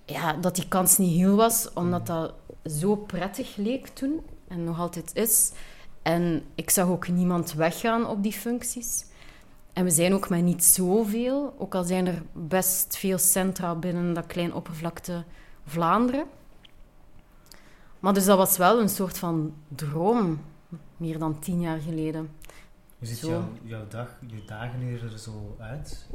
ja, 0.05 0.33
dat 0.33 0.55
die 0.55 0.69
kans 0.69 0.99
niet 0.99 1.17
heel 1.17 1.37
was, 1.37 1.69
omdat 1.75 2.07
dat 2.07 2.35
zo 2.81 2.97
prettig 2.97 3.57
leek 3.57 3.87
toen 3.87 4.21
en 4.49 4.65
nog 4.65 4.79
altijd 4.79 5.11
is. 5.15 5.53
En 6.03 6.43
ik 6.55 6.71
zag 6.71 6.89
ook 6.89 7.09
niemand 7.09 7.53
weggaan 7.53 8.07
op 8.07 8.23
die 8.23 8.33
functies. 8.33 9.05
En 9.73 9.85
we 9.85 9.91
zijn 9.91 10.15
ook 10.15 10.29
met 10.29 10.43
niet 10.43 10.65
zoveel, 10.65 11.55
ook 11.59 11.75
al 11.75 11.85
zijn 11.85 12.07
er 12.07 12.23
best 12.33 12.97
veel 12.97 13.19
centra 13.19 13.75
binnen 13.75 14.15
dat 14.15 14.27
klein 14.27 14.55
oppervlakte 14.55 15.25
Vlaanderen. 15.67 16.25
Maar 18.01 18.15
dus 18.15 18.25
dat 18.25 18.37
was 18.37 18.57
wel 18.57 18.81
een 18.81 18.89
soort 18.89 19.19
van 19.19 19.55
droom, 19.69 20.41
meer 20.97 21.19
dan 21.19 21.39
tien 21.39 21.61
jaar 21.61 21.79
geleden. 21.79 22.31
Hoe 22.99 23.07
ziet 23.07 23.21
jouw, 23.21 23.49
jouw, 23.63 23.89
dag, 23.89 24.09
je 24.27 24.43
dagen 24.47 24.81
er 24.81 25.19
zo 25.19 25.57
uit? 25.61 26.07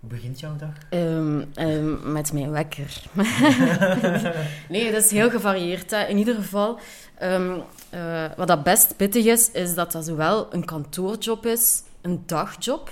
Hoe 0.00 0.10
begint 0.10 0.40
jouw 0.40 0.56
dag? 0.56 0.74
Um, 0.90 1.50
um, 1.58 2.12
met 2.12 2.32
mijn 2.32 2.50
wekker. 2.50 3.02
nee, 4.68 4.92
dat 4.92 5.04
is 5.04 5.10
heel 5.10 5.30
gevarieerd. 5.30 5.90
Hè. 5.90 6.04
In 6.04 6.18
ieder 6.18 6.34
geval, 6.34 6.78
um, 7.22 7.62
uh, 7.94 8.24
wat 8.36 8.48
dat 8.48 8.62
best 8.62 8.96
pittig 8.96 9.24
is, 9.24 9.50
is 9.50 9.74
dat 9.74 9.92
dat 9.92 10.04
zowel 10.04 10.54
een 10.54 10.64
kantoorjob 10.64 11.46
is, 11.46 11.82
een 12.00 12.22
dagjob, 12.26 12.90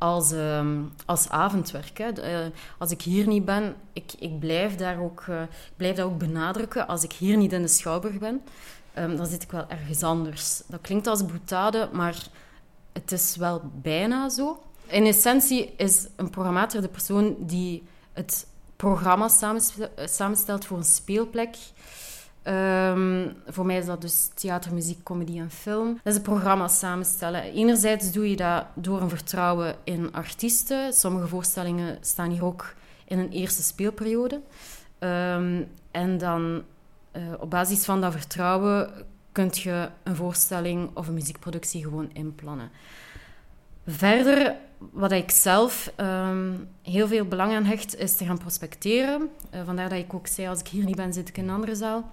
als, 0.00 0.34
als 1.06 1.28
avondwerk. 1.28 1.98
Uh, 1.98 2.38
als 2.78 2.90
ik 2.90 3.02
hier 3.02 3.26
niet 3.26 3.44
ben, 3.44 3.74
ik, 3.92 4.12
ik, 4.18 4.38
blijf 4.38 4.76
daar 4.76 5.00
ook, 5.00 5.24
ik 5.28 5.76
blijf 5.76 5.96
dat 5.96 6.06
ook 6.06 6.18
benadrukken, 6.18 6.86
als 6.86 7.02
ik 7.02 7.12
hier 7.12 7.36
niet 7.36 7.52
in 7.52 7.62
de 7.62 7.68
Schouwburg 7.68 8.18
ben, 8.18 8.42
dan 8.94 9.26
zit 9.26 9.42
ik 9.42 9.50
wel 9.50 9.64
ergens 9.68 10.02
anders. 10.02 10.62
Dat 10.66 10.80
klinkt 10.80 11.06
als 11.06 11.26
boetade, 11.26 11.88
maar 11.92 12.28
het 12.92 13.12
is 13.12 13.36
wel 13.36 13.60
bijna 13.82 14.28
zo. 14.28 14.62
In 14.86 15.06
essentie 15.06 15.74
is 15.76 16.06
een 16.16 16.30
programmator 16.30 16.80
de 16.80 16.88
persoon 16.88 17.36
die 17.38 17.82
het 18.12 18.46
programma 18.76 19.28
samenstelt 20.04 20.64
voor 20.64 20.76
een 20.76 20.84
speelplek. 20.84 21.56
Um, 22.44 23.36
voor 23.46 23.66
mij 23.66 23.78
is 23.78 23.86
dat 23.86 24.00
dus 24.00 24.30
theater, 24.34 24.74
muziek, 24.74 25.02
comedy 25.02 25.38
en 25.38 25.50
film. 25.50 25.92
Dat 25.94 26.04
is 26.04 26.14
het 26.14 26.22
programma 26.22 26.68
samenstellen. 26.68 27.42
Enerzijds 27.42 28.12
doe 28.12 28.30
je 28.30 28.36
dat 28.36 28.64
door 28.74 29.00
een 29.00 29.08
vertrouwen 29.08 29.74
in 29.84 30.12
artiesten. 30.12 30.92
Sommige 30.92 31.26
voorstellingen 31.26 31.98
staan 32.00 32.30
hier 32.30 32.44
ook 32.44 32.74
in 33.04 33.18
een 33.18 33.30
eerste 33.30 33.62
speelperiode. 33.62 34.40
Um, 34.98 35.68
en 35.90 36.18
dan 36.18 36.62
uh, 37.12 37.22
op 37.38 37.50
basis 37.50 37.84
van 37.84 38.00
dat 38.00 38.12
vertrouwen 38.12 38.90
kun 39.32 39.48
je 39.52 39.88
een 40.02 40.16
voorstelling 40.16 40.90
of 40.94 41.08
een 41.08 41.14
muziekproductie 41.14 41.82
gewoon 41.82 42.10
inplannen. 42.12 42.70
Verder, 43.86 44.56
wat 44.78 45.12
ik 45.12 45.30
zelf 45.30 45.92
um, 45.96 46.68
heel 46.82 47.06
veel 47.08 47.24
belang 47.24 47.54
aan 47.54 47.64
hecht, 47.64 47.96
is 47.96 48.16
te 48.16 48.24
gaan 48.24 48.38
prospecteren. 48.38 49.28
Uh, 49.54 49.60
vandaar 49.64 49.88
dat 49.88 49.98
ik 49.98 50.14
ook 50.14 50.26
zei, 50.26 50.48
als 50.48 50.60
ik 50.60 50.68
hier 50.68 50.84
niet 50.84 50.96
ben, 50.96 51.12
zit 51.12 51.28
ik 51.28 51.36
in 51.36 51.48
een 51.48 51.54
andere 51.54 51.74
zaal. 51.74 52.10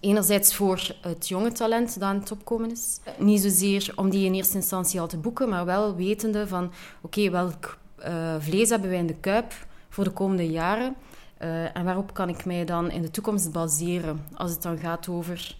Enerzijds 0.00 0.54
voor 0.54 0.94
het 1.00 1.28
jonge 1.28 1.52
talent 1.52 1.94
dat 1.94 2.02
aan 2.02 2.18
het 2.18 2.30
opkomen 2.30 2.70
is. 2.70 3.00
Niet 3.18 3.40
zozeer 3.40 3.92
om 3.96 4.10
die 4.10 4.24
in 4.24 4.34
eerste 4.34 4.56
instantie 4.56 5.00
al 5.00 5.06
te 5.06 5.18
boeken, 5.18 5.48
maar 5.48 5.64
wel 5.64 5.96
wetende 5.96 6.46
van... 6.48 6.72
Oké, 7.00 7.30
welk 7.30 7.78
uh, 7.98 8.34
vlees 8.38 8.68
hebben 8.68 8.88
wij 8.90 8.98
in 8.98 9.06
de 9.06 9.16
kuip 9.20 9.52
voor 9.88 10.04
de 10.04 10.10
komende 10.10 10.50
jaren? 10.50 10.96
Uh, 11.42 11.76
en 11.76 11.84
waarop 11.84 12.14
kan 12.14 12.28
ik 12.28 12.44
mij 12.44 12.64
dan 12.64 12.90
in 12.90 13.02
de 13.02 13.10
toekomst 13.10 13.52
baseren 13.52 14.24
als 14.34 14.50
het 14.50 14.62
dan 14.62 14.78
gaat 14.78 15.08
over 15.08 15.56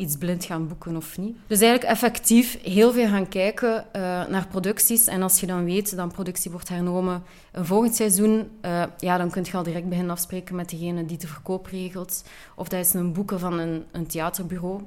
iets 0.00 0.16
blind 0.16 0.44
gaan 0.44 0.68
boeken 0.68 0.96
of 0.96 1.18
niet. 1.18 1.36
Dus 1.46 1.60
eigenlijk 1.60 1.92
effectief 1.92 2.62
heel 2.62 2.92
veel 2.92 3.08
gaan 3.08 3.28
kijken 3.28 3.86
uh, 3.96 4.02
naar 4.26 4.46
producties. 4.50 5.06
En 5.06 5.22
als 5.22 5.40
je 5.40 5.46
dan 5.46 5.64
weet 5.64 5.90
dat 5.90 5.98
een 5.98 6.12
productie 6.12 6.50
wordt 6.50 6.68
hernomen 6.68 7.22
een 7.52 7.66
volgend 7.66 7.96
seizoen, 7.96 8.50
uh, 8.62 8.82
ja, 8.98 9.16
dan 9.16 9.30
kun 9.30 9.44
je 9.44 9.56
al 9.56 9.62
direct 9.62 9.88
beginnen 9.88 10.12
afspreken 10.12 10.56
met 10.56 10.70
degene 10.70 11.06
die 11.06 11.18
de 11.18 11.26
verkoop 11.26 11.66
regelt. 11.66 12.24
Of 12.54 12.68
dat 12.68 12.84
is 12.84 12.94
een 12.94 13.12
boeken 13.12 13.38
van 13.38 13.58
een, 13.58 13.84
een 13.92 14.06
theaterbureau, 14.06 14.82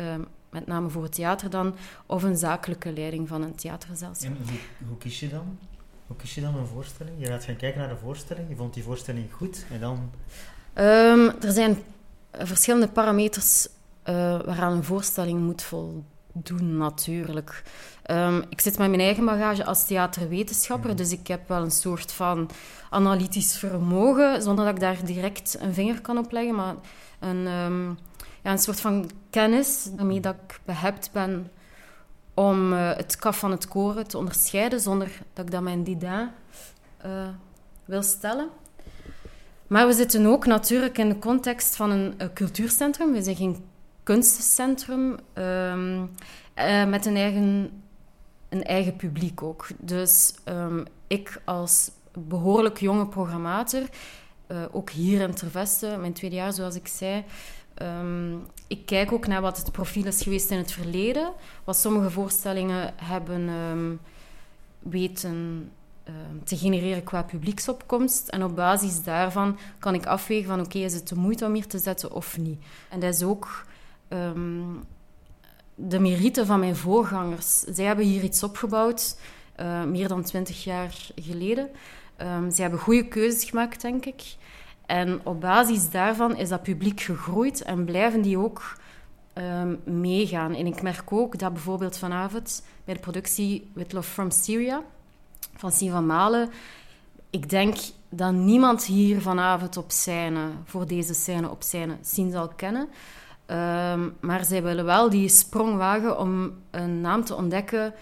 uh, 0.00 0.06
met 0.50 0.66
name 0.66 0.88
voor 0.88 1.02
het 1.02 1.14
theater 1.14 1.50
dan, 1.50 1.74
of 2.06 2.22
een 2.22 2.36
zakelijke 2.36 2.92
leiding 2.92 3.28
van 3.28 3.42
een 3.42 3.54
theatergezelschap. 3.54 4.30
En 4.30 4.36
hoe, 4.48 4.88
hoe 4.88 4.98
kies 4.98 5.20
je 5.20 5.28
dan? 5.28 5.58
Hoe 6.06 6.16
kies 6.16 6.34
je 6.34 6.40
dan 6.40 6.56
een 6.56 6.66
voorstelling? 6.66 7.16
Je 7.18 7.26
gaat 7.26 7.44
gaan 7.44 7.56
kijken 7.56 7.80
naar 7.80 7.88
de 7.88 7.96
voorstelling, 8.02 8.48
je 8.48 8.56
vond 8.56 8.74
die 8.74 8.82
voorstelling 8.82 9.32
goed 9.32 9.64
en 9.72 9.80
dan... 9.80 10.10
Um, 10.74 11.28
er 11.40 11.52
zijn 11.52 11.78
verschillende 12.32 12.88
parameters 12.88 13.68
uh, 14.08 14.14
waaraan 14.44 14.72
een 14.72 14.84
voorstelling 14.84 15.40
moet 15.40 15.62
voldoen, 15.62 16.76
natuurlijk. 16.76 17.62
Um, 18.10 18.44
ik 18.48 18.60
zit 18.60 18.78
met 18.78 18.88
mijn 18.88 19.00
eigen 19.00 19.24
bagage 19.24 19.64
als 19.64 19.86
theaterwetenschapper, 19.86 20.90
mm. 20.90 20.96
dus 20.96 21.12
ik 21.12 21.26
heb 21.26 21.48
wel 21.48 21.62
een 21.62 21.70
soort 21.70 22.12
van 22.12 22.50
analytisch 22.90 23.58
vermogen, 23.58 24.42
zonder 24.42 24.64
dat 24.64 24.74
ik 24.74 24.80
daar 24.80 25.04
direct 25.04 25.56
een 25.60 25.74
vinger 25.74 26.00
kan 26.00 26.18
op 26.18 26.32
leggen, 26.32 26.54
maar 26.54 26.74
een, 27.20 27.46
um, 27.46 27.98
ja, 28.42 28.50
een 28.50 28.58
soort 28.58 28.80
van 28.80 29.10
kennis 29.30 29.88
waarmee 29.96 30.20
dat 30.20 30.34
ik 30.46 30.60
behept 30.64 31.10
ben 31.12 31.50
om 32.34 32.72
uh, 32.72 32.90
het 32.96 33.16
kaf 33.16 33.38
van 33.38 33.50
het 33.50 33.68
koren 33.68 34.06
te 34.06 34.18
onderscheiden, 34.18 34.80
zonder 34.80 35.08
dat 35.32 35.44
ik 35.44 35.50
dat 35.50 35.62
mijn 35.62 35.84
dida 35.84 36.32
uh, 37.06 37.28
wil 37.84 38.02
stellen. 38.02 38.48
Maar 39.66 39.86
we 39.86 39.92
zitten 39.92 40.26
ook 40.26 40.46
natuurlijk 40.46 40.98
in 40.98 41.08
de 41.08 41.18
context 41.18 41.76
van 41.76 41.90
een, 41.90 42.14
een 42.16 42.32
cultuurcentrum. 42.32 43.12
We 43.12 43.22
zijn 43.22 43.36
geen 43.36 43.64
kunstencentrum 44.04 45.16
um, 45.34 46.10
uh, 46.58 46.86
met 46.86 47.06
een 47.06 47.16
eigen, 47.16 47.82
een 48.48 48.64
eigen 48.64 48.96
publiek 48.96 49.42
ook. 49.42 49.66
Dus 49.78 50.34
um, 50.44 50.84
ik 51.06 51.40
als 51.44 51.90
behoorlijk 52.18 52.80
jonge 52.80 53.06
programmator, 53.06 53.82
uh, 54.48 54.62
ook 54.72 54.90
hier 54.90 55.20
in 55.20 55.34
Terveste, 55.34 55.96
mijn 56.00 56.12
tweede 56.12 56.36
jaar 56.36 56.52
zoals 56.52 56.74
ik 56.74 56.88
zei, 56.88 57.24
um, 57.82 58.46
ik 58.66 58.86
kijk 58.86 59.12
ook 59.12 59.26
naar 59.26 59.40
wat 59.40 59.56
het 59.56 59.72
profiel 59.72 60.06
is 60.06 60.22
geweest 60.22 60.50
in 60.50 60.58
het 60.58 60.72
verleden, 60.72 61.32
wat 61.64 61.76
sommige 61.76 62.10
voorstellingen 62.10 62.94
hebben 62.96 64.00
weten 64.78 65.70
te 66.44 66.56
genereren 66.56 67.04
qua 67.04 67.22
publieksopkomst. 67.22 68.28
En 68.28 68.44
op 68.44 68.56
basis 68.56 69.02
daarvan 69.02 69.58
kan 69.78 69.94
ik 69.94 70.06
afwegen 70.06 70.48
van 70.48 70.60
oké, 70.60 70.78
is 70.78 70.94
het 70.94 71.08
de 71.08 71.14
moeite 71.14 71.46
om 71.46 71.54
hier 71.54 71.66
te 71.66 71.78
zetten 71.78 72.12
of 72.12 72.38
niet. 72.38 72.64
En 72.88 73.00
dat 73.00 73.14
is 73.14 73.22
ook 73.22 73.64
um, 74.14 74.84
de 75.74 75.98
merite 75.98 76.46
van 76.46 76.60
mijn 76.60 76.76
voorgangers. 76.76 77.58
Zij 77.60 77.84
hebben 77.84 78.04
hier 78.04 78.22
iets 78.22 78.42
opgebouwd, 78.42 79.16
uh, 79.60 79.84
meer 79.84 80.08
dan 80.08 80.22
twintig 80.22 80.64
jaar 80.64 81.12
geleden. 81.16 81.70
Ehm, 82.16 82.50
ze 82.50 82.62
hebben 82.62 82.80
goede 82.80 83.08
keuzes 83.08 83.44
gemaakt, 83.44 83.80
denk 83.80 84.04
ik. 84.04 84.22
En 84.86 85.20
op 85.24 85.40
basis 85.40 85.90
daarvan 85.90 86.36
is 86.36 86.48
dat 86.48 86.62
publiek 86.62 87.00
gegroeid 87.00 87.62
en 87.62 87.84
blijven 87.84 88.22
die 88.22 88.38
ook 88.38 88.76
ehm, 89.32 89.76
meegaan. 89.84 90.54
En 90.54 90.66
ik 90.66 90.82
merk 90.82 91.12
ook 91.12 91.38
dat 91.38 91.52
bijvoorbeeld 91.52 91.98
vanavond 91.98 92.62
bij 92.84 92.94
de 92.94 93.00
productie 93.00 93.70
With 93.72 93.92
Love 93.92 94.10
from 94.10 94.30
Syria 94.30 94.82
van 95.56 95.72
Sien 95.72 95.90
van 95.90 96.06
Malen, 96.06 96.50
ik 97.30 97.50
denk 97.50 97.76
dat 98.08 98.32
niemand 98.32 98.84
hier 98.84 99.20
vanavond 99.20 99.76
op 99.76 99.90
scène, 99.90 100.50
voor 100.64 100.86
deze 100.86 101.14
scène 101.14 101.50
op 101.50 101.62
scène, 101.62 101.96
Sien 102.00 102.30
zal 102.30 102.48
kennen. 102.48 102.88
Ehm, 103.46 104.08
maar 104.20 104.44
zij 104.44 104.62
willen 104.62 104.84
wel 104.84 105.10
die 105.10 105.28
sprong 105.28 105.76
wagen 105.76 106.18
om 106.18 106.52
een 106.70 107.00
naam 107.00 107.24
te 107.24 107.34
ontdekken 107.34 107.94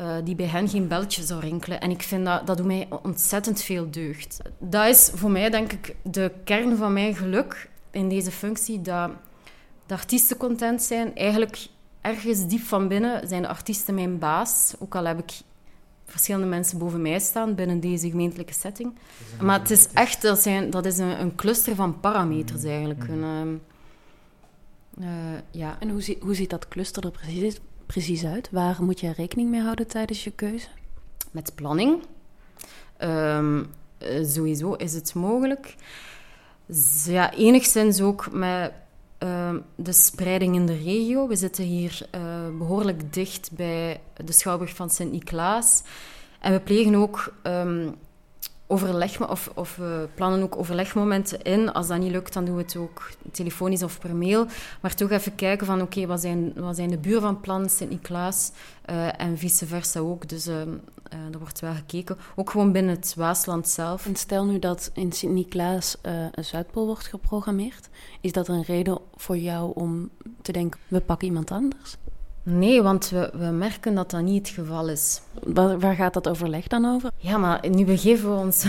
uh, 0.00 0.16
die 0.24 0.34
bij 0.34 0.46
hen 0.46 0.68
geen 0.68 0.88
belletje 0.88 1.22
zou 1.22 1.40
rinkelen. 1.40 1.80
En 1.80 1.90
ik 1.90 2.02
vind 2.02 2.24
dat, 2.24 2.46
dat 2.46 2.56
doet 2.56 2.66
mij 2.66 2.88
ontzettend 3.02 3.62
veel 3.62 3.90
deugd. 3.90 4.38
Dat 4.58 4.86
is 4.86 5.10
voor 5.14 5.30
mij, 5.30 5.50
denk 5.50 5.72
ik, 5.72 5.96
de 6.02 6.32
kern 6.44 6.76
van 6.76 6.92
mijn 6.92 7.14
geluk 7.14 7.68
in 7.90 8.08
deze 8.08 8.30
functie, 8.30 8.80
dat 8.80 9.10
de 9.86 9.94
artiesten 9.94 10.36
content 10.36 10.82
zijn. 10.82 11.16
Eigenlijk 11.16 11.66
ergens 12.00 12.46
diep 12.46 12.62
van 12.62 12.88
binnen 12.88 13.28
zijn 13.28 13.42
de 13.42 13.48
artiesten 13.48 13.94
mijn 13.94 14.18
baas, 14.18 14.74
ook 14.78 14.94
al 14.94 15.04
heb 15.04 15.18
ik 15.18 15.40
verschillende 16.04 16.46
mensen 16.46 16.78
boven 16.78 17.02
mij 17.02 17.18
staan 17.18 17.54
binnen 17.54 17.80
deze 17.80 18.10
gemeentelijke 18.10 18.52
setting. 18.52 18.94
Maar 19.40 19.58
het 19.58 19.70
is 19.70 19.88
echt, 19.92 20.22
dat, 20.22 20.38
zijn, 20.38 20.70
dat 20.70 20.86
is 20.86 20.98
een, 20.98 21.20
een 21.20 21.34
cluster 21.34 21.74
van 21.74 22.00
parameters 22.00 22.64
eigenlijk. 22.64 23.08
Een, 23.08 23.22
ehm, 23.22 23.54
uh, 25.02 25.08
ja. 25.50 25.76
En 25.80 25.88
hoe, 25.88 26.16
hoe 26.20 26.34
ziet 26.34 26.50
dat 26.50 26.68
cluster 26.68 27.04
er 27.04 27.10
precies, 27.10 27.58
precies 27.86 28.24
uit? 28.24 28.48
Waar 28.50 28.82
moet 28.82 29.00
je 29.00 29.12
rekening 29.12 29.50
mee 29.50 29.60
houden 29.60 29.86
tijdens 29.86 30.24
je 30.24 30.30
keuze? 30.30 30.68
Met 31.30 31.54
planning. 31.54 32.02
Um, 33.02 33.58
uh, 33.58 34.24
sowieso 34.24 34.72
is 34.72 34.92
het 34.92 35.14
mogelijk. 35.14 35.74
Ja, 37.04 37.32
enigszins 37.32 38.00
ook 38.00 38.32
met 38.32 38.72
uh, 39.22 39.54
de 39.74 39.92
spreiding 39.92 40.54
in 40.54 40.66
de 40.66 40.76
regio. 40.76 41.28
We 41.28 41.36
zitten 41.36 41.64
hier 41.64 42.08
uh, 42.14 42.20
behoorlijk 42.58 43.12
dicht 43.12 43.50
bij 43.52 44.00
de 44.24 44.32
Schouwburg 44.32 44.74
van 44.74 44.90
Sint-Niklaas. 44.90 45.82
En 46.40 46.52
we 46.52 46.60
plegen 46.60 46.94
ook 46.94 47.34
um, 47.42 47.94
overleg, 48.70 49.28
of, 49.30 49.50
of 49.54 49.76
we 49.76 50.08
plannen 50.14 50.42
ook 50.42 50.56
overlegmomenten 50.56 51.42
in. 51.42 51.72
Als 51.72 51.86
dat 51.86 51.98
niet 51.98 52.10
lukt, 52.10 52.32
dan 52.32 52.44
doen 52.44 52.56
we 52.56 52.62
het 52.62 52.76
ook 52.76 53.10
telefonisch 53.32 53.82
of 53.82 53.98
per 53.98 54.16
mail. 54.16 54.46
Maar 54.80 54.94
toch 54.94 55.10
even 55.10 55.34
kijken 55.34 55.66
van, 55.66 55.80
oké, 55.80 56.06
wat, 56.06 56.20
zijn, 56.20 56.52
wat 56.56 56.76
zijn 56.76 56.90
de 56.90 56.98
buren 56.98 57.22
van 57.22 57.40
plan 57.40 57.68
Sint-Niklaas 57.68 58.52
uh, 58.90 59.20
en 59.20 59.38
vice 59.38 59.66
versa 59.66 60.00
ook. 60.00 60.28
Dus 60.28 60.48
uh, 60.48 60.60
er 61.32 61.38
wordt 61.38 61.60
wel 61.60 61.74
gekeken. 61.74 62.16
Ook 62.36 62.50
gewoon 62.50 62.72
binnen 62.72 62.94
het 62.94 63.14
Waasland 63.16 63.68
zelf. 63.68 64.08
Stel 64.12 64.44
nu 64.44 64.58
dat 64.58 64.90
in 64.94 65.12
Sint-Niklaas 65.12 65.96
een 66.02 66.44
Zuidpool 66.44 66.86
wordt 66.86 67.06
geprogrammeerd. 67.06 67.88
Is 68.20 68.32
dat 68.32 68.48
een 68.48 68.62
reden 68.62 68.98
voor 69.14 69.36
jou 69.36 69.72
om 69.74 70.10
te 70.42 70.52
denken, 70.52 70.80
we 70.88 71.00
pakken 71.00 71.28
iemand 71.28 71.50
anders? 71.50 71.96
Nee, 72.42 72.82
want 72.82 73.08
we, 73.08 73.30
we 73.32 73.44
merken 73.44 73.94
dat 73.94 74.10
dat 74.10 74.22
niet 74.22 74.46
het 74.46 74.56
geval 74.56 74.88
is. 74.88 75.20
Waar, 75.42 75.78
waar 75.78 75.94
gaat 75.94 76.14
dat 76.14 76.28
overleg 76.28 76.66
dan 76.66 76.84
over? 76.84 77.10
Ja, 77.16 77.36
maar 77.36 77.68
nu 77.70 77.84
begeven 77.84 78.34
we 78.34 78.40
ons... 78.40 78.64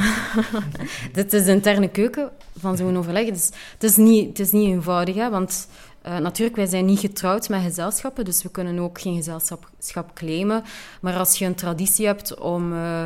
Dit 1.14 1.34
is 1.34 1.46
de 1.46 1.52
interne 1.52 1.90
keuken 1.90 2.30
van 2.58 2.78
zo'n 2.78 2.98
overleg. 2.98 3.30
Dus 3.30 3.50
het, 3.74 3.84
is 3.84 3.96
niet, 3.96 4.28
het 4.28 4.40
is 4.40 4.52
niet 4.52 4.68
eenvoudig, 4.68 5.16
hè, 5.16 5.30
want... 5.30 5.68
Uh, 6.06 6.18
natuurlijk, 6.18 6.56
wij 6.58 6.66
zijn 6.66 6.86
niet 6.86 7.00
getrouwd 7.00 7.50
met 7.50 7.62
gezelschappen, 7.62 8.26
dus 8.26 8.44
we 8.44 8.50
kunnen 8.50 8.80
ook 8.80 9.02
geen 9.02 9.16
gezelschap 9.16 10.12
claimen. 10.14 10.64
Maar 11.02 11.18
als 11.18 11.40
je 11.40 11.46
een 11.46 11.56
traditie 11.56 12.06
hebt 12.06 12.40
om 12.40 12.74
uh, 12.74 13.04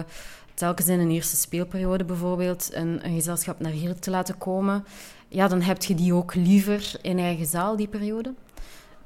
telkens 0.54 0.88
in 0.88 1.00
een 1.00 1.12
eerste 1.12 1.36
speelperiode 1.36 2.04
bijvoorbeeld 2.04 2.70
een, 2.74 3.06
een 3.06 3.14
gezelschap 3.14 3.60
naar 3.60 3.72
hier 3.72 4.00
te 4.00 4.10
laten 4.10 4.38
komen, 4.38 4.86
ja, 5.28 5.48
dan 5.48 5.62
heb 5.62 5.84
je 5.84 5.96
die 5.96 6.14
ook 6.14 6.36
liever 6.36 6.92
in 7.02 7.20
eigen 7.20 7.46
zaal, 7.46 7.76
die 7.76 7.88
periode. 7.88 8.34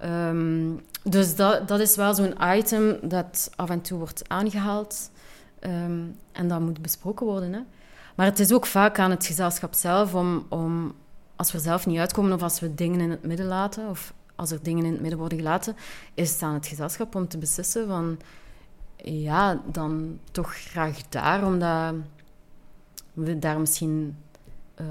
Um, 0.05 0.81
dus 1.03 1.35
dat, 1.35 1.67
dat 1.67 1.79
is 1.79 1.95
wel 1.95 2.13
zo'n 2.13 2.35
item 2.41 2.97
dat 3.01 3.51
af 3.55 3.69
en 3.69 3.81
toe 3.81 3.97
wordt 3.97 4.29
aangehaald. 4.29 5.11
Um, 5.61 6.15
en 6.31 6.47
dat 6.47 6.59
moet 6.59 6.81
besproken 6.81 7.25
worden. 7.25 7.53
Hè. 7.53 7.59
Maar 8.15 8.25
het 8.25 8.39
is 8.39 8.51
ook 8.51 8.65
vaak 8.65 8.99
aan 8.99 9.09
het 9.09 9.25
gezelschap 9.25 9.73
zelf 9.73 10.13
om, 10.13 10.45
om, 10.49 10.93
als 11.35 11.51
we 11.51 11.59
zelf 11.59 11.85
niet 11.85 11.99
uitkomen 11.99 12.33
of 12.33 12.41
als 12.41 12.59
we 12.59 12.75
dingen 12.75 12.99
in 12.99 13.09
het 13.09 13.23
midden 13.23 13.45
laten, 13.45 13.89
of 13.89 14.13
als 14.35 14.51
er 14.51 14.63
dingen 14.63 14.85
in 14.85 14.91
het 14.91 15.01
midden 15.01 15.19
worden 15.19 15.37
gelaten, 15.37 15.75
is 16.13 16.31
het 16.31 16.41
aan 16.41 16.53
het 16.53 16.67
gezelschap 16.67 17.15
om 17.15 17.27
te 17.27 17.37
beslissen 17.37 17.87
van, 17.87 18.19
ja, 19.03 19.61
dan 19.65 20.19
toch 20.31 20.55
graag 20.55 21.01
daar, 21.09 21.45
omdat 21.45 21.93
we 23.13 23.39
daar 23.39 23.59
misschien 23.59 24.17
uh, 24.81 24.87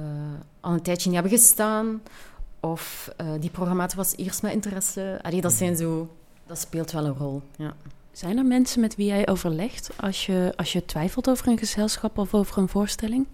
al 0.60 0.72
een 0.72 0.82
tijdje 0.82 1.10
niet 1.10 1.20
hebben 1.20 1.38
gestaan, 1.38 2.02
of 2.60 3.10
uh, 3.20 3.26
die 3.40 3.50
programmator 3.50 3.96
was 3.96 4.16
eerst 4.16 4.42
met 4.42 4.52
interesse. 4.52 5.18
Allee, 5.22 5.40
dat, 5.40 5.52
zijn 5.52 5.76
zo, 5.76 6.08
dat 6.46 6.58
speelt 6.58 6.92
wel 6.92 7.04
een 7.04 7.14
rol. 7.14 7.42
Ja. 7.56 7.74
Zijn 8.12 8.38
er 8.38 8.44
mensen 8.44 8.80
met 8.80 8.96
wie 8.96 9.06
jij 9.06 9.28
overlegt 9.28 9.90
als 10.00 10.26
je, 10.26 10.52
als 10.56 10.72
je 10.72 10.84
twijfelt 10.84 11.28
over 11.28 11.48
een 11.48 11.58
gezelschap 11.58 12.18
of 12.18 12.34
over 12.34 12.58
een 12.58 12.68
voorstelling? 12.68 13.26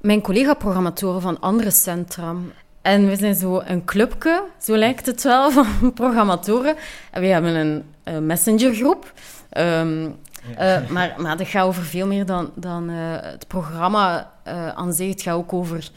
Mijn 0.00 0.20
collega-programmatoren 0.20 1.20
van 1.20 1.40
andere 1.40 1.70
centra. 1.70 2.34
En 2.82 3.08
we 3.08 3.16
zijn 3.16 3.34
zo 3.34 3.60
een 3.64 3.84
clubje, 3.84 4.44
zo 4.60 4.76
lijkt 4.76 5.06
het 5.06 5.22
wel, 5.22 5.50
van 5.64 5.92
programmatoren. 5.94 6.76
En 7.10 7.20
we 7.20 7.26
hebben 7.26 7.54
een, 7.54 7.84
een 8.04 8.26
messengergroep. 8.26 9.12
Um, 9.56 10.16
ja. 10.56 10.82
uh, 10.82 10.88
maar, 10.88 11.14
maar 11.16 11.36
dat 11.36 11.46
gaat 11.46 11.66
over 11.66 11.82
veel 11.82 12.06
meer 12.06 12.26
dan, 12.26 12.50
dan 12.54 12.90
uh, 12.90 12.96
het 13.20 13.46
programma 13.46 14.32
uh, 14.48 14.68
aan 14.68 14.92
zich. 14.92 15.10
Het 15.10 15.22
gaat 15.22 15.34
ook 15.34 15.52
over 15.52 15.90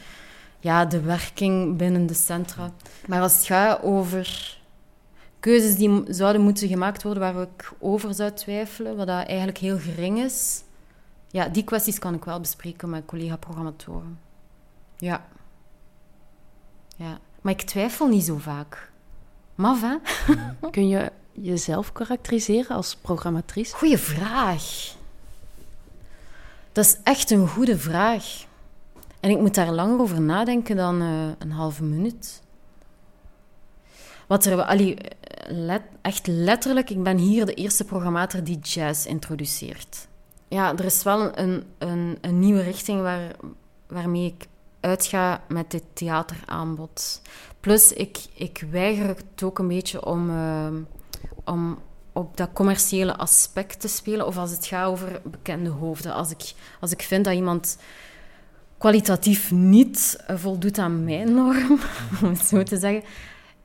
ja, 0.60 0.86
de 0.86 1.02
werking 1.02 1.78
binnen 1.78 2.06
de 2.06 2.14
centra. 2.14 2.72
Maar 3.08 3.22
als 3.22 3.36
het 3.36 3.46
gaat 3.46 3.82
over 3.82 4.58
keuzes 5.40 5.76
die 5.76 6.04
zouden 6.08 6.42
moeten 6.42 6.68
gemaakt 6.68 7.04
worden 7.04 7.34
waar 7.34 7.42
ik 7.42 7.74
over 7.80 8.14
zou 8.14 8.32
twijfelen, 8.32 8.96
wat 8.96 9.08
dat 9.08 9.26
eigenlijk 9.28 9.58
heel 9.58 9.78
gering 9.78 10.20
is, 10.20 10.64
ja, 11.28 11.48
die 11.48 11.64
kwesties 11.64 12.00
kan 12.00 12.14
ik 12.14 12.26
wel 12.26 12.40
bespreken 12.40 12.90
met 12.90 13.06
collega-programmatoren. 13.06 14.20
Ja. 14.98 15.26
ja. 16.96 17.20
Maar 17.42 17.54
ik 17.54 17.62
twijfel 17.62 18.08
niet 18.08 18.24
zo 18.24 18.38
vaak. 18.38 18.92
Maf, 19.56 19.82
hè? 19.82 19.96
Kun 20.72 20.88
je 20.88 21.12
jezelf 21.32 21.92
karakteriseren 21.92 22.76
als 22.76 22.96
programmatrice? 22.96 23.76
Goeie 23.76 23.98
vraag. 23.98 24.96
Dat 26.72 26.86
is 26.86 26.98
echt 27.04 27.32
een 27.32 27.48
goede 27.48 27.78
vraag. 27.78 28.47
En 29.20 29.30
ik 29.30 29.40
moet 29.40 29.56
daar 29.56 29.72
langer 29.72 30.00
over 30.00 30.22
nadenken 30.22 30.76
dan 30.76 31.02
uh, 31.02 31.30
een 31.40 31.52
halve 31.52 31.84
minuut. 31.84 32.42
Wat 34.28 34.46
er, 34.46 34.64
allee, 34.64 34.98
echt 36.02 36.28
letterlijk, 36.28 36.90
ik 36.90 37.04
ben 37.04 37.18
hier 37.18 37.46
de 37.46 37.54
eerste 37.54 37.84
programmator 37.84 38.44
die 38.44 38.60
jazz 38.60 39.06
introduceert. 39.06 40.08
Ja, 40.48 40.76
er 40.78 40.86
is 40.86 41.04
wel 41.04 41.38
een, 41.38 41.64
een, 41.78 42.18
een 42.22 42.40
nieuwe 42.40 42.62
richting 42.62 43.02
waar, 43.02 43.32
waarmee 43.88 44.26
ik 44.26 44.48
uitga 44.80 45.42
met 45.48 45.72
dit 45.72 45.84
theateraanbod. 45.94 47.22
Plus, 47.60 47.94
ik, 47.94 48.18
ik 48.34 48.66
weiger 48.72 49.08
het 49.08 49.44
ook 49.44 49.60
een 49.60 49.68
beetje 49.68 50.06
om, 50.06 50.30
uh, 50.30 50.68
om 51.44 51.80
op 52.14 52.38
dat 52.38 52.50
commerciële 52.54 53.18
aspect 53.18 53.80
te 53.80 53.88
spelen. 53.88 54.28
Of 54.28 54.38
als 54.38 54.52
het 54.52 54.66
gaat 54.66 54.88
over 54.88 55.22
bekende 55.24 55.70
hoofden. 55.70 56.14
Als 56.14 56.32
ik, 56.32 56.54
als 56.80 56.92
ik 56.92 57.02
vind 57.02 57.26
dat 57.26 57.34
iemand 57.34 57.78
kwalitatief 58.78 59.52
niet 59.52 60.24
voldoet 60.28 60.78
aan 60.78 61.04
mijn 61.04 61.34
norm, 61.34 61.80
om 62.24 62.30
het 62.30 62.46
zo 62.46 62.64
te 62.64 62.78
zeggen. 62.78 63.04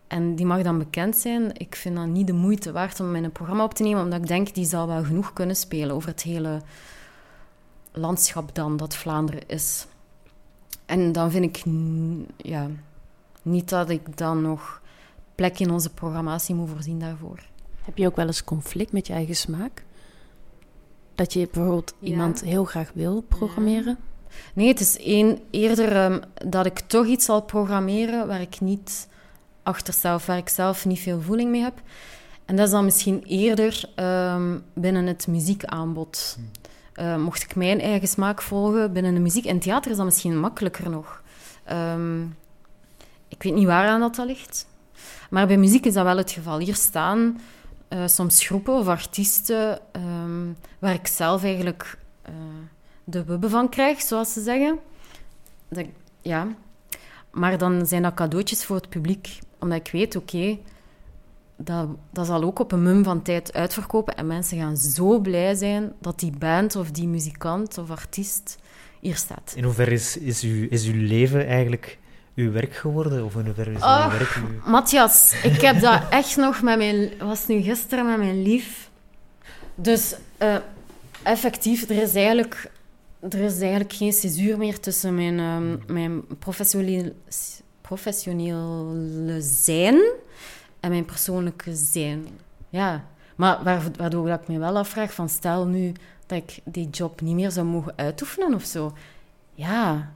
En 0.06 0.34
die 0.34 0.46
mag 0.46 0.62
dan 0.62 0.78
bekend 0.78 1.16
zijn. 1.16 1.50
Ik 1.56 1.76
vind 1.76 1.96
dat 1.96 2.06
niet 2.06 2.26
de 2.26 2.32
moeite 2.32 2.72
waard 2.72 3.00
om 3.00 3.16
in 3.16 3.24
een 3.24 3.32
programma 3.32 3.64
op 3.64 3.74
te 3.74 3.82
nemen, 3.82 4.02
omdat 4.02 4.20
ik 4.20 4.26
denk 4.26 4.54
die 4.54 4.64
zal 4.64 4.86
wel 4.86 5.04
genoeg 5.04 5.32
kunnen 5.32 5.56
spelen 5.56 5.94
over 5.94 6.08
het 6.08 6.22
hele 6.22 6.60
landschap 7.92 8.54
dan 8.54 8.76
dat 8.76 8.96
Vlaanderen 8.96 9.48
is. 9.48 9.86
En 10.86 11.12
dan 11.12 11.30
vind 11.30 11.44
ik 11.44 11.62
ja, 12.36 12.68
niet 13.42 13.68
dat 13.68 13.90
ik 13.90 14.16
dan 14.16 14.42
nog 14.42 14.80
plek 15.34 15.58
in 15.58 15.70
onze 15.70 15.90
programmatie 15.90 16.54
moet 16.54 16.70
voorzien 16.70 16.98
daarvoor. 16.98 17.40
Heb 17.84 17.96
je 17.98 18.06
ook 18.06 18.16
wel 18.16 18.26
eens 18.26 18.44
conflict 18.44 18.92
met 18.92 19.06
je 19.06 19.12
eigen 19.12 19.36
smaak? 19.36 19.84
Dat 21.14 21.32
je 21.32 21.48
bijvoorbeeld 21.52 21.94
ja. 21.98 22.08
iemand 22.08 22.40
heel 22.40 22.64
graag 22.64 22.90
wil 22.94 23.20
programmeren? 23.20 23.98
Ja. 24.00 24.11
Nee, 24.54 24.68
het 24.68 24.80
is 24.80 24.98
één, 24.98 25.38
eerder 25.50 26.04
um, 26.04 26.20
dat 26.46 26.66
ik 26.66 26.78
toch 26.78 27.06
iets 27.06 27.24
zal 27.24 27.42
programmeren 27.42 28.26
waar 28.26 28.40
ik 28.40 28.60
niet 28.60 29.08
achter 29.62 30.14
of 30.14 30.26
waar 30.26 30.36
ik 30.36 30.48
zelf 30.48 30.86
niet 30.86 31.00
veel 31.00 31.20
voeling 31.20 31.50
mee 31.50 31.62
heb. 31.62 31.80
En 32.44 32.56
dat 32.56 32.66
is 32.66 32.72
dan 32.72 32.84
misschien 32.84 33.22
eerder 33.22 33.90
um, 33.96 34.64
binnen 34.74 35.06
het 35.06 35.26
muziekaanbod. 35.26 36.38
Uh, 37.00 37.16
mocht 37.16 37.42
ik 37.42 37.54
mijn 37.56 37.80
eigen 37.80 38.08
smaak 38.08 38.42
volgen 38.42 38.92
binnen 38.92 39.14
de 39.14 39.20
muziek. 39.20 39.44
En 39.44 39.58
theater 39.58 39.90
is 39.90 39.96
dat 39.96 40.06
misschien 40.06 40.40
makkelijker 40.40 40.90
nog. 40.90 41.22
Um, 41.72 42.36
ik 43.28 43.42
weet 43.42 43.54
niet 43.54 43.66
waaraan 43.66 44.00
dat, 44.00 44.14
dat 44.14 44.26
ligt. 44.26 44.66
Maar 45.30 45.46
bij 45.46 45.56
muziek 45.56 45.86
is 45.86 45.92
dat 45.92 46.04
wel 46.04 46.16
het 46.16 46.30
geval. 46.30 46.58
Hier 46.58 46.74
staan 46.74 47.40
uh, 47.88 48.06
soms 48.06 48.46
groepen 48.46 48.74
of 48.74 48.88
artiesten 48.88 49.78
waar 50.78 50.94
ik 50.94 51.06
zelf 51.06 51.44
eigenlijk... 51.44 51.98
Uh, 52.28 52.34
de 53.04 53.24
wubbe 53.24 53.48
van 53.48 53.68
krijg, 53.68 54.00
zoals 54.00 54.32
ze 54.32 54.42
zeggen. 54.42 54.78
Dat, 55.68 55.86
ja. 56.20 56.48
Maar 57.30 57.58
dan 57.58 57.86
zijn 57.86 58.02
dat 58.02 58.14
cadeautjes 58.14 58.64
voor 58.64 58.76
het 58.76 58.88
publiek. 58.88 59.38
Omdat 59.58 59.78
ik 59.78 59.92
weet, 59.92 60.16
oké, 60.16 60.58
dat, 61.56 61.88
dat 62.10 62.26
zal 62.26 62.42
ook 62.42 62.58
op 62.58 62.72
een 62.72 62.82
mum 62.82 63.04
van 63.04 63.22
tijd 63.22 63.52
uitverkopen. 63.52 64.16
En 64.16 64.26
mensen 64.26 64.58
gaan 64.58 64.76
zo 64.76 65.18
blij 65.18 65.54
zijn 65.54 65.92
dat 66.00 66.18
die 66.18 66.32
band 66.38 66.76
of 66.76 66.90
die 66.90 67.08
muzikant 67.08 67.78
of 67.78 67.90
artiest 67.90 68.58
hier 69.00 69.16
staat. 69.16 69.52
In 69.56 69.64
hoeverre 69.64 69.90
is, 69.90 70.16
is, 70.16 70.42
uw, 70.42 70.66
is 70.70 70.86
uw 70.86 71.06
leven 71.06 71.46
eigenlijk 71.46 71.98
uw 72.34 72.52
werk 72.52 72.74
geworden? 72.74 73.24
Of 73.24 73.34
in 73.34 73.44
hoeverre 73.44 73.70
is 73.70 73.76
uw 73.76 73.82
Ach, 73.82 74.18
werk 74.18 74.34
uw... 74.34 74.70
Matthias, 74.70 75.34
ik 75.42 75.60
heb 75.60 75.80
dat 75.80 76.02
echt 76.10 76.36
nog 76.36 76.62
met 76.62 76.76
mijn... 76.78 77.10
was 77.18 77.46
nu 77.46 77.62
gisteren 77.62 78.06
met 78.06 78.18
mijn 78.18 78.42
lief. 78.42 78.90
Dus 79.74 80.14
eh, 80.36 80.56
effectief, 81.22 81.88
er 81.88 82.02
is 82.02 82.14
eigenlijk... 82.14 82.70
Er 83.30 83.40
is 83.40 83.60
eigenlijk 83.60 83.92
geen 83.92 84.12
césuur 84.12 84.58
meer 84.58 84.80
tussen 84.80 85.14
mijn, 85.14 85.38
ehm, 85.38 85.92
mijn 85.92 86.26
professioneel, 86.38 87.12
professionele 87.80 89.40
zijn 89.40 90.00
en 90.80 90.90
mijn 90.90 91.04
persoonlijke 91.04 91.74
zijn. 91.74 92.26
Ja, 92.68 93.04
maar 93.36 93.62
waar- 93.64 93.90
waardoor 93.96 94.28
ik 94.28 94.48
me 94.48 94.58
wel 94.58 94.76
afvraag 94.76 95.14
van 95.14 95.28
stel 95.28 95.66
nu 95.66 95.92
dat 96.26 96.38
ik 96.38 96.58
die 96.64 96.90
job 96.90 97.20
niet 97.20 97.34
meer 97.34 97.50
zou 97.50 97.66
mogen 97.66 97.92
uitoefenen 97.96 98.54
of 98.54 98.64
zo. 98.64 98.92
Ja, 99.54 100.12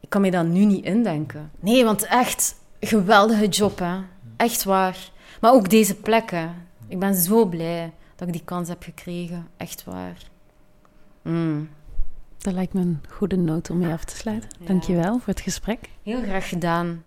ik 0.00 0.08
kan 0.08 0.20
me 0.20 0.30
dat 0.30 0.46
nu 0.46 0.64
niet 0.64 0.84
indenken. 0.84 1.50
Nee, 1.60 1.84
want 1.84 2.02
echt, 2.04 2.54
geweldige 2.80 3.48
job, 3.48 3.78
hè. 3.78 3.98
Echt 4.36 4.64
waar. 4.64 5.10
Maar 5.40 5.52
ook 5.52 5.68
deze 5.70 5.94
plekken. 5.94 6.54
Ik 6.88 6.98
ben 6.98 7.14
zo 7.14 7.44
blij 7.46 7.92
dat 8.16 8.26
ik 8.28 8.32
die 8.34 8.44
kans 8.44 8.68
heb 8.68 8.82
gekregen. 8.82 9.46
Echt 9.56 9.84
waar. 9.84 10.16
Mm. 11.22 11.68
Dat 12.40 12.52
lijkt 12.52 12.72
me 12.72 12.80
een 12.80 13.00
goede 13.08 13.36
noot 13.36 13.70
om 13.70 13.78
mee 13.78 13.92
af 13.92 14.04
te 14.04 14.16
sluiten. 14.16 14.48
Ja. 14.58 14.66
Dankjewel 14.66 15.18
voor 15.18 15.32
het 15.32 15.40
gesprek. 15.40 15.78
Heel 16.02 16.22
graag 16.22 16.48
gedaan. 16.48 17.04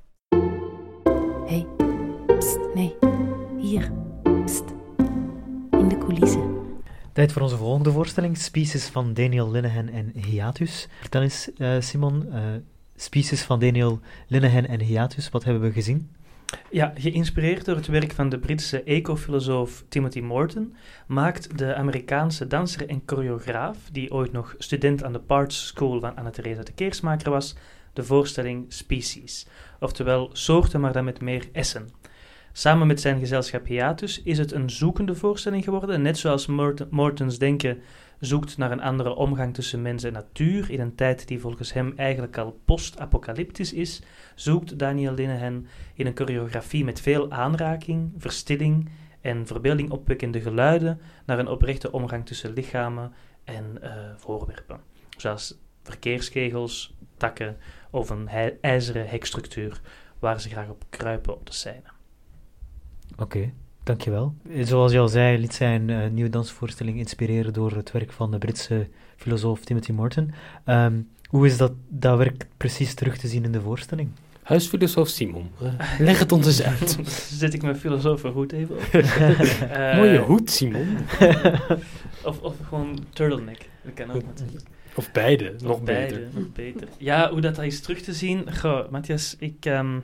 hey, 1.46 1.67
pst, 2.38 2.60
nee, 2.74 2.96
hier, 3.58 3.91
pst, 4.46 4.63
in 5.72 5.88
de 5.88 5.98
coulissen. 5.98 6.62
Tijd 7.13 7.32
voor 7.32 7.41
onze 7.41 7.58
volgende 7.58 7.91
voorstelling, 7.91 8.38
Species 8.38 8.86
van 8.86 9.13
Daniel 9.13 9.52
Linehan 9.52 9.88
en 9.88 10.12
Hiatus. 10.15 10.88
Vertel 11.00 11.22
eens, 11.22 11.54
eh, 11.54 11.76
Simon, 11.80 12.32
eh 12.32 12.41
Species 12.96 13.41
van 13.41 13.60
Daniel 13.60 14.00
Linehan 14.28 14.65
en 14.65 14.82
Hiatus, 14.82 15.30
wat 15.30 15.43
hebben 15.43 15.63
we 15.63 15.72
gezien? 15.72 16.10
Ja, 16.70 16.94
geïnspireerd 16.96 17.66
door 17.66 17.76
het 17.76 17.88
werk 17.88 18.12
van 18.12 18.30
de 18.30 18.39
Britse 18.39 18.84
ecofilosoof 18.84 19.84
Timothy 19.89 20.20
Morton, 20.20 20.76
maakt 21.08 21.58
de 21.58 21.76
Amerikaanse 21.76 22.48
danser 22.48 22.89
en 22.89 23.04
choreograaf, 23.06 23.78
die 23.92 24.12
ooit 24.12 24.32
nog 24.32 24.56
student 24.58 25.04
aan 25.04 25.13
de 25.13 25.20
Parts 25.20 25.68
School 25.68 26.00
van 26.00 26.16
Anne-Theresa 26.16 26.63
de 26.63 26.74
Keersmaker 26.74 27.32
was, 27.32 27.56
de 27.94 28.04
voorstelling 28.04 28.66
Species, 28.68 29.48
oftewel 29.80 30.30
soorten 30.34 30.82
maar 30.82 30.94
dan 30.94 31.04
met 31.04 31.22
meer 31.22 31.50
essen. 31.52 31.89
Samen 32.52 32.88
met 32.88 33.02
zijn 33.02 33.20
gezelschap 33.20 33.66
Hiatus 33.66 34.22
is 34.24 34.38
het 34.38 34.52
een 34.52 34.70
zoekende 34.70 35.16
voorstelling 35.16 35.63
geworden, 35.63 36.02
net 36.02 36.18
zoals 36.18 36.46
Morton, 36.46 36.88
Mortons 36.89 37.38
denken 37.38 37.82
zoekt 38.25 38.57
naar 38.57 38.71
een 38.71 38.81
andere 38.81 39.15
omgang 39.15 39.53
tussen 39.53 39.81
mens 39.81 40.03
en 40.03 40.13
natuur 40.13 40.71
in 40.71 40.79
een 40.79 40.95
tijd 40.95 41.27
die 41.27 41.39
volgens 41.39 41.73
hem 41.73 41.93
eigenlijk 41.95 42.38
al 42.38 42.59
post-apocalyptisch 42.65 43.73
is, 43.73 44.01
zoekt 44.36 44.79
Daniel 44.79 45.13
Linehan 45.13 45.67
in 45.93 46.05
een 46.05 46.17
choreografie 46.17 46.83
met 46.83 47.01
veel 47.01 47.31
aanraking, 47.31 48.13
verstilling 48.17 48.89
en 49.21 49.47
verbeelding 49.47 49.91
opwekkende 49.91 50.41
geluiden 50.41 50.99
naar 51.25 51.39
een 51.39 51.47
oprechte 51.47 51.91
omgang 51.91 52.25
tussen 52.25 52.53
lichamen 52.53 53.13
en 53.43 53.81
eh, 53.81 53.91
voorwerpen, 54.15 54.79
zoals 55.17 55.57
verkeerskegels, 55.83 56.97
takken 57.17 57.57
of 57.89 58.09
een 58.09 58.29
ijzeren 58.62 59.07
hekstructuur 59.07 59.81
waar 60.19 60.41
ze 60.41 60.49
graag 60.49 60.69
op 60.69 60.83
kruipen 60.89 61.33
op 61.33 61.45
de 61.45 61.53
scène. 61.53 61.91
Oké, 63.17 63.53
dankjewel. 63.84 64.34
Eh, 64.50 64.65
Zoals 64.65 64.91
je 64.91 65.00
al 65.00 65.08
zei, 65.08 65.38
liet 65.38 65.54
zij 65.54 65.76
een 65.76 65.89
eh, 65.89 66.10
nieuwe 66.10 66.30
dansvoorstelling 66.30 66.98
inspireren 66.98 67.54
door 67.54 67.72
het 67.72 67.91
werk 67.91 68.12
van 68.12 68.32
de 68.32 68.38
Britse 68.38 68.88
filosoof 69.15 69.60
Timothy 69.60 69.91
Morton. 69.91 70.32
Ehm, 70.65 71.00
hoe 71.30 71.46
is 71.46 71.58
dat, 71.58 71.72
dat 71.89 72.17
werk 72.17 72.46
precies 72.58 72.93
terug 72.93 73.17
te 73.17 73.28
zien 73.28 73.43
in 73.43 73.52
de 73.52 73.62
voorstelling? 73.62 74.10
Huisfilosoof 74.43 75.08
Simon, 75.08 75.50
eh, 75.62 76.00
leg 76.00 76.19
het 76.19 76.32
ons 76.32 76.46
eens 76.46 76.63
uit. 76.63 76.98
Zet 77.39 77.54
ik 77.54 77.62
mijn 77.62 77.76
filosoofenhoed 77.76 78.52
even 78.52 78.76
op? 78.76 78.82
Eh, 79.72 79.96
Mooie 79.96 80.19
hoed, 80.19 80.50
Simon. 80.52 80.88
Of, 82.24 82.41
of 82.41 82.56
gewoon 82.67 83.06
turtleneck. 83.10 83.69
Dat 83.84 83.93
kan 83.93 84.12
ook 84.12 84.24
natuurlijk. 84.26 84.65
Of 84.96 85.12
beide, 85.12 85.52
nog 85.52 85.62
Nog 85.62 85.84
beide, 85.84 86.13
beter. 86.15 86.30
nog 86.39 86.52
beter. 86.52 86.88
Ja, 86.98 87.30
hoe 87.32 87.41
dat 87.41 87.60
is 87.60 87.82
terug 87.82 88.02
te 88.02 88.13
zien. 88.13 88.56
Goh, 88.56 88.89
Matthias, 88.89 89.36
ik, 89.39 89.56
ehm, 89.65 89.93
Dat 89.93 90.04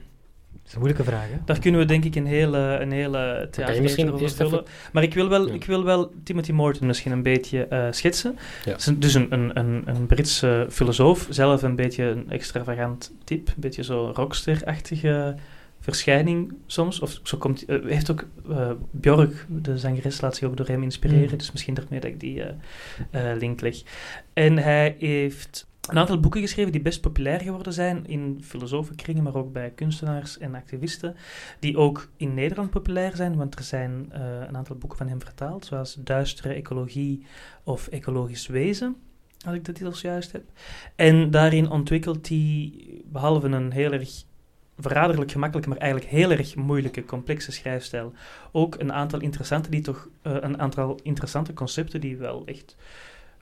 is 0.70 0.76
een 0.76 0.82
moeilijke 0.82 1.10
vraag, 1.12 1.30
hè? 1.30 1.38
daar 1.46 1.60
kunnen 1.60 1.80
we 1.80 1.86
denk 1.86 2.06
ik 2.06 2.16
een 2.16 2.26
hele, 2.26 2.58
een 2.58 2.92
hele 2.92 3.48
theater 3.52 3.82
misschien 3.82 4.12
over 4.12 4.30
vullen. 4.30 4.64
Maar 4.92 5.04
ik 5.04 5.14
wil 5.14 5.30
wel, 5.30 5.48
Ja. 5.48 5.54
ik 5.54 5.66
wil 5.66 5.84
wel 5.84 6.12
Timothy 6.24 6.52
Morton 6.52 6.88
misschien 6.88 7.12
een 7.12 7.24
beetje 7.24 7.66
eh, 7.66 7.88
schetsen. 7.92 8.38
Ja. 8.66 8.76
Dus 8.98 9.14
een, 9.14 9.34
een, 9.34 9.60
een, 9.60 9.84
een 9.86 10.06
Britse 10.06 10.68
filosoof, 10.70 11.28
zelf 11.30 11.62
een 11.62 11.76
beetje 11.76 12.04
een 12.04 12.30
extravagant 12.30 13.12
type, 13.24 13.52
een 13.52 13.62
beetje 13.62 13.84
zo 13.84 14.12
rockster-achtige 14.16 15.36
verschijning 15.80 16.54
soms. 16.66 17.00
Of 17.00 17.20
zo 17.24 17.38
komt, 17.38 17.66
eh, 17.66 17.78
heeft 17.86 18.12
ook 18.12 18.26
eh, 18.50 18.72
Björk, 18.92 19.46
de 19.48 19.78
zangeres, 19.78 20.22
laat 20.22 20.36
zich 20.36 20.48
ook 20.48 20.58
door 20.58 20.68
hem 20.68 20.84
inspireren. 20.84 21.32
Mm. 21.32 21.38
Dus 21.38 21.52
misschien 21.52 21.74
daarmee 21.74 22.00
dat 22.00 22.10
ik 22.10 22.20
die 22.20 22.44
link 23.38 23.62
leg. 23.62 23.82
En 24.34 24.58
hij 24.58 24.96
heeft 25.00 25.68
een 25.90 25.98
aantal 25.98 26.20
boeken 26.20 26.42
geschreven 26.42 26.72
die 26.72 26.82
best 26.82 27.02
populair 27.02 27.42
geworden 27.42 27.74
zijn 27.74 28.08
in 28.08 28.42
filosofenkringen, 28.44 29.24
maar 29.24 29.36
ook 29.36 29.52
bij 29.52 29.70
kunstenaars 29.70 30.38
en 30.38 30.56
activisten, 30.56 31.16
die 31.60 31.78
ook 31.78 32.10
in 32.18 32.34
Nederland 32.34 32.70
populair 32.70 33.16
zijn, 33.16 33.36
want 33.36 33.56
er 33.56 33.64
zijn 33.64 34.12
eh, 34.12 34.22
een 34.48 34.58
aantal 34.58 34.76
boeken 34.76 34.98
van 34.98 35.08
hem 35.08 35.22
vertaald, 35.22 35.66
zoals 35.66 35.98
Duistere 36.00 36.54
Ecologie 36.54 37.26
of 37.64 37.88
Ecologisch 37.88 38.48
Wezen, 38.48 38.96
als 39.46 39.56
ik 39.56 39.66
de 39.66 39.72
titels 39.72 40.02
juist 40.02 40.32
heb. 40.32 40.44
En 40.96 41.32
daarin 41.32 41.70
ontwikkelt 41.70 42.30
hij, 42.30 42.74
behalve 43.06 43.48
een 43.48 43.72
heel 43.72 43.92
erg 43.92 44.24
verraderlijk 44.78 45.32
gemakkelijke, 45.32 45.70
maar 45.70 45.78
eigenlijk 45.78 46.12
heel 46.12 46.32
erg 46.32 46.56
moeilijke, 46.56 47.06
complexe 47.06 47.52
schrijfstijl, 47.52 48.14
ook 48.52 48.76
een 48.80 48.94
aantal 48.94 49.20
interessante, 49.20 49.70
die 49.70 49.82
toch, 49.82 50.10
eh, 50.22 50.36
een 50.40 50.60
aantal 50.60 51.00
interessante 51.04 51.54
concepten 51.54 52.02
die 52.02 52.18
wel 52.18 52.46
echt 52.46 52.76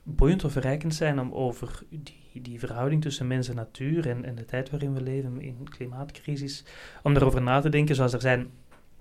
boeiend 0.02 0.44
of 0.44 0.52
verrijkend 0.52 0.94
zijn 0.94 1.20
om 1.20 1.32
over 1.32 1.82
die, 1.88 2.17
die 2.32 2.58
verhouding 2.58 3.02
tussen 3.02 3.26
mens 3.26 3.48
en 3.48 3.54
natuur 3.54 4.08
en, 4.08 4.24
en 4.24 4.34
de 4.34 4.44
tijd 4.44 4.70
waarin 4.70 4.94
we 4.94 5.02
leven 5.02 5.40
in 5.40 5.68
klimaatcrisis, 5.70 6.64
om 7.02 7.14
daarover 7.14 7.42
na 7.42 7.60
te 7.60 7.68
denken, 7.68 7.94
zoals 7.94 8.12
er 8.12 8.20
zijn 8.20 8.50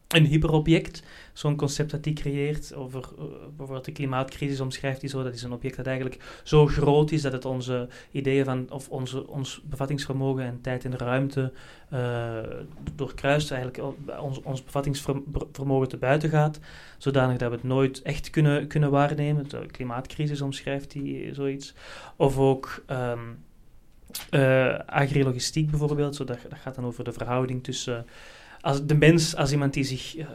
een 0.07 0.25
hyperobject, 0.25 1.03
zo'n 1.33 1.55
concept 1.55 1.91
dat 1.91 2.03
die 2.03 2.13
creëert, 2.13 2.73
over 2.75 3.03
eh, 3.17 3.25
bijvoorbeeld 3.55 3.85
de 3.85 3.91
klimaatcrisis 3.91 4.59
omschrijft 4.59 5.01
hij 5.01 5.09
zo, 5.09 5.23
dat 5.23 5.33
is 5.33 5.43
een 5.43 5.51
object 5.51 5.75
dat 5.75 5.85
eigenlijk 5.85 6.41
zo 6.43 6.67
groot 6.67 7.11
is 7.11 7.21
dat 7.21 7.31
het 7.31 7.45
onze 7.45 7.87
ideeën 8.11 8.45
van, 8.45 8.67
of 8.69 8.89
onze, 8.89 9.27
ons 9.27 9.61
bevattingsvermogen 9.65 10.43
en 10.43 10.61
tijd 10.61 10.85
en 10.85 10.97
ruimte 10.97 11.53
eh, 11.89 12.37
doorkruist, 12.95 13.51
eigenlijk 13.51 13.83
ons, 14.21 14.41
ons 14.41 14.63
bevattingsvermogen 14.63 15.87
te 15.87 15.97
buiten 15.97 16.29
gaat, 16.29 16.59
zodanig 16.97 17.37
dat 17.37 17.49
we 17.49 17.55
het 17.55 17.63
nooit 17.63 18.01
echt 18.01 18.29
kunnen, 18.29 18.67
kunnen 18.67 18.91
waarnemen. 18.91 19.49
De 19.49 19.65
klimaatcrisis 19.65 20.41
omschrijft 20.41 20.93
hij 20.93 21.29
zoiets. 21.33 21.73
Of 22.15 22.37
ook 22.37 22.83
ehm 22.85 23.19
eh, 24.29 24.79
agrilogistiek 24.85 25.69
bijvoorbeeld, 25.69 26.15
zo 26.15 26.23
dat 26.23 26.39
gaat 26.49 26.75
dan 26.75 26.85
over 26.85 27.03
de 27.03 27.11
verhouding 27.11 27.63
tussen 27.63 28.05
als 28.61 28.85
de 28.85 28.95
mens 28.95 29.35
als 29.35 29.51
iemand 29.51 29.73
die 29.73 29.83
zich, 29.83 30.15
eh, 30.17 30.27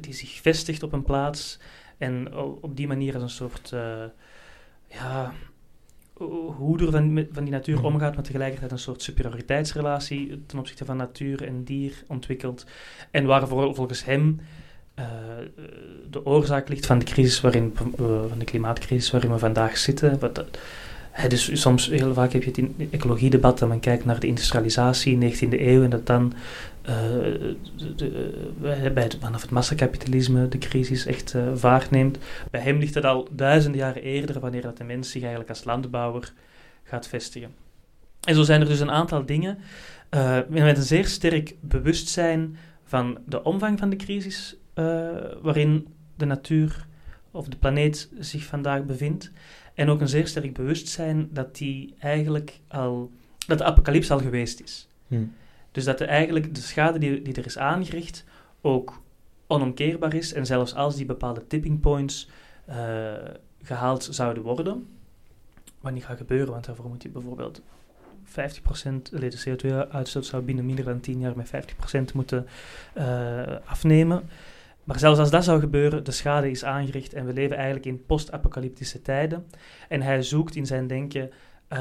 die 0.00 0.12
zich 0.14 0.40
vestigt 0.40 0.82
op 0.82 0.92
een 0.92 1.02
plaats 1.04 1.58
en 1.98 2.34
op 2.36 2.76
die 2.76 2.86
manier 2.86 3.14
als 3.14 3.22
een 3.22 3.28
soort 3.30 3.72
eh, 3.72 4.04
ja, 4.88 5.32
ho- 6.14 6.52
hoeder 6.58 6.90
van, 6.90 7.26
van 7.32 7.44
die 7.44 7.52
natuur 7.52 7.76
Mhm. 7.76 7.84
omgaat, 7.86 8.14
maar 8.14 8.24
tegelijkertijd 8.24 8.70
een 8.72 8.78
soort 8.78 9.02
superioriteitsrelatie 9.02 10.42
ten 10.46 10.58
opzichte 10.58 10.84
van 10.84 10.96
natuur 10.96 11.46
en 11.46 11.64
dier 11.64 12.02
ontwikkelt. 12.06 12.66
En 13.10 13.24
waar 13.24 13.48
vol- 13.48 13.74
volgens 13.74 14.04
hem 14.04 14.40
eh, 14.94 15.06
de 16.10 16.26
oorzaak 16.26 16.68
ligt 16.68 16.86
van 16.86 16.98
de 16.98 17.04
crisis 17.04 17.40
waarin, 17.40 17.72
van 18.28 18.38
de 18.38 18.44
klimaatcrisis 18.44 19.10
waarin 19.10 19.30
we 19.32 19.38
vandaag 19.38 19.76
zitten. 19.78 20.18
Wat 20.18 20.44
dat, 21.16 21.30
dus 21.30 21.60
soms, 21.60 21.86
heel 21.88 22.14
vaak 22.14 22.32
heb 22.32 22.42
je 22.42 22.48
het 22.48 22.58
in 22.58 22.74
het 22.78 22.90
ecologiedebat 22.90 23.58
dat 23.58 23.68
men 23.68 23.80
kijkt 23.80 24.04
naar 24.04 24.20
de 24.20 24.26
industrialisatie 24.26 25.12
in 25.12 25.20
de 25.20 25.32
19e 25.36 25.60
eeuw 25.60 25.82
en 25.82 25.90
dat 25.90 26.06
dan 26.06 26.32
eh, 26.82 26.94
de, 27.76 27.94
de- 27.96 28.90
bij 28.94 29.02
het, 29.02 29.16
vanaf 29.20 29.42
het 29.42 29.50
massakapitalisme 29.50 30.48
de 30.48 30.58
crisis 30.58 31.06
echt 31.06 31.34
eh 31.34 31.42
vaart 31.54 31.90
neemt. 31.90 32.18
Bij 32.50 32.60
hem 32.60 32.78
ligt 32.78 32.94
het 32.94 33.04
al 33.04 33.28
duizenden 33.32 33.80
jaren 33.80 34.02
eerder, 34.02 34.40
wanneer 34.40 34.62
dat 34.62 34.76
de 34.76 34.84
mens 34.84 35.10
zich 35.10 35.20
eigenlijk 35.20 35.50
als 35.50 35.64
landbouwer 35.64 36.32
gaat 36.84 37.08
vestigen. 37.08 37.50
En 38.20 38.34
zo 38.34 38.42
zijn 38.42 38.60
er 38.60 38.66
dus 38.66 38.80
een 38.80 38.90
aantal 38.90 39.26
dingen 39.26 39.58
eh, 40.08 40.38
met 40.48 40.76
een 40.76 40.82
zeer 40.82 41.06
sterk 41.06 41.54
bewustzijn 41.60 42.56
van 42.84 43.18
de 43.26 43.42
omvang 43.42 43.78
van 43.78 43.90
de 43.90 43.96
crisis, 43.96 44.56
eh, 44.74 44.84
waarin 45.42 45.86
de 46.16 46.24
natuur 46.24 46.86
of 47.30 47.46
de 47.48 47.56
planeet 47.56 48.08
zich 48.18 48.44
vandaag 48.44 48.84
bevindt. 48.84 49.30
En 49.74 49.88
ook 49.88 50.00
een 50.00 50.08
zeer 50.08 50.26
sterk 50.26 50.54
bewustzijn 50.54 51.28
dat 51.32 51.56
die 51.56 51.94
eigenlijk 51.98 52.60
al, 52.68 53.10
dat 53.46 53.58
de 53.58 53.64
apocalyps 53.64 54.10
al 54.10 54.18
geweest 54.18 54.60
is. 54.60 54.88
Hm. 55.06 55.24
Dus 55.72 55.84
dat 55.84 56.00
er 56.00 56.08
eigenlijk 56.08 56.54
de 56.54 56.60
schade 56.60 56.98
die, 56.98 57.22
die 57.22 57.34
er 57.34 57.46
is 57.46 57.58
aangericht 57.58 58.24
ook 58.60 59.02
onomkeerbaar 59.46 60.14
is. 60.14 60.32
En 60.32 60.46
zelfs 60.46 60.74
als 60.74 60.96
die 60.96 61.06
bepaalde 61.06 61.46
tipping 61.46 61.80
points 61.80 62.28
eh, 62.64 63.12
gehaald 63.62 64.08
zouden 64.10 64.42
worden, 64.42 64.86
wat 65.80 65.92
niet 65.92 66.04
gaat 66.04 66.16
gebeuren, 66.16 66.52
want 66.52 66.64
daarvoor 66.64 66.88
moet 66.88 67.02
je 67.02 67.08
bijvoorbeeld 67.08 67.60
50%, 67.60 68.32
allee, 69.14 69.30
de 69.30 69.42
CO2-uitstoot 69.48 70.26
zou 70.26 70.42
binnen 70.42 70.66
minder 70.66 70.84
dan 70.84 71.00
10 71.00 71.20
jaar 71.20 71.36
met 71.36 71.50
50% 72.10 72.14
moeten 72.14 72.46
eh, 72.94 73.56
afnemen. 73.64 74.28
Maar 74.90 74.98
zelfs 74.98 75.18
als 75.18 75.30
dat 75.30 75.44
zou 75.44 75.60
gebeuren, 75.60 76.04
de 76.04 76.10
schade 76.10 76.50
is 76.50 76.64
aangericht 76.64 77.12
en 77.12 77.26
we 77.26 77.32
leven 77.32 77.56
eigenlijk 77.56 77.86
in 77.86 78.04
post-apocalyptische 78.06 79.02
tijden. 79.02 79.46
En 79.88 80.02
hij 80.02 80.22
zoekt 80.22 80.56
in 80.56 80.66
zijn 80.66 80.86
denken 80.86 81.30
eh, 81.68 81.78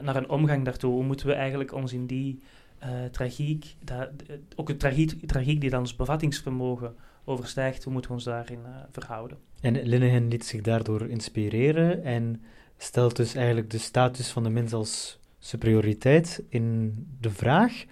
naar 0.00 0.16
een 0.16 0.28
omgang 0.28 0.64
daartoe. 0.64 0.92
Hoe 0.92 1.04
moeten 1.04 1.26
we 1.26 1.32
eigenlijk 1.32 1.74
ons 1.74 1.92
in 1.92 2.06
die 2.06 2.42
eh, 2.78 2.90
tragiek, 3.10 3.74
dat, 3.84 4.08
eh, 4.26 4.36
ook 4.56 4.68
een 4.68 4.76
tragiek, 4.76 5.26
tragiek 5.26 5.60
die 5.60 5.70
dan 5.70 5.80
ons 5.80 5.96
bevattingsvermogen 5.96 6.94
overstijgt, 7.24 7.84
hoe 7.84 7.92
moeten 7.92 8.10
we 8.10 8.16
ons 8.16 8.26
daarin 8.26 8.58
verhouden? 8.90 9.38
En 9.60 9.82
Linehan 9.82 10.28
liet 10.28 10.44
zich 10.44 10.60
daardoor 10.60 11.08
inspireren 11.08 12.04
en 12.04 12.42
stelt 12.76 13.16
dus 13.16 13.34
eigenlijk 13.34 13.70
de 13.70 13.78
status 13.78 14.30
van 14.30 14.42
de 14.42 14.50
mens 14.50 14.72
als 14.72 15.18
superioriteit 15.38 16.42
in 16.48 16.94
de 17.20 17.30
vraag. 17.30 17.84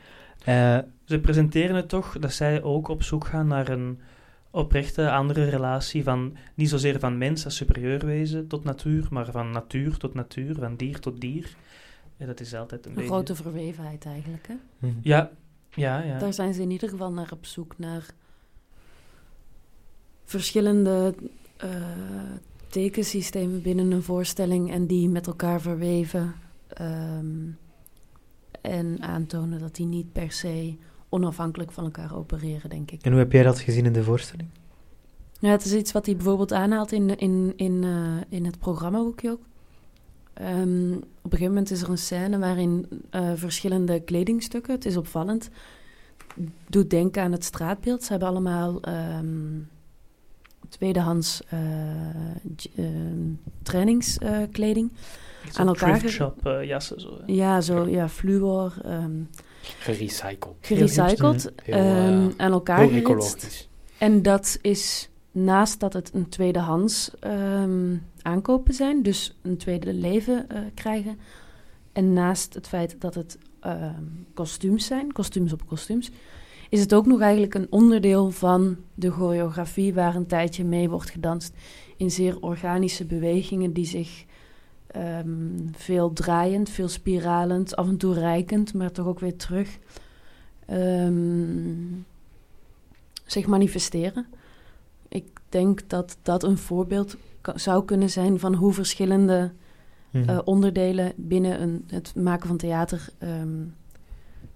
Ze 1.04 1.18
presenteren 1.22 1.76
het 1.76 1.88
toch 1.88 2.18
dat 2.18 2.32
zij 2.32 2.62
ook 2.62 2.88
op 2.88 3.02
zoek 3.02 3.26
gaan 3.26 3.46
naar 3.46 3.68
een 3.68 4.00
oprechte 4.50 5.10
andere 5.10 5.44
relatie 5.44 6.02
van 6.02 6.36
niet 6.54 6.68
zozeer 6.68 6.98
van 6.98 7.18
mens 7.18 7.44
als 7.44 7.56
superieur 7.56 8.06
wezen 8.06 8.46
tot 8.46 8.64
natuur, 8.64 9.06
maar 9.10 9.30
van 9.30 9.50
natuur 9.50 9.96
tot 9.96 10.14
natuur, 10.14 10.54
van 10.54 10.76
dier 10.76 10.98
tot 11.00 11.20
dier. 11.20 11.56
Ja, 12.16 12.26
dat 12.26 12.40
is 12.40 12.54
altijd 12.54 12.84
een 12.84 12.90
Een 12.90 12.96
beetje... 12.96 13.10
grote 13.10 13.34
verwevenheid 13.34 14.04
eigenlijk. 14.04 14.46
Hè? 14.48 14.54
hm. 14.78 14.86
Ja, 15.02 15.30
ja, 15.74 16.02
ja. 16.02 16.18
Daar 16.18 16.32
zijn 16.32 16.54
ze 16.54 16.62
in 16.62 16.70
ieder 16.70 16.88
geval 16.88 17.12
naar 17.12 17.32
op 17.32 17.46
zoek 17.46 17.78
naar 17.78 18.06
verschillende 20.24 21.14
eh, 21.56 21.70
tekensystemen 22.68 23.62
binnen 23.62 23.90
een 23.90 24.02
voorstelling 24.02 24.70
en 24.70 24.86
die 24.86 25.08
met 25.08 25.26
elkaar 25.26 25.60
verweven. 25.60 26.34
ehm, 26.68 27.48
en 28.60 29.02
aantonen 29.02 29.58
dat 29.58 29.74
die 29.74 29.86
niet 29.86 30.12
per 30.12 30.32
se 30.32 30.76
onafhankelijk 31.10 31.72
van 31.72 31.84
elkaar 31.84 32.16
opereren, 32.16 32.70
denk 32.70 32.90
ik. 32.90 33.02
En 33.02 33.10
hoe 33.10 33.20
heb 33.20 33.32
jij 33.32 33.42
dat 33.42 33.60
gezien 33.60 33.86
in 33.86 33.92
de 33.92 34.02
voorstelling? 34.02 34.48
Ja, 35.40 35.50
het 35.50 35.64
is 35.64 35.72
iets 35.72 35.92
wat 35.92 36.06
hij 36.06 36.16
bijvoorbeeld 36.16 36.52
aanhaalt 36.52 36.92
in, 36.92 37.16
in, 37.16 37.52
in, 37.56 37.84
eh, 37.84 38.38
in 38.38 38.44
het 38.44 38.58
programmaboekje 38.58 39.30
ook. 39.30 39.40
Ehm, 40.32 40.92
op 40.92 41.32
een 41.32 41.38
gegeven 41.38 41.48
moment 41.48 41.70
is 41.70 41.82
er 41.82 41.90
een 41.90 41.98
scène 41.98 42.38
waarin 42.38 42.86
eh, 43.10 43.30
verschillende 43.34 44.00
kledingstukken, 44.00 44.74
het 44.74 44.84
is 44.84 44.96
opvallend, 44.96 45.50
doet 46.68 46.90
denken 46.90 47.22
aan 47.22 47.32
het 47.32 47.44
straatbeeld. 47.44 48.02
Ze 48.02 48.10
hebben 48.10 48.28
allemaal 48.28 48.80
ehm, 48.80 49.58
tweedehands 50.68 51.42
eh, 51.48 51.60
ehm, 52.76 53.32
trainingskleding. 53.62 54.92
Aan 55.54 55.66
elkaar 55.66 55.98
thrift 55.98 56.14
shop 56.14 56.60
jassen. 56.62 57.00
Zo, 57.00 57.18
hè. 57.18 57.32
ja, 57.32 57.60
zo, 57.60 57.88
ja, 57.88 58.08
fluor, 58.08 58.74
Gerecycled. 59.60 60.56
gerecycled, 60.60 61.52
Heel, 61.62 61.74
ehm, 61.74 62.28
eh, 62.28 62.28
aan 62.36 62.52
elkaar 62.52 62.78
Heel 62.78 62.90
ecologisch. 62.90 63.68
En 63.98 64.22
dat 64.22 64.58
is 64.60 65.10
naast 65.30 65.80
dat 65.80 65.92
het 65.92 66.10
een 66.14 66.28
tweedehands 66.28 67.10
ehm, 67.20 67.96
aankopen 68.22 68.74
zijn, 68.74 69.02
dus 69.02 69.38
een 69.42 69.56
tweede 69.56 69.94
leven 69.94 70.48
eh, 70.48 70.60
krijgen. 70.74 71.18
En 71.92 72.12
naast 72.12 72.54
het 72.54 72.68
feit 72.68 72.96
dat 72.98 73.14
het 73.14 73.38
ehm, 73.60 74.04
kostuums 74.34 74.86
zijn, 74.86 75.12
kostuums 75.12 75.52
op 75.52 75.66
kostuums, 75.66 76.10
is 76.68 76.80
het 76.80 76.94
ook 76.94 77.06
nog 77.06 77.20
eigenlijk 77.20 77.54
een 77.54 77.66
onderdeel 77.70 78.30
van 78.30 78.76
de 78.94 79.10
choreografie 79.10 79.94
waar 79.94 80.14
een 80.14 80.26
tijdje 80.26 80.64
mee 80.64 80.88
wordt 80.88 81.10
gedanst 81.10 81.54
in 81.96 82.10
zeer 82.10 82.40
organische 82.40 83.04
bewegingen 83.04 83.72
die 83.72 83.86
zich 83.86 84.24
ehm, 84.92 85.72
veel 85.72 86.12
draaiend, 86.12 86.70
veel 86.70 86.88
spiralend, 86.88 87.76
af 87.76 87.88
en 87.88 87.96
toe 87.96 88.14
rijkend, 88.14 88.74
maar 88.74 88.92
toch 88.92 89.06
ook 89.06 89.20
weer 89.20 89.36
terug 89.36 89.78
ehm, 90.66 91.92
zich 93.24 93.46
manifesteren. 93.46 94.26
Ik 95.08 95.26
denk 95.48 95.88
dat 95.88 96.16
dat 96.22 96.42
een 96.42 96.58
voorbeeld 96.58 97.16
zou 97.54 97.84
kunnen 97.84 98.10
zijn 98.10 98.38
van 98.38 98.54
hoe 98.54 98.72
verschillende 98.72 99.52
Hm. 100.10 100.28
eh, 100.28 100.38
onderdelen 100.44 101.12
binnen 101.16 101.62
een, 101.62 101.84
het 101.86 102.14
maken 102.14 102.48
van 102.48 102.56
theater 102.56 103.08
ehm, 103.18 103.64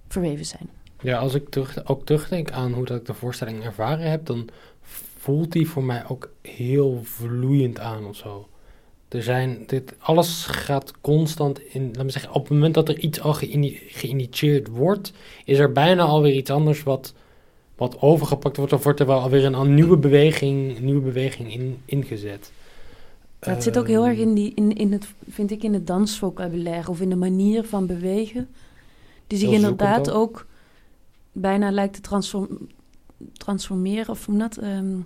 verweven 0.09 0.47
zijn. 0.47 0.69
Ja, 1.01 1.19
als 1.19 1.35
ik 1.35 1.49
terug, 1.49 1.87
ook 1.87 2.05
terugdenk 2.07 2.51
aan 2.51 2.73
hoe 2.73 2.85
dat 2.85 2.97
ik 2.97 3.07
de 3.07 3.15
voorstelling 3.15 3.65
ervaren 3.65 4.11
heb, 4.11 4.27
dan 4.27 4.49
voelt 5.19 5.53
die 5.53 5.69
voor 5.69 5.85
mij 5.85 6.09
ook 6.09 6.31
heel 6.43 7.01
vloeiend 7.03 7.79
aan 7.79 8.05
of 8.05 8.17
zo. 8.17 8.49
Er 9.15 9.23
zijn, 9.23 9.63
dit, 9.67 9.95
alles 9.99 10.45
gaat 10.45 10.93
constant 11.01 11.61
in, 11.61 11.91
laat 11.93 12.05
me 12.05 12.11
zeggen, 12.11 12.33
op 12.33 12.43
het 12.43 12.53
moment 12.53 12.75
dat 12.75 12.89
er 12.89 12.99
iets 12.99 13.21
al 13.21 13.35
geïni- 13.35 13.81
geïnitieerd 13.87 14.69
wordt, 14.69 15.13
is 15.45 15.59
er 15.59 15.73
bijna 15.73 16.03
alweer 16.03 16.33
iets 16.35 16.51
anders 16.51 16.83
wat, 16.83 17.15
wat 17.77 18.01
overgepakt 18.01 18.57
wordt, 18.57 18.73
of 18.73 18.85
wordt 18.85 19.01
er 19.01 19.07
wel 19.07 19.21
alweer 19.21 19.45
een, 19.45 19.55
een 19.55 19.75
nieuwe 19.75 19.97
beweging, 19.97 20.79
nieuwe 20.81 21.01
beweging 21.01 21.53
in, 21.53 21.79
ingezet. 21.85 22.53
Het 23.39 23.63
zit 23.63 23.79
ook 23.79 23.87
heel 23.87 24.07
erg 24.07 24.19
in, 24.19 24.35
die, 24.35 24.53
in, 24.55 24.73
in 24.77 24.93
het, 24.93 25.07
vind 25.29 25.51
ik, 25.51 25.63
in 25.63 25.75
het 25.75 25.87
dansvocabulaire 25.87 26.91
of 26.91 27.01
in 27.01 27.09
de 27.09 27.17
manier 27.17 27.65
van 27.65 27.87
bewegen, 27.87 28.49
die 29.27 29.39
zich 29.39 29.51
inderdaad 29.51 30.11
ook. 30.11 30.17
ook 30.17 30.47
bijna 31.33 31.71
lijkt 31.71 31.95
te 31.95 32.01
transform- 32.01 32.69
transformeren, 33.33 34.09
of 34.09 34.27
hoe 34.27 34.39
dat, 34.39 34.57
Ehm, 34.57 34.97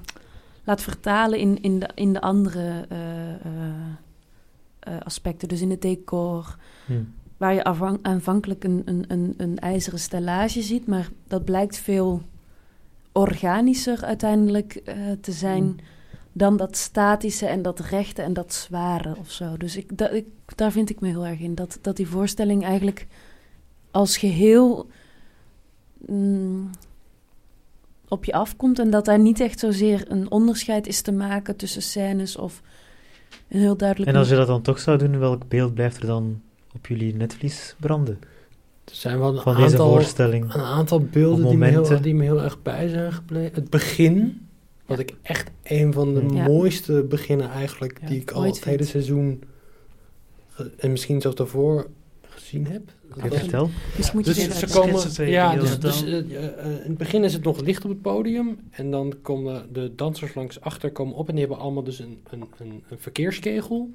laat 0.68 0.82
vertalen 0.82 1.38
in, 1.38 1.62
in, 1.62 1.78
de, 1.78 1.88
in 1.94 2.12
de 2.12 2.20
andere 2.20 2.86
eh, 2.88 3.34
eh, 3.34 3.38
eh, 4.78 4.94
aspecten. 5.02 5.48
Dus 5.48 5.60
in 5.60 5.70
het 5.70 5.82
decor, 5.82 6.56
Hm. 6.86 6.92
waar 7.36 7.54
je 7.54 7.64
afhan- 7.64 7.98
aanvankelijk 8.02 8.64
een, 8.64 8.82
een, 8.84 9.04
een, 9.08 9.34
een 9.36 9.58
ijzeren 9.58 9.98
stellage 9.98 10.62
ziet, 10.62 10.86
maar 10.86 11.08
dat 11.26 11.44
blijkt 11.44 11.76
veel 11.76 12.22
organischer 13.12 14.04
uiteindelijk 14.04 14.82
te 15.20 15.32
zijn 15.32 15.62
Mm. 15.64 15.76
dan 16.32 16.56
dat 16.56 16.76
statische 16.76 17.46
en 17.46 17.62
dat 17.62 17.80
rechte 17.80 18.22
en 18.22 18.32
dat 18.32 18.52
zware 18.54 19.16
of 19.18 19.30
zo. 19.30 19.56
Dus 19.56 19.76
ik, 19.76 19.90
daar 20.56 20.72
vind 20.72 20.90
ik 20.90 21.00
me 21.00 21.08
heel 21.08 21.26
erg 21.26 21.40
in. 21.40 21.54
Dat, 21.54 21.78
dat 21.82 21.96
die 21.96 22.08
voorstelling 22.08 22.64
eigenlijk 22.64 23.06
als 23.90 24.16
geheel 24.16 24.86
mm, 26.06 26.70
op 28.08 28.24
je 28.24 28.32
afkomt 28.32 28.78
en 28.78 28.90
dat 28.90 29.04
daar 29.04 29.18
niet 29.18 29.40
echt 29.40 29.58
zozeer 29.58 30.04
een 30.08 30.30
onderscheid 30.30 30.86
is 30.86 31.00
te 31.00 31.12
maken 31.12 31.56
tussen 31.56 31.82
scènes 31.82 32.36
of 32.36 32.62
een 33.48 33.60
heel 33.60 33.76
duidelijk... 33.76 34.10
En 34.10 34.16
als 34.16 34.28
je 34.28 34.34
dat 34.36 34.46
dan 34.46 34.62
toch 34.62 34.78
zou 34.80 34.98
doen, 34.98 35.18
welk 35.18 35.48
beeld 35.48 35.74
blijft 35.74 35.96
er 36.00 36.06
dan 36.06 36.40
op 36.74 36.86
jullie 36.86 37.14
netvlies 37.14 37.74
branden 37.80 38.18
Er 38.84 38.94
zijn 38.94 39.18
wel 39.18 39.36
een 39.36 39.42
van 39.42 39.54
deze 39.56 39.66
aantal, 39.68 39.90
voorstelling? 39.90 40.54
een 40.54 40.60
aantal 40.60 41.00
beelden 41.00 41.48
die 41.48 41.56
me, 41.56 41.66
heel, 41.66 41.74
momenten. 41.74 42.02
die 42.02 42.14
me 42.14 42.22
heel 42.22 42.42
erg 42.42 42.62
bij 42.62 42.88
zijn 42.88 43.12
gebleven. 43.12 43.54
Het 43.54 43.70
begin, 43.70 44.46
wat 44.86 44.98
ik 44.98 45.14
echt 45.22 45.50
een 45.62 45.92
van 45.92 46.14
de 46.14 46.24
Ja. 46.34 46.46
mooiste 46.46 47.02
beginnen 47.08 47.50
eigenlijk, 47.50 47.98
Ja, 48.00 48.06
die 48.08 48.20
ik 48.20 48.30
al 48.30 48.42
het 48.42 48.64
hele 48.64 48.84
seizoen 48.84 49.42
en 50.78 50.90
misschien 50.90 51.20
zelfs 51.20 51.36
daarvoor 51.36 51.86
gezien 52.48 52.66
heb. 52.66 52.82
Dat 53.22 53.38
vertel. 53.38 53.70
Misschien 53.96 54.18
moet 54.18 54.36
je 54.36 54.46
dus 54.46 54.58
ze 54.58 54.66
komen, 54.78 55.30
ja, 55.30 55.56
dus, 55.56 55.78
dus 55.78 56.04
eh, 56.04 56.18
eh, 56.18 56.58
eh, 56.58 56.64
in 56.64 56.88
het 56.88 56.98
begin 56.98 57.24
is 57.24 57.32
het 57.32 57.44
nog 57.44 57.60
licht 57.60 57.84
op 57.84 57.90
het 57.90 58.02
podium 58.02 58.58
en 58.70 58.90
dan 58.90 59.14
komen 59.22 59.72
de 59.72 59.92
dansers 59.94 60.34
langs 60.34 60.60
achter 60.60 60.92
komen 60.92 61.14
op 61.14 61.28
en 61.28 61.34
die 61.34 61.44
hebben 61.44 61.62
allemaal 61.62 61.82
dus 61.82 61.98
een, 61.98 62.18
een, 62.30 62.44
een, 62.58 62.82
een 62.88 62.98
verkeerskegel 62.98 63.90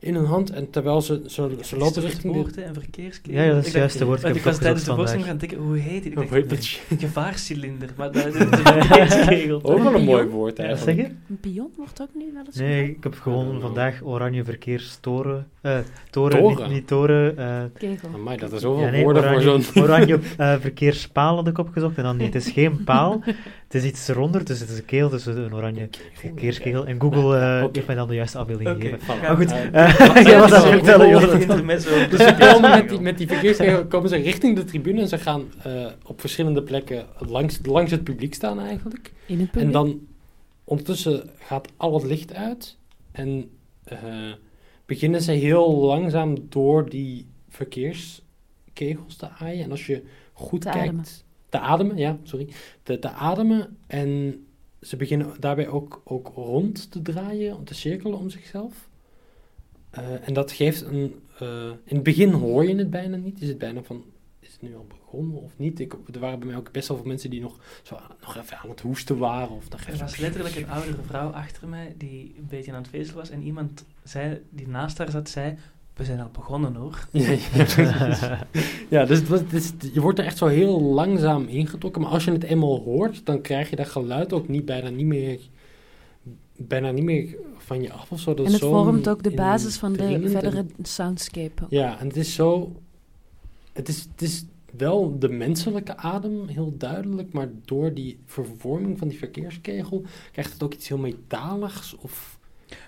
in 0.00 0.14
hun 0.14 0.24
hand 0.24 0.50
en 0.50 0.70
terwijl 0.70 1.02
ze, 1.02 1.22
ze, 1.26 1.56
ze 1.62 1.76
lopen 1.76 2.02
richting 2.02 2.34
een 2.36 2.74
verkeerskegel? 2.74 3.38
Ja, 3.40 3.42
ja, 3.46 3.48
dat 3.54 3.58
is 3.58 3.66
Ik 3.66 3.72
het 3.72 3.80
juiste 3.80 4.04
woord. 4.04 4.24
Ik 4.24 4.34
ik 4.34 4.42
was 4.42 4.58
tijdens 4.58 4.84
de 4.84 4.94
voorstelling 4.94 5.26
gaan 5.26 5.36
denken, 5.38 5.58
hoe 5.58 5.76
heet 5.76 6.02
die? 6.02 6.12
Ik 6.12 6.18
Hoe 6.30 6.46
dacht, 6.46 6.80
een 6.90 6.98
gevaarcilinder, 7.08 7.88
maar 7.96 8.12
dat 8.12 8.26
is 8.26 8.34
een 8.40 8.48
verkeerskegel. 8.56 9.60
Ook 9.62 9.82
wel 9.82 9.94
een 9.94 10.04
mooi 10.04 10.26
woord 10.26 10.56
Wat 10.56 10.66
eigenlijk. 10.66 10.98
zeg 10.98 11.06
je? 11.08 11.14
Een 11.28 11.40
pion 11.40 11.70
wordt 11.76 12.02
ook 12.02 12.08
nu 12.14 12.24
wel 12.34 12.42
eens 12.46 12.56
Nee, 12.56 12.90
ik 12.90 13.02
heb 13.02 13.14
gewoon 13.14 13.60
vandaag 13.60 14.00
oranje 14.02 14.44
verkeerstoren. 14.44 15.46
eh 15.60 15.78
toren, 16.10 16.38
Toren? 16.38 16.62
Niet, 16.64 16.74
niet 16.74 16.86
toren. 16.86 17.38
eh, 17.38 17.62
Kegel. 17.78 18.08
Amai, 18.14 18.36
dat 18.36 18.52
is 18.52 18.60
zoveel 18.60 18.90
nee, 18.90 19.02
woorden 19.02 19.22
oranje, 19.22 19.50
voor 19.50 19.62
zo'n... 19.62 19.82
oranje 19.82 20.18
eh, 20.38 20.54
verkeerspaal 20.60 21.36
had 21.36 21.48
ik 21.48 21.58
opgezocht. 21.58 21.96
En 21.96 22.02
dan 22.02 22.16
niet, 22.16 22.34
het 22.34 22.46
is 22.46 22.52
geen 22.52 22.84
paal. 22.84 23.20
Het 23.68 23.82
is 23.82 23.90
iets 23.90 24.08
eronder, 24.08 24.44
dus 24.44 24.60
het 24.60 24.68
is 24.68 24.78
een 24.78 24.84
keel, 24.84 25.08
dus 25.08 25.26
een 25.26 25.54
oranje 25.54 25.88
verkeerskegel. 26.12 26.86
En 26.86 27.00
Google 27.00 27.36
eh, 27.38 27.66
heeft 27.72 27.86
mij 27.86 27.96
dan 27.96 28.08
de 28.08 28.14
juiste 28.14 28.38
afbeelding 28.38 28.68
gegeven. 28.68 28.98
Maar 29.06 29.36
goed, 29.36 29.52
eh, 29.52 30.24
jij 30.30 30.38
was 30.38 30.52
aan 30.52 30.62
het 30.62 30.72
vertellen, 30.72 31.08
Jonathan. 31.08 31.66
Dus 31.66 32.22
ze 32.22 32.36
komen 32.38 32.70
met 32.70 32.88
die, 32.88 33.00
met 33.00 33.18
die 33.18 33.26
verkeerskegel 33.26 33.86
komen 33.86 34.08
ze 34.08 34.16
richting 34.16 34.56
de 34.56 34.64
tribune 34.64 35.00
en 35.00 35.08
ze 35.08 35.18
gaan 35.18 35.44
eh, 35.62 35.86
op 36.04 36.20
verschillende 36.20 36.62
plekken 36.62 37.06
langs, 37.18 37.58
langs 37.62 37.90
het 37.90 38.04
publiek 38.04 38.34
staan 38.34 38.60
eigenlijk. 38.60 39.12
In 39.26 39.40
het 39.40 39.50
publiek. 39.50 39.66
En 39.66 39.72
dan 39.72 40.00
ondertussen 40.64 41.30
gaat 41.38 41.68
al 41.76 41.94
het 41.94 42.04
licht 42.04 42.34
uit 42.34 42.76
en 43.12 43.50
eh, 43.84 43.98
beginnen 44.86 45.22
ze 45.22 45.32
heel 45.32 45.74
langzaam 45.76 46.36
door 46.48 46.88
die 46.88 47.26
verkeerskegels 47.48 49.16
te 49.16 49.28
aaien. 49.28 49.64
En 49.64 49.70
als 49.70 49.86
je 49.86 50.02
goed 50.32 50.64
kijkt... 50.64 51.26
Te 51.48 51.58
ademen, 51.58 51.96
ja, 51.96 52.18
sorry. 52.22 52.48
Te, 52.82 52.98
te 52.98 53.08
ademen 53.10 53.76
en 53.86 54.42
ze 54.80 54.96
beginnen 54.96 55.34
daarbij 55.40 55.68
ook, 55.68 56.00
ook 56.04 56.32
rond 56.34 56.90
te 56.90 57.02
draaien, 57.02 57.56
om 57.56 57.64
te 57.64 57.74
cirkelen 57.74 58.18
om 58.18 58.30
zichzelf. 58.30 58.88
Eh, 59.90 60.28
en 60.28 60.32
dat 60.34 60.52
geeft 60.52 60.82
een... 60.82 61.14
eh, 61.38 61.70
in 61.84 61.94
het 61.94 62.02
begin 62.02 62.30
hoor 62.32 62.64
je 62.68 62.74
het 62.76 62.90
bijna 62.90 63.16
niet. 63.16 63.40
Is 63.42 63.48
het 63.48 63.58
bijna 63.58 63.82
van, 63.82 64.04
is 64.40 64.52
het 64.52 64.62
nu 64.62 64.76
al 64.76 64.86
begonnen 64.88 65.42
of 65.42 65.52
niet? 65.58 65.80
Ik, 65.80 65.92
er 66.12 66.20
waren 66.20 66.38
bij 66.38 66.48
mij 66.48 66.56
ook 66.56 66.72
best 66.72 66.88
wel 66.88 66.96
veel 66.96 67.06
mensen 67.06 67.30
die 67.30 67.40
nog, 67.40 67.58
zo, 67.82 67.94
aan- 67.94 68.16
nog 68.20 68.36
even 68.36 68.58
aan 68.58 68.68
het 68.68 68.80
hoesten 68.80 69.18
waren. 69.18 69.56
Of 69.56 69.68
Er 69.86 69.98
was 69.98 70.16
letterlijk 70.26 70.56
een 70.56 70.70
oudere 70.70 71.02
vrouw 71.02 71.28
achter 71.30 71.68
mij 71.68 71.94
die 71.96 72.34
een 72.38 72.46
beetje 72.48 72.72
aan 72.72 72.78
het 72.82 72.88
vezelen 72.90 73.16
was. 73.16 73.30
En 73.30 73.42
iemand 73.42 73.84
zei, 74.04 74.42
die 74.50 74.68
naast 74.68 74.98
haar 74.98 75.10
zat, 75.10 75.28
zei... 75.28 75.56
We 75.98 76.04
zijn 76.04 76.20
al 76.20 76.28
begonnen 76.32 76.74
hoor. 76.74 77.08
Ja, 77.12 77.30
ja, 77.30 77.38
precies. 77.64 78.28
ja 78.88 79.04
dus, 79.04 79.18
het 79.18 79.28
was- 79.28 79.40
het 79.40 79.52
is- 79.52 79.72
je 79.92 80.00
wordt 80.00 80.18
er 80.18 80.24
echt 80.24 80.36
zo 80.38 80.46
heel 80.46 80.80
langzaam 80.82 81.44
ingetrokken. 81.46 82.02
Maar 82.02 82.10
als 82.10 82.24
je 82.24 82.30
het 82.32 82.42
eenmaal 82.44 82.78
hoort, 82.78 83.26
dan 83.26 83.40
krijg 83.40 83.70
je 83.70 83.76
dat 83.76 83.88
geluid 83.88 84.32
ook 84.32 84.48
niet, 84.48 84.64
bijna 84.64 84.88
niet 84.88 85.06
meer, 85.06 85.40
bijna 86.56 86.90
niet 86.90 87.04
meer 87.04 87.36
van 87.56 87.82
je 87.82 87.92
af 87.92 88.12
of 88.12 88.20
zo. 88.20 88.34
Dat 88.34 88.46
En 88.46 88.52
het 88.52 88.60
vormt 88.60 89.08
ook 89.08 89.22
de 89.22 89.30
basis 89.34 89.76
van 89.76 89.92
de 89.92 90.28
verdere 90.28 90.66
soundscape. 90.82 91.62
Ja, 91.68 91.98
en 92.00 92.06
het 92.06 92.16
is 92.16 92.34
zo... 92.34 92.72
Het 93.72 93.88
is, 93.88 94.00
het 94.10 94.22
is 94.22 94.44
wel 94.76 95.18
de 95.18 95.28
menselijke 95.28 95.96
adem, 95.96 96.46
heel 96.48 96.74
duidelijk. 96.76 97.32
Maar 97.32 97.48
door 97.64 97.94
die 97.94 98.18
vervorming 98.26 98.98
van 98.98 99.08
die 99.08 99.18
verkeerskegel 99.18 100.04
krijgt 100.32 100.52
het 100.52 100.62
ook 100.62 100.74
iets 100.74 100.88
heel 100.88 100.98
metaligs 100.98 101.96
of... 101.96 102.37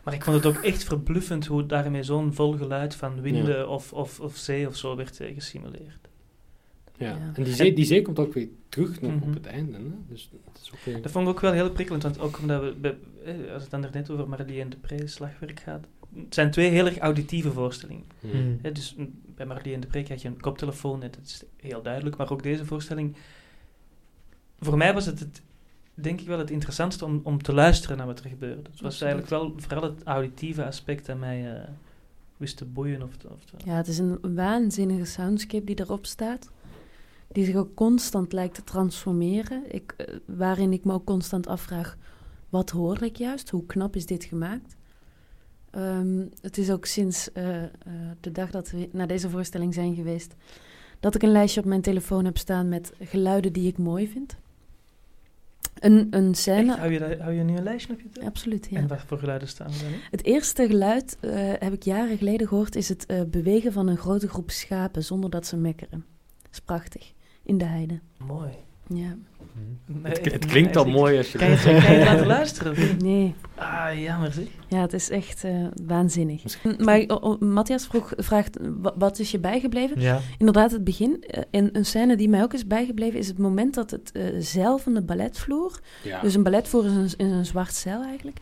Maar 0.05 0.15
ik 0.15 0.25
vond 0.25 0.37
het 0.45 0.47
ook 0.57 0.63
echt 0.63 0.85
verbluffend 0.85 1.47
hoe 1.47 1.67
daarmee 1.67 2.03
zo'n 2.03 2.35
vol 2.35 2.53
geluid 2.53 2.95
van 2.95 3.21
winden 3.21 3.69
of, 3.69 3.93
of, 3.93 4.21
of 4.21 4.37
zee 4.37 4.67
of 4.67 4.77
zo 4.77 4.97
werd 4.97 5.21
eh, 5.21 5.35
gesimuleerd. 5.35 5.99
Ja. 6.97 7.09
Ja. 7.09 7.31
En 7.35 7.43
die 7.43 7.55
zee, 7.55 7.73
die 7.73 7.85
zee 7.85 8.03
komt 8.03 8.19
ook 8.19 8.33
weer 8.35 8.49
terug 8.69 9.01
nog 9.01 9.13
Mhm. 9.15 9.29
op 9.29 9.35
het 9.35 9.47
einde. 9.47 9.73
Hè? 9.79 9.83
Dus 10.09 10.31
het 10.53 10.63
is 10.63 10.71
ook 10.75 10.81
weer... 10.85 11.03
Dat 11.03 11.13
vond 11.13 11.27
ik 11.29 11.33
ook 11.33 11.41
wel 11.41 11.53
heel 11.53 11.71
prikkelend, 11.71 12.03
want 12.03 12.19
ook 12.21 12.39
omdat 12.39 12.63
we, 12.63 12.75
bij- 12.81 12.97
eh, 13.25 13.53
als 13.53 13.63
het 13.63 13.71
dan 13.71 13.85
er 13.85 13.91
net 13.93 14.11
over 14.11 14.29
Marlies 14.29 14.59
en 14.61 14.71
de 14.71 14.77
Pre 14.77 15.07
slagwerk 15.07 15.61
gaat, 15.61 15.87
het 16.15 16.35
zijn 16.35 16.51
twee 16.51 16.71
heel 16.71 16.87
erg 16.87 16.99
auditieve 16.99 17.53
voorstellingen. 17.53 18.05
Hmm. 18.21 18.59
Hè, 18.63 18.73
dus 18.73 18.95
mm, 18.95 19.21
bij 19.37 19.47
Marlies 19.47 19.75
en 19.75 19.81
de 19.81 19.87
Pre 19.87 20.03
krijg 20.03 20.23
je 20.23 20.29
een 20.29 20.41
koptelefoon, 20.41 21.03
en 21.03 21.11
dat 21.11 21.21
is 21.25 21.43
heel 21.57 21.83
duidelijk, 21.83 22.17
maar 22.17 22.31
ook 22.33 22.43
deze 22.43 22.65
voorstelling. 22.65 23.17
Voor 24.59 24.77
mij 24.77 24.95
was 24.95 25.07
het, 25.07 25.19
het 25.21 25.43
denk 26.01 26.21
ik 26.21 26.27
wel 26.27 26.39
het 26.39 26.51
interessantste 26.51 27.05
om, 27.05 27.21
om 27.23 27.43
te 27.43 27.53
luisteren 27.53 27.97
naar 27.97 28.07
wat 28.07 28.19
er 28.19 28.31
gebeurde. 28.31 28.71
Het 28.71 28.81
was 28.81 29.01
eigenlijk 29.01 29.31
wel 29.31 29.55
vooral 29.57 29.83
het 29.83 30.03
auditieve 30.03 30.65
aspect 30.65 31.07
dat 31.07 31.19
mij 31.19 31.55
eh, 31.55 31.69
wist 32.37 32.57
te 32.57 32.65
boeien. 32.65 33.03
Of, 33.03 33.11
of 33.25 33.65
Ja, 33.65 33.75
het 33.75 33.89
is 33.89 33.99
een 33.99 34.35
waanzinnige 34.35 35.05
soundscape 35.05 35.65
die 35.65 35.81
erop 35.81 36.07
staat. 36.07 36.51
Die 37.29 37.45
zich 37.45 37.55
ook 37.55 37.75
constant 37.75 38.33
lijkt 38.33 38.55
te 38.55 38.65
transformeren. 38.65 39.63
Ik, 39.75 39.95
eh, 39.97 40.17
waarin 40.25 40.73
ik 40.73 40.85
me 40.85 40.93
ook 40.93 41.05
constant 41.05 41.47
afvraag, 41.47 41.97
wat 42.49 42.71
hoor 42.71 43.03
ik 43.03 43.17
juist? 43.17 43.51
Hoe 43.51 43.67
knap 43.67 43.97
is 43.97 44.07
dit 44.07 44.25
gemaakt? 44.25 44.77
Ehm, 45.71 46.25
het 46.41 46.59
is 46.59 46.71
ook 46.71 46.87
sinds 46.87 47.33
eh, 47.33 47.63
de 48.21 48.33
dag 48.33 48.51
dat 48.51 48.71
we 48.71 48.89
naar 48.93 49.07
deze 49.07 49.31
voorstelling 49.31 49.75
zijn 49.75 49.95
geweest... 49.95 50.35
dat 51.01 51.15
ik 51.15 51.23
een 51.23 51.33
lijstje 51.33 51.61
op 51.61 51.67
mijn 51.67 51.81
telefoon 51.81 52.25
heb 52.25 52.39
staan 52.39 52.69
met 52.69 52.93
geluiden 52.99 53.53
die 53.53 53.69
ik 53.69 53.79
mooi 53.79 54.09
vind. 54.09 54.37
Een, 55.81 56.07
een 56.11 56.35
scène... 56.35 56.77
Hou, 56.77 56.93
je, 56.93 56.99
dat- 56.99 57.19
hou 57.19 57.33
je 57.33 57.43
nu 57.43 57.57
een 57.57 57.63
lijstje 57.63 57.93
op 57.93 58.01
je 58.01 58.09
telefoon? 58.09 58.29
Absoluut, 58.33 58.67
ja. 58.71 58.79
En 58.79 58.87
wat 58.89 59.01
voor 59.07 59.19
geluiden 59.19 59.49
staan 59.49 59.67
er 59.67 59.79
dan? 59.83 59.93
Het 60.11 60.25
eerste 60.25 60.67
geluid, 60.67 61.17
eh, 61.21 61.31
heb 61.59 61.73
ik 61.73 61.83
jaren 61.83 62.19
geleden 62.19 62.49
gehoord, 62.49 62.77
is 62.77 62.89
het 62.89 63.07
eh, 63.07 63.21
bewegen 63.27 63.73
van 63.73 63.89
een 63.89 63.97
grote 63.97 64.29
groep 64.29 64.51
schapen 64.51 65.05
zonder 65.05 65.31
dat 65.31 65.47
ze 65.47 65.57
mekkeren. 65.57 66.05
Dat 66.43 66.53
is 66.53 66.61
prachtig. 66.61 67.13
In 67.43 67.59
de 67.59 67.65
heide. 67.65 68.01
Mooi. 68.27 68.51
Ja. 68.95 69.17
Nee, 69.87 70.13
Het, 70.13 70.33
het 70.33 70.47
klinkt 70.47 70.77
al 70.77 70.85
mooi 70.85 71.17
als 71.17 71.33
je... 71.33 71.39
Kan 71.39 71.49
je, 71.49 71.55
het- 71.55 71.63
kan 71.85 71.93
je 71.93 71.99
het 71.99 72.09
laten 72.09 72.27
luisteren? 72.27 72.97
Nee, 72.99 73.35
Ah, 73.55 74.01
jammer 74.03 74.33
zeg. 74.33 74.45
ja, 74.69 74.81
het 74.81 74.93
is 74.93 75.11
echt 75.11 75.45
eh, 75.45 75.67
waanzinnig. 75.87 76.43
Misschien- 76.43 76.77
Maar 76.79 77.01
oh, 77.07 77.23
oh, 77.23 77.41
Matthias 77.41 77.87
vroeg, 77.87 78.13
vraagt, 78.17 78.59
wa- 78.81 78.95
wat 78.99 79.19
is 79.19 79.31
je 79.31 79.39
bijgebleven? 79.39 80.01
Ja. 80.01 80.21
Inderdaad, 80.39 80.71
het 80.71 80.85
begin. 80.85 81.23
eh, 81.27 81.43
en 81.51 81.69
een 81.77 81.85
scène 81.85 82.17
die 82.17 82.29
mij 82.29 82.43
ook 82.43 82.53
is 82.55 82.67
bijgebleven 82.67 83.19
is 83.19 83.27
het 83.29 83.39
moment 83.39 83.75
dat 83.75 83.91
het 83.91 84.13
eh, 84.13 84.23
zeil 84.39 84.79
van 84.79 84.95
de 84.95 85.03
balletvloer 85.03 85.81
Ja. 86.03 86.21
Dus 86.21 86.35
een 86.35 86.43
balletvloer 86.43 86.85
is 86.85 86.93
een, 86.93 87.05
is 87.05 87.15
een 87.19 87.47
zwart 87.47 87.75
zeil 87.75 88.03
eigenlijk. 88.03 88.39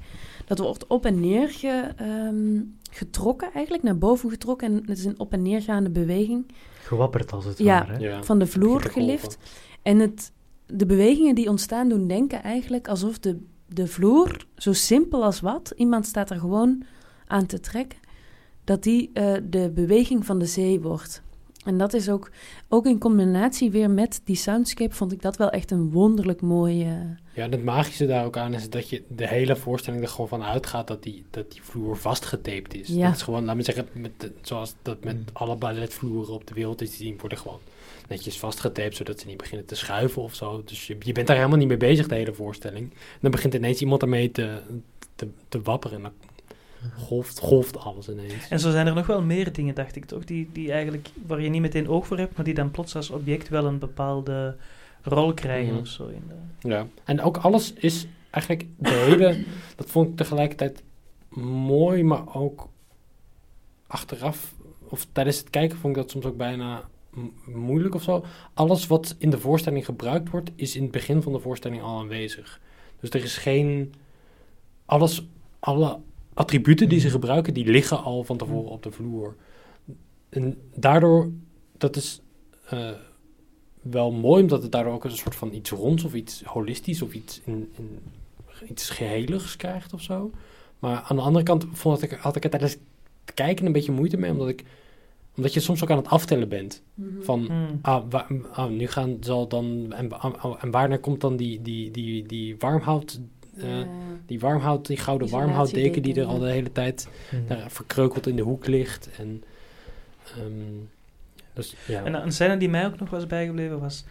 Dat 0.46 0.58
wordt 0.58 0.86
op 0.86 1.06
en 1.06 1.20
neer 1.20 1.48
ge- 1.48 1.92
ehm, 1.96 2.60
getrokken 2.90 3.48
eigenlijk, 3.52 3.82
naar 3.84 3.98
boven 3.98 4.30
getrokken. 4.30 4.68
En 4.72 4.82
het 4.86 4.98
is 4.98 5.04
een 5.04 5.18
op 5.20 5.32
en 5.32 5.42
neergaande 5.42 5.90
beweging 5.90 6.46
Gewapperd 6.82 7.32
als 7.32 7.44
het 7.44 7.58
Ja. 7.58 7.78
ware. 7.86 7.92
hè? 7.92 7.98
ja. 8.08 8.22
van 8.22 8.38
de 8.38 8.46
vloer 8.46 8.80
gelift. 8.82 9.38
En 9.82 9.98
het, 9.98 10.32
de 10.72 10.86
bewegingen 10.86 11.34
die 11.34 11.48
ontstaan 11.48 11.88
doen 11.88 12.06
denken 12.08 12.42
eigenlijk 12.42 12.88
alsof 12.88 13.18
de, 13.18 13.38
de 13.68 13.86
vloer, 13.86 14.46
zo 14.56 14.72
simpel 14.72 15.24
als 15.24 15.40
wat, 15.40 15.72
iemand 15.76 16.06
staat 16.06 16.30
er 16.30 16.38
gewoon 16.38 16.82
aan 17.26 17.46
te 17.46 17.60
trekken, 17.60 17.98
dat 18.64 18.82
die 18.82 19.10
eh, 19.12 19.34
de 19.50 19.70
beweging 19.74 20.26
van 20.26 20.38
de 20.38 20.46
zee 20.46 20.80
wordt. 20.80 21.22
En 21.64 21.78
dat 21.78 21.94
is 21.94 22.08
ook, 22.08 22.30
ook 22.68 22.86
in 22.86 22.98
combinatie 22.98 23.70
weer 23.70 23.90
met 23.90 24.20
die 24.24 24.36
soundscape, 24.36 24.94
vond 24.94 25.12
ik 25.12 25.22
dat 25.22 25.36
wel 25.36 25.50
echt 25.50 25.70
een 25.70 25.90
wonderlijk 25.90 26.40
mooie... 26.40 27.16
Ja, 27.32 27.44
en 27.44 27.50
het 27.52 27.64
magische 27.64 28.06
daar 28.06 28.24
ook 28.24 28.36
aan 28.36 28.54
is 28.54 28.70
dat 28.70 28.88
je 28.88 29.02
de 29.08 29.28
hele 29.28 29.56
voorstelling 29.56 30.02
er 30.02 30.08
gewoon 30.08 30.28
van 30.28 30.42
uitgaat 30.42 30.86
dat 30.86 31.02
die, 31.02 31.24
dat 31.30 31.52
die 31.52 31.62
vloer 31.62 31.96
vastgetaped 31.96 32.74
is. 32.74 32.88
Ja. 32.88 33.06
Dat 33.06 33.16
is 33.16 33.22
gewoon, 33.22 33.44
laat 33.44 33.56
me 33.56 33.62
zeggen, 33.62 33.88
met 33.92 34.10
de- 34.16 34.32
zoals 34.42 34.74
dat 34.82 35.04
met 35.04 35.16
Mm. 35.16 35.24
alle 35.32 35.56
balletvloeren 35.56 36.34
op 36.34 36.46
de 36.46 36.54
wereld 36.54 36.80
is, 36.80 36.96
die 36.96 37.16
worden 37.20 37.38
gewoon 37.38 37.60
netjes 38.08 38.38
vastgetaped, 38.38 38.96
zodat 38.96 39.20
ze 39.20 39.26
niet 39.26 39.36
beginnen 39.36 39.66
te 39.66 39.74
schuiven 39.74 40.22
of 40.22 40.34
zo. 40.34 40.62
Dus 40.64 40.86
je, 40.86 40.96
je 41.00 41.12
bent 41.12 41.26
daar 41.26 41.36
helemaal 41.36 41.58
niet 41.58 41.68
mee 41.68 41.76
bezig, 41.76 42.08
de 42.08 42.14
hele 42.14 42.34
voorstelling. 42.34 42.90
En 42.90 43.18
dan 43.20 43.30
begint 43.30 43.54
ineens 43.54 43.80
iemand 43.80 44.02
ermee 44.02 44.30
te, 44.30 44.60
te, 45.14 45.28
te 45.48 45.62
wapperen 45.62 45.96
en 45.96 46.02
dan 46.02 46.12
golft, 46.96 47.38
golft 47.38 47.78
alles 47.78 48.08
ineens. 48.08 48.48
En 48.48 48.60
zo 48.60 48.70
zijn 48.70 48.86
er 48.86 48.94
nog 48.94 49.06
wel 49.06 49.22
meer 49.22 49.52
dingen, 49.52 49.74
dacht 49.74 49.96
ik 49.96 50.04
toch, 50.04 50.24
die, 50.24 50.48
die 50.52 50.72
eigenlijk, 50.72 51.08
waar 51.26 51.40
je 51.40 51.48
niet 51.48 51.60
meteen 51.60 51.88
oog 51.88 52.06
voor 52.06 52.18
hebt, 52.18 52.36
maar 52.36 52.44
die 52.44 52.54
dan 52.54 52.70
plots 52.70 52.96
als 52.96 53.10
object 53.10 53.48
wel 53.48 53.64
een 53.64 53.78
bepaalde 53.78 54.56
rol 55.02 55.34
krijgen 55.34 55.72
Mhm. 55.72 55.80
of 55.80 55.86
zo. 55.88 56.06
In 56.06 56.22
de... 56.28 56.68
Ja, 56.68 56.86
en 57.04 57.20
ook 57.20 57.36
alles 57.36 57.72
is 57.72 58.06
eigenlijk 58.30 58.66
de 58.76 58.90
hele, 58.90 59.44
dat 59.76 59.90
vond 59.90 60.08
ik 60.08 60.16
tegelijkertijd 60.16 60.82
mooi, 61.68 62.02
maar 62.04 62.34
ook 62.34 62.68
achteraf, 63.86 64.54
of 64.88 65.06
tijdens 65.12 65.38
het 65.38 65.50
kijken 65.50 65.78
vond 65.78 65.96
ik 65.96 66.02
dat 66.02 66.10
soms 66.10 66.24
ook 66.24 66.36
bijna 66.36 66.88
moeilijk 67.44 67.94
of 67.94 68.02
zo. 68.02 68.24
Alles 68.54 68.86
wat 68.86 69.16
in 69.18 69.30
de 69.30 69.38
voorstelling 69.38 69.84
gebruikt 69.84 70.30
wordt, 70.30 70.50
is 70.54 70.76
in 70.76 70.82
het 70.82 70.90
begin 70.90 71.22
van 71.22 71.32
de 71.32 71.40
voorstelling 71.40 71.82
al 71.82 71.98
aanwezig. 71.98 72.60
Dus 73.00 73.10
er 73.10 73.22
is 73.22 73.36
geen, 73.36 73.94
alles, 74.84 75.26
alle 75.58 75.98
attributen 76.34 76.88
die 76.88 77.00
ze 77.00 77.10
gebruiken, 77.10 77.54
die 77.54 77.70
liggen 77.70 78.02
al 78.02 78.24
van 78.24 78.36
tevoren 78.36 78.70
op 78.70 78.82
de 78.82 78.90
vloer. 78.90 79.36
En 80.28 80.58
daardoor, 80.74 81.30
dat 81.78 81.96
is 81.96 82.20
eh, 82.64 82.90
wel 83.82 84.12
mooi, 84.12 84.42
omdat 84.42 84.62
het 84.62 84.72
daardoor 84.72 84.92
ook 84.92 85.04
een 85.04 85.10
soort 85.10 85.34
van 85.34 85.52
iets 85.52 85.70
ronds 85.70 86.04
of 86.04 86.14
iets 86.14 86.42
holistisch 86.42 87.02
of 87.02 87.12
iets, 87.12 87.40
in, 87.44 87.72
in, 87.76 87.98
iets 88.68 88.90
geheligs 88.90 89.56
krijgt 89.56 89.92
of 89.92 90.02
zo. 90.02 90.30
Maar 90.78 91.00
aan 91.00 91.16
de 91.16 91.22
andere 91.22 91.44
kant 91.44 91.66
vond 91.72 92.02
ik, 92.02 92.10
had 92.10 92.36
ik 92.36 92.44
er 92.44 92.50
tijdens 92.50 92.72
het 92.72 93.34
kijken 93.34 93.66
een 93.66 93.72
beetje 93.72 93.92
moeite 93.92 94.16
mee, 94.16 94.30
omdat, 94.30 94.48
ik, 94.48 94.64
omdat 95.38 95.54
je 95.54 95.60
soms 95.60 95.82
ook 95.82 95.90
aan 95.90 95.96
het 95.96 96.08
aftellen 96.08 96.48
bent. 96.48 96.82
Van, 97.20 97.40
Hmm. 97.46 97.78
ah, 97.82 98.14
ah, 98.52 98.70
nu 98.70 98.86
gaan 98.86 99.16
zal 99.20 99.48
dan, 99.48 99.92
en, 99.92 100.20
ah, 100.20 100.54
en 100.60 100.70
wanneer 100.70 100.98
komt 100.98 101.20
dan 101.20 101.36
die, 101.36 101.62
die, 101.62 101.90
die, 101.90 102.26
die 102.26 102.56
warmhout, 102.58 103.20
eh, 103.56 103.64
die 104.26 104.40
warmhout, 104.40 104.86
die 104.86 104.96
gouden 104.96 105.28
warmhoutdeken 105.28 106.02
die 106.02 106.20
er 106.20 106.26
al 106.26 106.38
de 106.38 106.50
hele 106.50 106.72
tijd 106.72 107.08
Hmm. 107.30 107.46
daar 107.46 107.70
verkreukeld 107.70 108.26
in 108.26 108.36
de 108.36 108.42
hoek 108.42 108.66
ligt. 108.66 109.08
En, 109.18 109.44
ehm, 110.36 110.84
dus, 111.52 111.74
ja. 111.86 112.04
En 112.04 112.14
een 112.14 112.32
scène 112.32 112.56
die 112.56 112.68
mij 112.68 112.86
ook 112.86 112.98
nog 112.98 113.10
was 113.10 113.26
bijgebleven 113.26 113.80
was 113.80 114.04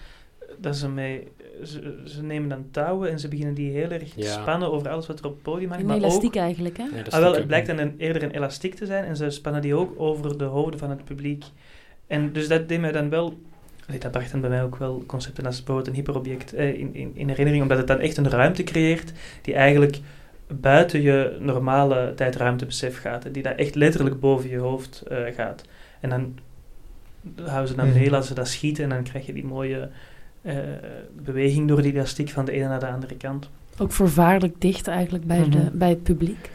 dat 0.57 0.75
ze 0.75 0.89
mee, 0.89 1.27
ze, 1.63 2.01
ze 2.05 2.23
nemen 2.23 2.49
dan 2.49 2.65
touwen 2.71 3.09
en 3.11 3.19
ze 3.19 3.27
beginnen 3.27 3.53
die 3.55 3.71
heel 3.71 3.89
erg 3.89 4.09
te 4.09 4.21
Ja. 4.21 4.41
spannen 4.41 4.71
over 4.71 4.89
alles 4.89 5.07
wat 5.07 5.19
er 5.19 5.25
op 5.25 5.31
het 5.33 5.41
podium 5.41 5.69
hangt. 5.69 5.83
Een 5.83 5.89
Maar 5.89 5.97
elastiek 5.97 6.35
ook, 6.35 6.41
eigenlijk, 6.41 6.77
hè? 6.77 6.83
Ja, 6.83 7.01
ah, 7.09 7.19
wel, 7.19 7.33
het 7.33 7.47
blijkt 7.47 7.67
dan 7.67 7.77
een, 7.77 7.95
eerder 7.97 8.23
een 8.23 8.31
elastiek 8.31 8.75
te 8.75 8.85
zijn 8.85 9.03
en 9.03 9.15
ze 9.15 9.29
spannen 9.29 9.61
die 9.61 9.75
ook 9.75 9.93
over 9.97 10.37
de 10.37 10.43
hoofden 10.43 10.79
van 10.79 10.89
het 10.89 11.05
publiek. 11.05 11.43
En 12.07 12.33
dus 12.33 12.47
dat 12.47 12.69
deed 12.69 12.79
mij 12.79 12.91
dan 12.91 13.09
wel, 13.09 13.39
allee, 13.87 13.99
dat 13.99 14.11
bracht 14.11 14.31
dan 14.31 14.41
bij 14.41 14.49
mij 14.49 14.63
ook 14.63 14.75
wel 14.75 15.03
concepten 15.05 15.45
als 15.45 15.57
bijvoorbeeld 15.57 15.87
een 15.87 15.93
hyperobject 15.93 16.53
eh, 16.53 16.79
in, 16.79 16.95
in, 16.95 17.11
in 17.13 17.27
herinnering, 17.27 17.61
omdat 17.63 17.77
het 17.77 17.87
dan 17.87 17.99
echt 17.99 18.17
een 18.17 18.29
ruimte 18.29 18.63
creëert 18.63 19.11
die 19.41 19.53
eigenlijk 19.53 19.99
buiten 20.47 21.01
je 21.01 21.37
normale 21.39 22.13
tijd-ruimtebesef 22.15 22.99
gaat. 22.99 23.33
Die 23.33 23.43
daar 23.43 23.55
echt 23.55 23.75
letterlijk 23.75 24.19
boven 24.19 24.49
je 24.49 24.57
hoofd 24.57 25.01
eh, 25.07 25.17
gaat. 25.35 25.63
En 25.99 26.09
dan 26.09 26.37
houden 27.45 27.67
ze 27.67 27.75
dan 27.75 27.87
heel 27.87 28.15
als 28.15 28.27
ze 28.27 28.33
dat 28.33 28.47
schieten 28.47 28.83
en 28.83 28.89
dan 28.89 29.03
krijg 29.03 29.25
je 29.25 29.33
die 29.33 29.45
mooie 29.45 29.89
beweging 31.23 31.67
door 31.67 31.81
die 31.81 31.93
elastiek 31.93 32.29
van 32.29 32.45
de 32.45 32.51
ene 32.51 32.67
naar 32.67 32.79
de 32.79 32.87
andere 32.87 33.15
kant. 33.15 33.49
Ook 33.77 33.91
vervaarlijk 33.91 34.61
dicht 34.61 34.87
eigenlijk 34.87 35.25
bij, 35.25 35.49
de, 35.49 35.57
Mhm. 35.57 35.77
bij 35.77 35.89
het 35.89 36.03
publiek. 36.03 36.49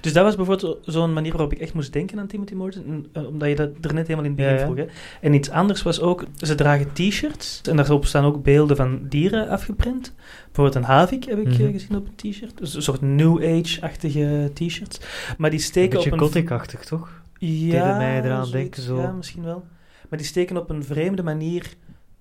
Dus 0.00 0.12
dat 0.12 0.24
was 0.24 0.36
bijvoorbeeld 0.36 0.78
zo'n 0.84 1.12
manier 1.12 1.32
waarop 1.32 1.52
ik 1.52 1.58
echt 1.58 1.74
moest 1.74 1.92
denken 1.92 2.18
aan 2.18 2.26
Timothy 2.26 2.54
Morton, 2.54 3.06
eh, 3.12 3.26
omdat 3.26 3.48
je 3.48 3.54
dat 3.54 3.70
er 3.80 3.94
net 3.94 4.06
helemaal 4.06 4.24
in 4.24 4.30
het 4.30 4.36
begin 4.36 4.52
Ja, 4.52 4.58
ja. 4.58 4.64
vroeg. 4.64 4.76
Hè. 4.76 4.84
En 5.20 5.34
iets 5.34 5.50
anders 5.50 5.82
was 5.82 6.00
ook, 6.00 6.24
ze 6.36 6.54
dragen 6.54 6.92
t-shirts 6.92 7.60
en 7.70 7.76
daarop 7.76 8.06
staan 8.06 8.24
ook 8.24 8.42
beelden 8.42 8.76
van 8.76 9.00
dieren 9.08 9.48
afgeprint. 9.48 10.14
Bijvoorbeeld 10.44 10.74
een 10.76 10.82
havik 10.90 11.24
heb 11.24 11.38
ik 11.38 11.46
eh, 11.46 11.58
Mhm. 11.58 11.72
gezien 11.72 11.96
op 11.96 12.06
een 12.06 12.30
t-shirt. 12.30 12.58
Dus 12.58 12.74
een 12.74 12.82
soort 12.82 13.00
New 13.00 13.36
Age-achtige 13.44 14.50
t-shirts. 14.54 15.00
Maar 15.38 15.50
die 15.50 15.58
Een 15.58 15.64
steken 15.64 15.90
beetje 15.90 16.12
op 16.12 16.18
een... 16.20 16.24
gothic-achtig, 16.24 16.84
toch? 16.84 17.22
Ja, 17.38 17.96
mij 17.96 18.16
eraan 18.22 18.46
zoiets, 18.46 18.50
denken, 18.50 18.82
zo. 18.82 19.00
Ja, 19.00 19.10
misschien 19.12 19.44
wel. 19.44 19.64
Maar 20.08 20.18
die 20.18 20.28
steken 20.28 20.56
op 20.56 20.70
een 20.70 20.84
vreemde 20.84 21.22
manier 21.22 21.66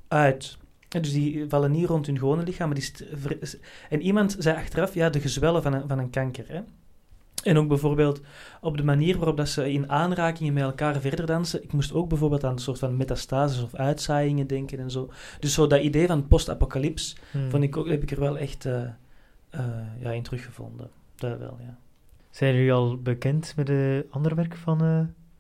uit. 0.07 0.57
Dus 1.01 1.11
die 1.11 1.45
vallen 1.49 1.71
niet 1.71 1.87
rond 1.87 2.05
hun 2.05 2.17
gewone 2.17 2.43
lichaam. 2.43 2.69
Maar 2.69 2.77
die 2.77 2.91
en 3.89 4.01
iemand 4.01 4.35
zei 4.39 4.57
achteraf, 4.57 4.93
ja, 4.93 5.09
de 5.09 5.19
gezwellen 5.19 5.61
van 5.63 5.73
een, 5.73 5.87
van 5.87 5.99
een 5.99 6.09
kanker. 6.09 6.45
Hè? 6.47 6.61
En 7.43 7.57
ook 7.57 7.67
bijvoorbeeld 7.67 8.21
op 8.61 8.77
de 8.77 8.83
manier 8.83 9.17
waarop 9.17 9.37
dat 9.37 9.49
ze 9.49 9.71
in 9.71 9.89
aanrakingen 9.89 10.53
met 10.53 10.63
elkaar 10.63 11.01
verder 11.01 11.25
dansen. 11.25 11.63
Ik 11.63 11.73
moest 11.73 11.93
ook 11.93 12.09
bijvoorbeeld 12.09 12.43
aan 12.43 12.51
een 12.51 12.59
soort 12.59 12.79
van 12.79 12.97
metastases 12.97 13.63
of 13.63 13.75
uitzaaiingen 13.75 14.47
denken 14.47 14.79
en 14.79 14.91
zo. 14.91 15.09
Dus 15.39 15.53
zo 15.53 15.67
dat 15.67 15.81
idee 15.81 16.07
van 16.07 16.27
post-apocalyps 16.27 17.15
Hmm. 17.31 17.49
vond 17.49 17.63
ik 17.63 17.77
ook, 17.77 17.87
heb 17.87 18.03
ik 18.03 18.11
er 18.11 18.19
wel 18.19 18.37
echt 18.37 18.65
eh, 18.65 18.83
eh, 19.49 19.65
ja, 19.99 20.11
in 20.11 20.23
teruggevonden. 20.23 20.89
Dat 21.15 21.39
wel, 21.39 21.57
ja. 21.61 21.77
Zijn 22.29 22.55
jullie 22.55 22.73
al 22.73 22.97
bekend 22.97 23.53
met 23.55 23.67
de 23.67 24.05
andere 24.09 24.35
werk 24.35 24.55
van... 24.55 24.81
eh, 24.81 24.87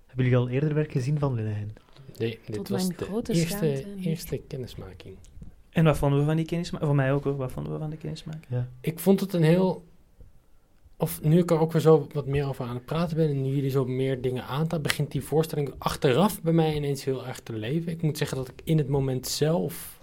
hebben 0.07 0.25
jullie 0.25 0.37
al 0.37 0.49
eerder 0.49 0.73
werk 0.73 0.91
gezien 0.91 1.19
van 1.19 1.33
Linehan? 1.33 1.71
Nee, 2.17 2.39
dit 2.45 2.55
Tot 2.55 2.69
was 2.69 2.87
mijn 2.87 2.99
de 3.23 3.33
eerste, 3.33 3.45
schaamte 3.55 3.85
eerste 4.01 4.41
kennismaking. 4.47 5.15
En 5.73 5.83
wat 5.83 5.97
vonden 5.97 6.19
we 6.19 6.25
van 6.25 6.35
die 6.35 6.45
kennismaking? 6.45 6.89
Voor 6.89 6.97
mij 6.99 7.13
ook 7.13 7.23
hoor, 7.23 7.35
wat 7.35 7.51
vonden 7.51 7.73
we 7.73 7.79
van 7.79 7.89
de 7.89 7.97
kennismaking? 7.97 8.45
Ja. 8.49 8.69
Ik 8.81 8.99
vond 8.99 9.19
het 9.19 9.33
een 9.33 9.43
heel... 9.43 9.83
Of 10.97 11.21
nu 11.21 11.37
ik 11.37 11.51
er 11.51 11.59
ook 11.59 11.71
weer 11.71 11.81
zo 11.81 12.07
wat 12.13 12.25
meer 12.25 12.47
over 12.47 12.65
aan 12.65 12.75
het 12.75 12.85
praten 12.85 13.17
ben 13.17 13.29
en 13.29 13.41
nu 13.41 13.55
jullie 13.55 13.69
zo 13.69 13.85
meer 13.85 14.21
dingen 14.21 14.43
aantaan, 14.45 14.81
begint 14.81 15.11
die 15.11 15.23
voorstelling 15.23 15.73
achteraf 15.77 16.41
bij 16.41 16.53
mij 16.53 16.75
ineens 16.75 17.03
heel 17.03 17.25
erg 17.27 17.39
te 17.39 17.53
leven. 17.53 17.91
Ik 17.91 18.01
moet 18.01 18.17
zeggen 18.17 18.37
dat 18.37 18.47
ik 18.47 18.61
in 18.63 18.77
het 18.77 18.87
moment 18.87 19.27
zelf 19.27 19.99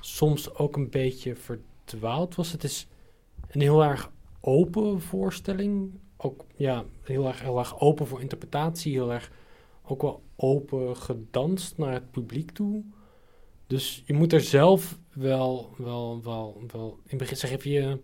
soms 0.00 0.54
ook 0.54 0.76
een 0.76 0.90
beetje 0.90 1.36
verdwaald 1.36 2.34
was. 2.34 2.52
Het 2.52 2.64
is 2.64 2.86
een 3.48 3.60
heel 3.60 3.84
erg 3.84 4.10
open 4.40 5.00
voorstelling. 5.00 5.90
Ook 6.16 6.44
ja, 6.54 6.84
heel 7.02 7.26
erg, 7.26 7.40
heel 7.42 7.58
erg 7.58 7.80
open 7.80 8.06
voor 8.06 8.20
interpretatie. 8.20 8.92
Heel 8.92 9.12
erg 9.12 9.30
ook 9.82 10.02
wel 10.02 10.22
open 10.36 10.96
gedanst 10.96 11.78
naar 11.78 11.92
het 11.92 12.10
publiek 12.10 12.50
toe. 12.50 12.82
Dus 13.70 14.02
je 14.06 14.14
moet 14.14 14.32
er 14.32 14.40
zelf 14.40 14.98
wel, 15.12 15.70
wel, 15.76 16.20
wel, 16.22 16.62
wel 16.72 16.98
in 17.06 17.18
begin. 17.18 17.36
Ze 17.36 17.46
geven 17.46 17.70
je, 17.70 17.98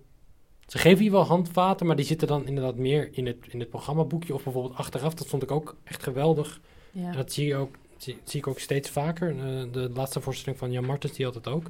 ze 0.67 0.79
geven 0.79 1.05
je 1.05 1.11
wel 1.11 1.25
handvaten, 1.25 1.87
maar 1.87 1.97
die 1.97 2.05
zitten 2.05 2.29
dan 2.29 2.47
inderdaad 2.47 2.77
meer 2.77 3.09
in 3.13 3.27
het, 3.27 3.37
in 3.49 3.61
het 3.61 3.69
programmaboekje. 3.69 4.35
Of 4.35 4.45
bijvoorbeeld 4.45 4.75
achteraf, 4.77 5.15
dat 5.15 5.27
vond 5.27 5.43
ik 5.43 5.51
ook 5.51 5.77
echt 5.85 6.03
geweldig. 6.03 6.61
Ja. 6.93 7.11
En 7.11 7.17
dat 7.17 7.33
zie, 7.33 7.47
je 7.47 7.57
ook, 7.57 7.75
zie, 7.97 8.19
zie 8.25 8.41
ik 8.41 8.47
ook 8.47 8.59
steeds 8.59 8.91
vaker. 8.91 9.31
Eh, 9.31 9.73
de 9.73 9.91
laatste 9.95 10.21
voorstelling 10.21 10.59
van 10.59 10.73
Jan 10.73 10.85
Martens, 10.85 11.13
die 11.13 11.25
had 11.25 11.35
het 11.35 11.49
ook. 11.49 11.67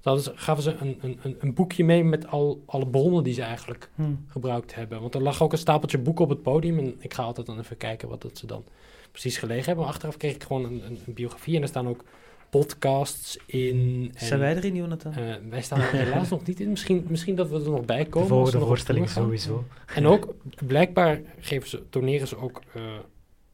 Dan 0.00 0.20
gaven 0.34 0.62
ze 0.62 0.76
een, 0.80 0.98
een, 1.00 1.18
een, 1.22 1.36
een 1.38 1.54
boekje 1.54 1.84
mee 1.84 2.04
met 2.04 2.26
al, 2.26 2.62
alle 2.66 2.86
bronnen 2.86 3.24
die 3.24 3.34
ze 3.34 3.42
eigenlijk 3.42 3.90
Hm. 3.94 4.02
gebruikt 4.26 4.74
hebben. 4.74 5.00
Want 5.00 5.14
er 5.14 5.22
lag 5.22 5.42
ook 5.42 5.52
een 5.52 5.58
stapeltje 5.58 5.98
boeken 5.98 6.24
op 6.24 6.30
het 6.30 6.42
podium. 6.42 6.78
En 6.78 6.96
ik 6.98 7.14
ga 7.14 7.22
altijd 7.22 7.46
dan 7.46 7.58
even 7.58 7.76
kijken 7.76 8.08
wat 8.08 8.22
dat 8.22 8.38
ze 8.38 8.46
dan 8.46 8.64
precies 9.10 9.36
gelegen 9.38 9.64
hebben. 9.64 9.84
Maar 9.84 9.92
achteraf 9.92 10.16
kreeg 10.16 10.34
ik 10.34 10.42
gewoon 10.42 10.64
een, 10.64 10.86
een, 10.86 10.98
een 11.06 11.14
biografie. 11.14 11.56
En 11.56 11.62
er 11.62 11.68
staan 11.68 11.88
ook 11.88 12.04
podcasts 12.50 13.38
in. 13.46 14.10
En, 14.14 14.26
Zijn 14.26 14.40
wij 14.40 14.56
erin, 14.56 14.74
Jonathan? 14.74 15.12
eh, 15.12 15.34
wij 15.48 15.62
staan 15.62 15.80
er 15.80 15.90
helaas 15.92 16.28
nog 16.36 16.46
niet 16.46 16.60
in. 16.60 16.68
Misschien, 16.70 17.04
misschien 17.08 17.34
dat 17.34 17.48
we 17.48 17.54
er 17.64 17.70
nog 17.70 17.84
bij 17.84 18.04
De 18.04 18.08
komen. 18.10 18.28
volgende 18.28 18.58
op 18.60 18.66
voorstelling 18.66 19.08
sowieso. 19.10 19.64
En 19.94 20.06
ook, 20.06 20.34
blijkbaar 20.66 21.20
geven 21.40 21.68
ze, 21.68 21.82
doneren 21.90 22.28
ze 22.28 22.36
ook 22.36 22.60
eh 22.74 22.82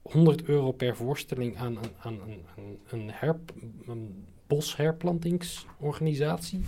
100 0.02 0.44
euro 0.44 0.72
per 0.72 0.96
voorstelling 0.96 1.56
aan, 1.56 1.76
aan, 1.78 1.90
aan, 1.98 2.18
aan 2.56 2.64
een, 2.90 3.10
herp, 3.12 3.52
een 3.86 4.24
bosherplantingsorganisatie. 4.46 6.60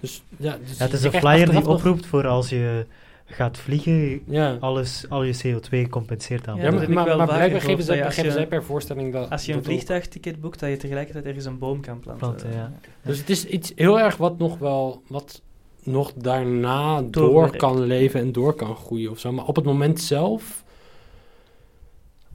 Dus 0.00 0.22
ja, 0.36 0.56
dus 0.56 0.78
Ja, 0.78 0.84
het 0.84 0.92
is 0.92 1.02
een 1.04 1.12
flyer 1.12 1.50
die 1.50 1.54
nog- 1.60 1.66
oproept 1.68 2.06
voor 2.06 2.26
als 2.26 2.48
je 2.48 2.86
gaat 3.32 3.58
vliegen, 3.58 4.22
Ja, 4.26 4.56
alles, 4.60 5.04
al 5.08 5.22
je 5.22 5.34
CO2 5.44 5.88
compenseert 5.90 6.48
aan. 6.48 6.56
Ja, 6.56 6.70
maar, 6.70 6.90
maar, 6.90 7.16
maar 7.16 7.26
blijkbaar 7.26 7.60
geven, 7.60 7.84
zij, 7.84 8.04
als 8.04 8.14
geven 8.14 8.30
je- 8.30 8.36
zij 8.36 8.46
per 8.46 8.64
voorstelling 8.64 9.12
dat. 9.12 9.30
Als 9.30 9.44
je 9.46 9.52
een 9.52 9.64
vliegtuigticket 9.64 10.40
boekt, 10.40 10.60
dat 10.60 10.70
je 10.70 10.76
tegelijkertijd 10.76 11.24
ergens 11.24 11.44
een 11.44 11.58
boom 11.58 11.80
kan 11.80 12.00
planten. 12.00 12.26
Planten, 12.28 12.52
ja. 12.52 12.72
Dus 13.02 13.18
het 13.18 13.30
is 13.30 13.46
iets 13.46 13.72
heel 13.74 14.00
erg 14.00 14.16
wat 14.16 14.38
nog 14.38 14.58
wel, 14.58 15.02
wat 15.06 15.42
nog 15.84 16.12
daarna 16.12 17.02
door 17.02 17.56
kan 17.56 17.80
leven 17.82 18.20
en 18.20 18.32
door 18.32 18.54
kan 18.54 18.76
groeien 18.76 19.10
of 19.10 19.18
zo. 19.18 19.32
Maar 19.32 19.46
op 19.46 19.56
het 19.56 19.64
moment 19.64 20.00
zelf 20.00 20.64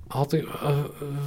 had 0.08 0.34
ik, 0.34 0.46
eh, 0.46 0.78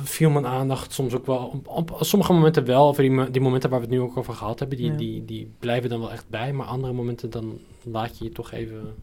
viel 0.03 0.31
mijn 0.31 0.47
aandacht 0.47 0.93
soms 0.93 1.15
ook 1.15 1.27
wel, 1.27 1.63
op, 1.65 1.69
op 1.69 1.97
sommige 2.01 2.33
momenten 2.33 2.65
wel, 2.65 2.89
of 2.89 2.97
die, 2.97 3.31
die 3.31 3.41
momenten 3.41 3.71
waar 3.71 3.79
we 3.81 3.85
het 3.87 3.95
nu 3.95 4.01
ook 4.01 4.17
over 4.17 4.35
gehad 4.35 4.59
hebben, 4.59 4.77
die, 4.79 4.91
Ja. 4.91 4.97
die, 4.97 5.25
die 5.25 5.51
blijven 5.59 5.91
dan 5.91 6.01
wel 6.01 6.13
echt 6.13 6.29
bij. 6.29 6.53
Maar 6.53 6.67
andere 6.67 6.93
momenten 6.93 7.31
dan 7.31 7.59
laat 7.83 8.19
je 8.19 8.25
je 8.25 8.31
toch 8.31 8.53
even... 8.53 8.95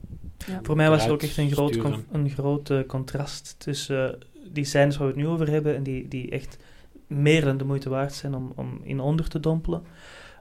Ja. 0.46 0.60
Voor 0.64 0.76
mij 0.76 0.90
was 0.90 1.06
er 1.06 1.12
ook 1.12 1.22
echt 1.22 1.38
een 1.38 1.52
groot, 1.52 1.76
een 2.12 2.30
groot 2.30 2.70
eh, 2.70 2.80
contrast 2.88 3.56
tussen 3.58 4.14
eh, 4.14 4.20
die 4.52 4.66
scènes 4.66 4.98
waar 4.98 5.08
we 5.08 5.14
het 5.14 5.22
nu 5.22 5.28
over 5.28 5.50
hebben 5.50 5.76
en 5.76 5.84
die, 5.84 6.08
die 6.08 6.32
echt 6.32 6.58
meer 7.08 7.44
dan 7.46 7.58
de 7.58 7.64
moeite 7.64 7.90
waard 7.90 8.14
zijn 8.14 8.36
om, 8.36 8.52
om 8.56 8.80
in 8.84 9.00
onder 9.00 9.30
te 9.30 9.40
dompelen. 9.40 9.84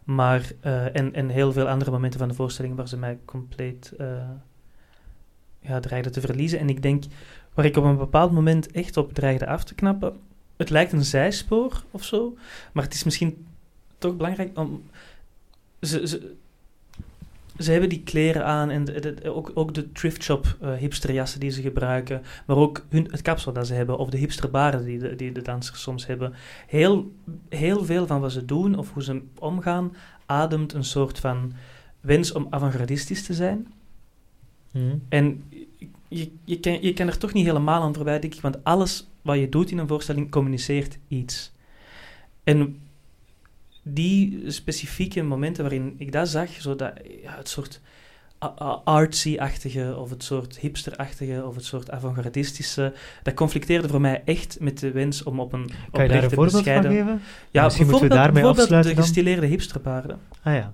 Maar, 0.04 0.50
eh, 0.60 0.96
en, 0.96 1.14
en 1.14 1.28
heel 1.28 1.52
veel 1.52 1.68
andere 1.68 1.90
momenten 1.90 2.20
van 2.20 2.28
de 2.28 2.34
voorstelling 2.34 2.76
waar 2.76 2.88
ze 2.88 2.96
mij 2.96 3.18
compleet 3.24 3.92
eh 3.98 4.06
ja, 5.60 5.80
dreigden 5.80 6.12
te 6.12 6.20
verliezen. 6.20 6.58
En 6.58 6.68
ik 6.68 6.82
denk, 6.82 7.04
waar 7.54 7.64
ik 7.64 7.76
op 7.76 7.84
een 7.84 7.96
bepaald 7.96 8.32
moment 8.32 8.70
echt 8.70 8.96
op 8.96 9.12
dreigde 9.12 9.46
af 9.46 9.64
te 9.64 9.74
knappen, 9.74 10.16
het 10.56 10.70
lijkt 10.70 10.92
een 10.92 11.04
zijspoor 11.04 11.84
of 11.90 12.04
zo, 12.04 12.36
maar 12.72 12.84
het 12.84 12.94
is 12.94 13.04
misschien 13.04 13.46
toch 13.98 14.16
belangrijk 14.16 14.58
om... 14.58 14.82
Ze, 15.80 16.08
ze, 16.08 16.34
ze 17.58 17.70
hebben 17.70 17.88
die 17.88 18.02
kleren 18.02 18.44
aan 18.44 18.70
en 18.70 18.84
de, 18.84 19.00
de- 19.00 19.30
ook, 19.34 19.50
ook 19.54 19.74
de 19.74 19.92
thrift 19.92 20.22
shop 20.22 20.56
eh, 20.60 20.72
hipsterjassen 20.74 21.40
die 21.40 21.50
ze 21.50 21.62
gebruiken, 21.62 22.22
maar 22.46 22.56
ook 22.56 22.84
hun, 22.88 23.08
het 23.10 23.22
kapsel 23.22 23.52
dat 23.52 23.66
ze 23.66 23.74
hebben 23.74 23.98
of 23.98 24.08
de 24.10 24.16
hipsterbaarden 24.16 24.84
die 24.84 24.98
de, 24.98 25.16
die 25.16 25.32
de 25.32 25.42
dansers 25.42 25.82
soms 25.82 26.06
hebben. 26.06 26.32
Heel, 26.66 27.12
heel 27.48 27.84
veel 27.84 28.06
van 28.06 28.20
wat 28.20 28.32
ze 28.32 28.44
doen 28.44 28.78
of 28.78 28.92
hoe 28.92 29.02
ze 29.02 29.22
omgaan, 29.38 29.96
ademt 30.26 30.72
een 30.72 30.84
soort 30.84 31.18
van 31.18 31.52
wens 32.00 32.32
om 32.32 32.46
avant-gardistisch 32.50 33.22
te 33.26 33.34
zijn. 33.34 33.66
Mhm. 34.72 34.96
En 35.08 35.44
je, 36.08 36.30
je, 36.44 36.60
kan, 36.60 36.82
je 36.82 36.92
kan 36.92 37.06
er 37.06 37.18
toch 37.18 37.32
niet 37.32 37.46
helemaal 37.46 37.82
aan 37.82 37.94
voorbij, 37.94 38.18
denk 38.20 38.34
ik, 38.34 38.40
want 38.40 38.64
alles 38.64 39.06
wat 39.22 39.38
je 39.38 39.48
doet 39.48 39.70
in 39.70 39.78
een 39.78 39.88
voorstelling 39.88 40.30
communiceert 40.30 40.98
iets. 41.08 41.52
En 42.44 42.76
die 43.88 44.42
specifieke 44.46 45.22
momenten 45.22 45.62
waarin 45.62 45.94
ik 45.98 46.12
dat 46.12 46.28
zag, 46.28 46.50
zo 46.50 46.76
dat, 46.76 46.92
ja, 47.22 47.36
het 47.36 47.48
soort 47.48 47.80
artsy-achtige 48.84 49.96
of 49.96 50.10
het 50.10 50.22
soort 50.22 50.58
hipster-achtige 50.58 51.44
of 51.46 51.54
het 51.54 51.64
soort 51.64 51.90
avant-gardistische, 51.90 52.92
dat 53.22 53.34
conflicteerde 53.34 53.88
voor 53.88 54.00
mij 54.00 54.22
echt 54.24 54.56
met 54.60 54.78
de 54.78 54.90
wens 54.90 55.22
om 55.22 55.40
op 55.40 55.52
een 55.52 55.70
Kan 55.90 56.02
je 56.02 56.08
daar 56.08 56.22
een 56.22 56.30
voorbeeld 56.30 56.52
bescheiden... 56.52 56.96
van 56.96 57.00
geven? 57.00 57.20
Ja, 57.50 57.64
Misschien 57.64 57.86
moeten 57.86 58.08
we 58.08 58.14
bijvoorbeeld, 58.14 58.34
daarmee 58.34 58.62
afsluiten 58.62 58.90
de 58.90 58.96
dan? 58.96 59.04
gestileerde 59.04 59.46
hipsterpaarden. 59.46 60.18
Ah 60.42 60.54
ja. 60.54 60.72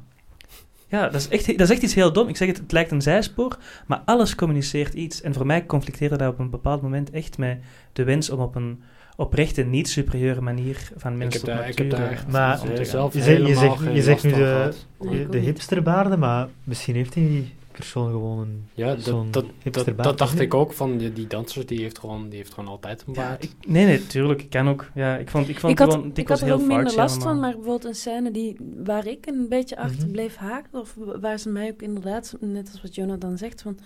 Ja, 0.89 1.03
dat 1.03 1.15
is, 1.15 1.29
echt, 1.29 1.47
dat 1.47 1.61
is 1.61 1.71
echt 1.71 1.83
iets 1.83 1.95
heel 1.95 2.13
dom. 2.13 2.29
Ik 2.29 2.37
zeg 2.37 2.49
het, 2.49 2.59
het 2.59 2.73
lijkt 2.73 2.91
een 2.91 3.03
zijspoor, 3.03 3.59
maar 3.87 4.03
alles 4.05 4.35
communiceert 4.35 4.95
iets. 4.95 5.21
En 5.21 5.35
voor 5.35 5.47
mij 5.47 5.67
conflicteerde 5.67 6.17
dat 6.17 6.33
op 6.33 6.39
een 6.39 6.51
bepaald 6.51 6.83
moment 6.83 7.11
echt 7.11 7.39
met 7.39 7.63
de 7.93 8.05
wens 8.05 8.31
om 8.31 8.41
op 8.41 8.55
een 8.55 8.83
oprechte, 9.23 9.63
niet 9.63 9.89
superieure 9.89 10.41
manier 10.41 10.91
van 10.97 11.13
Ik 11.13 11.19
mensen 11.19 11.41
heb 11.41 11.51
tot 11.51 11.59
daar, 11.59 11.69
ik 11.69 11.79
heb 11.79 11.91
daar 11.91 12.11
echt 12.11 12.29
Maar- 12.33 12.59
zelf 12.83 13.15
Je 13.15 13.23
zegt, 13.23 13.37
je 13.39 13.45
helemaal 13.45 13.63
zegt, 13.63 13.79
geen 13.83 13.95
je 13.95 14.03
zegt 14.03 14.23
nu 14.25 14.31
de, 14.33 14.73
ik 15.11 15.33
de, 15.33 15.39
hipsterbaarden, 15.39 16.19
maar 16.19 16.49
misschien 16.65 16.95
heeft 16.95 17.13
die 17.13 17.55
persoon 17.73 18.11
gewoon 18.11 18.39
een... 18.39 18.65
Ja, 18.75 18.97
Zo'n 18.97 19.25
dat, 19.25 19.33
dat, 19.33 19.43
dat, 19.45 19.53
hipsterbaard, 19.63 20.09
dat 20.09 20.19
dacht 20.19 20.41
ik 20.41 20.55
ook 20.55 20.73
van 20.73 20.97
die, 20.97 21.13
die 21.13 21.27
danser, 21.27 21.67
die 21.67 21.81
heeft 21.81 21.99
gewoon, 21.99 22.29
die 22.29 22.39
heeft 22.39 22.55
gewoon 22.55 22.69
altijd 22.71 23.05
een 23.07 23.13
Ja, 23.15 23.21
baard. 23.23 23.45
ik, 23.45 23.51
nee, 23.67 23.85
nee, 23.85 24.07
tuurlijk, 24.07 24.47
kan 24.51 24.69
ook. 24.69 24.91
Ja, 24.95 25.17
ik 25.17 25.31
vond, 25.31 25.49
ik 25.49 25.59
vond 25.59 25.73
Ik 25.73 25.79
had, 25.79 25.93
gewoon 25.93 26.11
ik 26.15 26.29
had 26.29 26.41
er 26.41 26.45
heel 26.47 26.55
ook 26.55 26.67
minder 26.67 26.95
last 26.95 27.23
van, 27.23 27.41
maar 27.41 27.51
bijvoorbeeld 27.53 27.85
een 27.85 27.95
scène 27.95 28.31
die, 28.31 28.57
waar 28.85 29.07
ik 29.07 29.27
een 29.27 29.47
beetje 29.49 29.77
achter 29.77 30.03
Mhm. 30.03 30.11
bleef 30.13 30.37
haken, 30.37 30.81
of 30.81 30.95
wa- 30.99 31.19
waar 31.21 31.39
ze 31.39 31.49
mij 31.49 31.71
ook 31.71 31.83
inderdaad, 31.83 32.37
net 32.41 32.69
als 32.73 32.83
wat 32.83 32.95
Jonathan 32.95 33.39
zegt, 33.39 33.63
van 33.63 33.79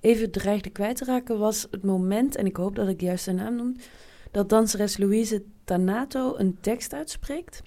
even 0.00 0.30
dreigde 0.30 0.70
kwijt 0.70 0.96
te 0.96 1.04
raken, 1.04 1.38
was 1.38 1.66
het 1.70 1.82
moment, 1.84 2.36
en 2.36 2.46
ik 2.46 2.56
hoop 2.56 2.76
dat 2.76 2.88
ik 2.88 3.00
juist 3.00 3.24
zijn 3.24 3.36
naam 3.36 3.56
noem, 3.56 3.76
dat 4.32 4.48
danseres 4.48 4.96
Louise 4.96 5.42
Tanato 5.64 6.34
een 6.36 6.56
tekst 6.60 6.92
uitspreekt, 6.94 7.62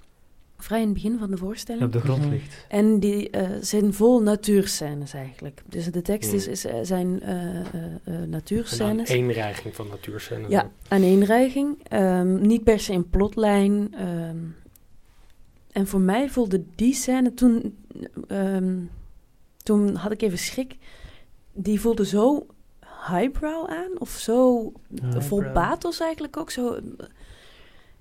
vrij 0.58 0.80
in 0.82 0.86
het 0.86 0.94
begin 0.94 1.18
van 1.20 1.32
de 1.32 1.38
voorstelling. 1.38 1.84
op 1.86 1.92
de 1.92 2.00
grond 2.00 2.20
Mhm. 2.22 2.30
ligt. 2.30 2.66
En 2.70 3.00
die 3.00 3.30
eh, 3.30 3.50
zijn 3.62 3.94
vol 3.94 4.22
natuurscènes 4.22 5.14
eigenlijk. 5.14 5.62
Dus 5.70 5.86
de 5.92 6.02
tekst 6.02 6.34
is, 6.34 6.44
Hmm. 6.44 6.54
is, 6.54 6.66
eh, 6.66 6.76
zijn 6.82 7.22
eh 7.22 7.60
eh, 7.60 7.66
eh, 7.74 7.92
Een 8.04 8.30
natuurscènes. 8.30 9.10
eenreiging 9.10 9.76
van 9.76 9.88
natuurscènes. 9.88 10.50
Ja, 10.50 10.72
aaneenreiging. 10.88 11.78
Ehm, 11.88 12.42
niet 12.48 12.64
per 12.64 12.80
se 12.80 12.94
een 12.94 13.10
plotlijn. 13.10 13.94
ehm. 13.94 14.38
en 15.72 15.88
voor 15.88 16.00
mij 16.00 16.30
voelde 16.30 16.64
die 16.76 16.94
scène 16.94 17.34
toen... 17.34 17.78
ehm, 18.28 18.78
toen 19.64 19.96
had 19.96 20.12
ik 20.12 20.22
even 20.22 20.38
schrik 20.38 20.76
die 21.54 21.80
voelde 21.82 22.06
zo 22.06 22.46
highbrow 23.08 23.70
aan. 23.70 23.92
Of 24.00 24.10
zo 24.10 24.72
Highbrow. 24.90 25.22
vol 25.22 25.44
eigenlijk 26.00 26.38
ook. 26.38 26.52
Zo, 26.52 26.80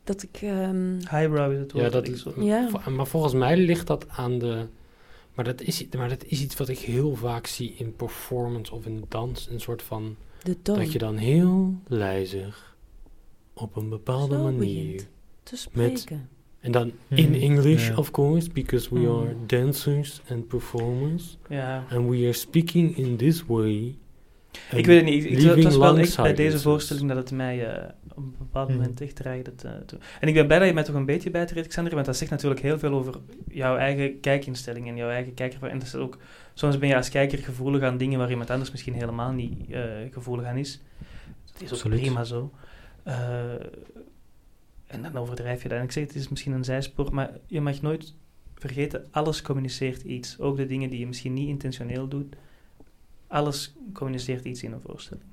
dat 0.05 0.23
ik... 0.23 0.39
ehm, 0.43 0.93
Highbrow 0.99 1.53
is 1.53 1.59
het 1.59 1.73
woord. 1.73 1.85
Ja, 1.85 1.91
dat 1.91 2.09
is, 2.09 2.27
Ja. 2.37 2.69
Maar 2.91 3.07
volgens 3.07 3.35
mij 3.35 3.57
ligt 3.57 3.87
dat 3.87 4.09
aan 4.09 4.39
de... 4.39 4.67
Maar 5.35 5.45
dat, 5.45 5.61
is, 5.61 5.87
maar 5.97 6.09
dat 6.09 6.25
is 6.25 6.43
iets 6.43 6.57
wat 6.57 6.69
ik 6.69 6.79
heel 6.79 7.15
vaak 7.15 7.47
zie 7.47 7.75
in 7.77 7.97
performance 7.97 8.75
of 8.75 8.87
in 8.87 9.05
dans. 9.09 9.49
Een 9.51 9.61
soort 9.61 9.83
van... 9.83 10.17
de 10.43 10.63
toon 10.63 10.79
Dat 10.79 10.93
je 10.93 10.99
dan 10.99 11.17
heel 11.17 11.75
lijzig 11.87 12.77
op 13.55 13.77
een 13.77 13.89
bepaalde 13.89 14.35
Zo 14.35 14.43
manier... 14.43 15.03
te 15.43 15.57
spreken. 15.57 16.29
En 16.61 16.73
dan 16.73 16.93
Hmm, 17.09 17.17
in 17.17 17.35
English, 17.35 17.91
of 17.97 18.11
course, 18.11 18.51
because 18.51 18.95
we 18.95 19.01
Hmm. 19.01 19.19
are 19.19 19.37
dancers 19.47 20.21
and 20.31 20.47
performers. 20.49 21.39
Ja. 21.49 21.85
And 21.91 22.09
we 22.11 22.17
are 22.17 22.33
speaking 22.33 22.97
in 22.97 23.17
this 23.17 23.47
way. 23.47 23.95
Ik 24.73 24.87
weet 24.87 24.97
het 24.97 25.05
niet. 25.05 25.25
Ik, 25.25 25.31
ik, 25.31 25.43
het 25.55 25.63
was 25.65 25.77
wel 25.77 25.99
echt 25.99 26.17
bij 26.17 26.35
deze 26.35 26.59
voorstelling 26.61 27.09
dat 27.09 27.17
het 27.17 27.31
mij 27.31 27.67
eh, 27.75 27.89
op 28.11 28.17
een 28.17 28.35
bepaald 28.39 28.69
Mhm. 28.69 28.77
moment 28.79 29.01
echt 29.01 29.17
te- 29.17 29.99
En 30.21 30.29
ik 30.29 30.35
ben 30.35 30.47
blij 30.47 30.59
dat 30.59 30.69
je 30.69 30.75
mij 30.75 30.83
toch 30.83 30.95
een 30.95 31.05
beetje 31.07 31.31
bijtreedt, 31.31 31.67
Xander, 31.69 31.95
want 31.95 32.07
dat 32.07 32.17
zegt 32.17 32.31
natuurlijk 32.31 32.61
heel 32.61 32.79
veel 32.79 32.93
over 32.93 33.15
jouw 33.49 33.77
eigen 33.77 34.21
kijkinstelling 34.21 34.89
en 34.89 34.97
jouw 34.97 35.09
eigen 35.11 35.35
kijker. 35.35 35.63
En 35.63 35.79
dat 35.79 35.87
is 35.87 35.95
ook, 35.95 36.19
soms 36.55 36.79
ben 36.79 36.89
je 36.89 36.97
als 36.97 37.09
kijker 37.09 37.39
gevoelig 37.39 37.83
aan 37.83 37.97
dingen 37.97 38.19
waar 38.19 38.31
iemand 38.31 38.51
anders 38.51 38.71
misschien 38.71 38.95
helemaal 38.95 39.33
niet 39.33 39.71
eh, 39.71 39.83
gevoelig 40.11 40.45
aan 40.47 40.57
is. 40.57 40.81
Dat 41.53 41.63
is 41.63 41.69
ook 41.69 41.73
Absoluut. 41.75 42.01
prima 42.01 42.25
zo. 42.25 42.51
Eh, 43.03 43.53
en 44.87 45.03
dan 45.03 45.17
overdrijf 45.17 45.63
je 45.63 45.69
dat. 45.69 45.79
En 45.79 45.85
ik 45.85 45.93
zeg, 45.93 46.07
het 46.07 46.15
is 46.15 46.29
misschien 46.29 46.53
een 46.53 46.65
zijspoor, 46.65 47.15
maar 47.15 47.31
je 47.47 47.61
mag 47.61 47.83
nooit 47.83 48.15
vergeten, 48.55 49.07
alles 49.11 49.43
communiceert 49.43 50.03
iets. 50.03 50.39
Ook 50.41 50.57
de 50.57 50.67
dingen 50.67 50.91
die 50.91 50.99
je 50.99 51.07
misschien 51.07 51.33
niet 51.33 51.49
intentioneel 51.49 52.09
doet. 52.09 52.35
Alles 53.35 53.75
communiceert 53.93 54.45
iets 54.45 54.63
in 54.63 54.73
een 54.73 54.81
voorstelling. 54.87 55.25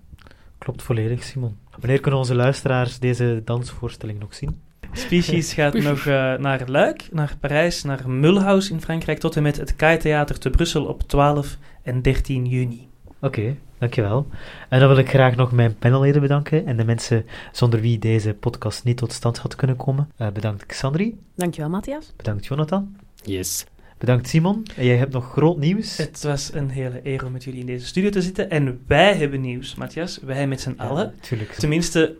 Klopt 0.57 0.81
volledig, 0.81 1.23
Simon. 1.23 1.57
Wanneer 1.79 1.99
kunnen 1.99 2.19
onze 2.19 2.35
luisteraars 2.35 2.99
deze 2.99 3.41
dansvoorstelling 3.45 4.19
nog 4.19 4.33
zien? 4.33 4.61
Species 4.91 5.53
gaat 5.59 5.73
nog 5.73 5.99
eh, 6.05 6.33
naar 6.35 6.61
Luik, 6.65 7.09
naar 7.11 7.35
Parijs, 7.39 7.83
naar 7.83 8.09
Mulhouse 8.09 8.73
in 8.73 8.81
Frankrijk, 8.81 9.19
tot 9.19 9.35
en 9.35 9.43
met 9.43 9.57
het 9.57 9.75
KAI 9.75 9.97
Theater 9.97 10.39
te 10.39 10.49
Brussel 10.49 10.85
op 10.85 11.01
12 11.01 11.57
en 11.83 12.01
13 12.01 12.45
juni. 12.45 12.87
Oké, 13.19 13.55
dankjewel. 13.77 14.27
En 14.69 14.79
dan 14.79 14.87
wil 14.89 14.97
ik 14.97 15.09
graag 15.09 15.35
nog 15.35 15.51
mijn 15.51 15.75
panelleden 15.75 16.21
bedanken 16.21 16.65
en 16.65 16.77
de 16.77 16.85
mensen 16.85 17.25
zonder 17.51 17.81
wie 17.81 17.99
deze 17.99 18.33
podcast 18.33 18.83
niet 18.83 18.97
tot 18.97 19.11
stand 19.11 19.37
had 19.37 19.55
kunnen 19.55 19.75
komen. 19.75 20.09
Eh, 20.17 20.27
bedankt 20.27 20.65
Xandri, 20.65 21.19
Dankjewel, 21.35 21.69
Matthias. 21.69 22.13
bedankt 22.15 22.45
Jonathan, 22.45 22.95
Yes. 23.23 23.65
Bedankt 24.01 24.27
Simon. 24.27 24.65
En 24.75 24.85
jij 24.85 24.97
hebt 24.97 25.13
nog 25.13 25.31
groot 25.31 25.57
nieuws. 25.57 25.97
Het 25.97 26.23
was 26.23 26.53
een 26.53 26.69
hele 26.69 26.99
eer 27.03 27.25
om 27.25 27.31
met 27.31 27.43
jullie 27.43 27.59
in 27.59 27.65
deze 27.65 27.85
studio 27.85 28.09
te 28.09 28.21
zitten. 28.21 28.49
En 28.49 28.81
wij 28.87 29.15
hebben 29.15 29.41
nieuws, 29.41 29.75
Matthias. 29.75 30.19
Wij 30.21 30.47
met 30.47 30.61
z'n 30.61 30.73
allen. 30.77 31.13
Tuurlijk. 31.19 31.51
Tenminste, 31.51 32.15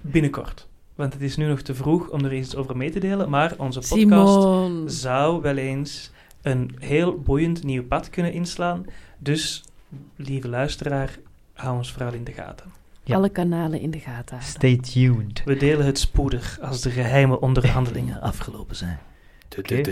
binnenkort. 0.00 0.68
Want 0.94 1.12
het 1.12 1.22
is 1.22 1.36
nu 1.36 1.46
nog 1.46 1.60
te 1.60 1.74
vroeg 1.74 2.08
om 2.08 2.24
er 2.24 2.34
iets 2.34 2.56
over 2.56 2.76
mee 2.76 2.90
te 2.90 3.00
delen. 3.00 3.30
Maar 3.30 3.54
onze 3.56 3.78
podcast 3.78 4.00
Simon. 4.00 4.90
zou 4.90 5.42
wel 5.42 5.56
eens 5.56 6.10
een 6.42 6.76
heel 6.78 7.18
boeiend 7.18 7.64
nieuw 7.64 7.84
pad 7.84 8.10
kunnen 8.10 8.32
inslaan. 8.32 8.84
Dus, 9.18 9.64
lieve 10.16 10.48
luisteraar, 10.48 11.18
hou 11.52 11.76
ons 11.76 11.92
vooral 11.92 12.12
in 12.12 12.24
de 12.24 12.32
gaten. 12.32 12.66
Ja. 13.02 13.16
Alle 13.16 13.28
kanalen 13.28 13.80
in 13.80 13.90
de 13.90 13.98
gaten. 13.98 14.42
Stay 14.42 14.76
tuned. 14.76 15.42
We 15.44 15.56
delen 15.56 15.86
het 15.86 15.98
spoedig 15.98 16.58
als 16.60 16.80
de 16.80 16.90
geheime 16.90 17.40
onderhandelingen 17.40 18.20
afgelopen 18.20 18.76
zijn. 18.76 18.98
Oké. 19.58 19.82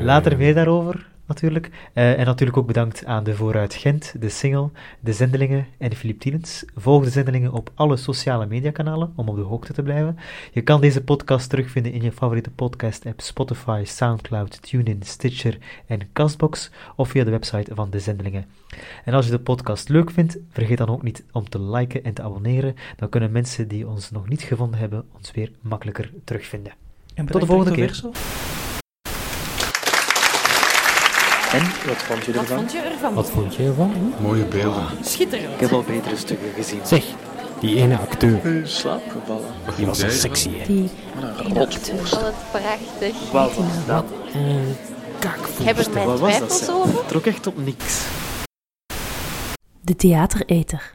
Later 0.00 0.36
meer 0.36 0.54
daarover, 0.54 1.06
natuurlijk. 1.26 1.70
Eh, 1.92 2.18
en 2.18 2.24
natuurlijk 2.24 2.58
ook 2.58 2.66
bedankt 2.66 3.04
aan 3.04 3.24
de 3.24 3.34
Vooruit 3.34 3.74
Gent, 3.74 4.14
de 4.20 4.28
Single, 4.28 4.68
de 5.00 5.12
Zendelingen 5.12 5.66
en 5.78 5.94
Filip 5.94 6.20
Tielens. 6.20 6.64
Volg 6.74 7.04
de 7.04 7.10
Zendelingen 7.10 7.52
op 7.52 7.70
alle 7.74 7.96
sociale 7.96 8.46
mediakanalen 8.46 9.12
om 9.16 9.28
op 9.28 9.36
de 9.36 9.42
hoogte 9.42 9.72
te 9.72 9.82
blijven. 9.82 10.18
Je 10.52 10.60
kan 10.60 10.80
deze 10.80 11.02
podcast 11.02 11.50
terugvinden 11.50 11.92
in 11.92 12.02
je 12.02 12.12
favoriete 12.12 12.50
podcast-app 12.50 13.20
Spotify, 13.20 13.82
Soundcloud, 13.86 14.62
TuneIn, 14.62 15.02
Stitcher 15.02 15.58
en 15.86 16.00
Castbox 16.12 16.70
of 16.96 17.08
via 17.08 17.24
de 17.24 17.30
website 17.30 17.74
van 17.74 17.90
de 17.90 17.98
Zendelingen. 17.98 18.46
En 19.04 19.14
als 19.14 19.24
je 19.24 19.30
de 19.30 19.38
podcast 19.38 19.88
leuk 19.88 20.10
vindt, 20.10 20.38
vergeet 20.50 20.78
dan 20.78 20.88
ook 20.88 21.02
niet 21.02 21.24
om 21.32 21.48
te 21.48 21.60
liken 21.60 22.04
en 22.04 22.14
te 22.14 22.22
abonneren. 22.22 22.74
Dan 22.96 23.08
kunnen 23.08 23.32
mensen 23.32 23.68
die 23.68 23.88
ons 23.88 24.10
nog 24.10 24.28
niet 24.28 24.42
gevonden 24.42 24.80
hebben 24.80 25.04
ons 25.16 25.30
weer 25.30 25.50
makkelijker 25.60 26.10
terugvinden. 26.24 26.72
En 27.14 27.26
Tot 27.26 27.40
de 27.40 27.46
volgende 27.46 27.74
keer. 27.74 28.00
En, 31.52 31.62
wat 31.86 31.96
vond 31.96 32.24
je 32.24 32.32
Wat 32.32 32.42
ervan? 32.42 32.56
vond 32.58 32.72
je 32.72 32.78
ervan? 32.78 33.14
Wat 33.14 33.30
vond 33.30 33.54
je 33.54 33.62
ervan? 33.64 34.14
Mooie 34.20 34.44
beelden. 34.44 34.84
Schitterend. 35.02 35.54
Ik 35.54 35.60
heb 35.60 35.72
al 35.72 35.82
betere 35.82 36.16
stukken 36.16 36.48
gezien. 36.54 36.80
Zeg, 36.84 37.04
die 37.60 37.76
ene 37.76 37.98
acteur, 37.98 38.44
In 38.44 38.62
slaap 38.68 39.02
gevallen. 39.20 39.48
die 39.76 39.86
was 39.86 40.00
wel 40.00 40.10
sexy, 40.10 40.50
hè? 40.58 40.64
Die 40.66 40.90
Wat 41.20 41.44
een 41.44 41.54
rotvoer. 41.58 42.06
vond 42.06 42.22
het 42.24 42.34
prachtig. 42.50 43.30
Wat 43.32 43.54
was 43.54 43.86
dat? 43.86 44.04
Een 44.34 44.76
kakvoer. 45.18 45.60
Ik 45.60 45.66
heb 45.66 45.78
er 45.86 45.92
mijn 45.92 46.06
Wat 46.06 46.18
was 46.20 46.38
dat? 46.38 46.48
twijfels 46.48 46.70
over. 46.70 47.06
Trok 47.06 47.26
echt 47.26 47.46
op 47.46 47.64
niks. 47.64 48.00
De 49.80 49.96
theatereter. 49.96 50.88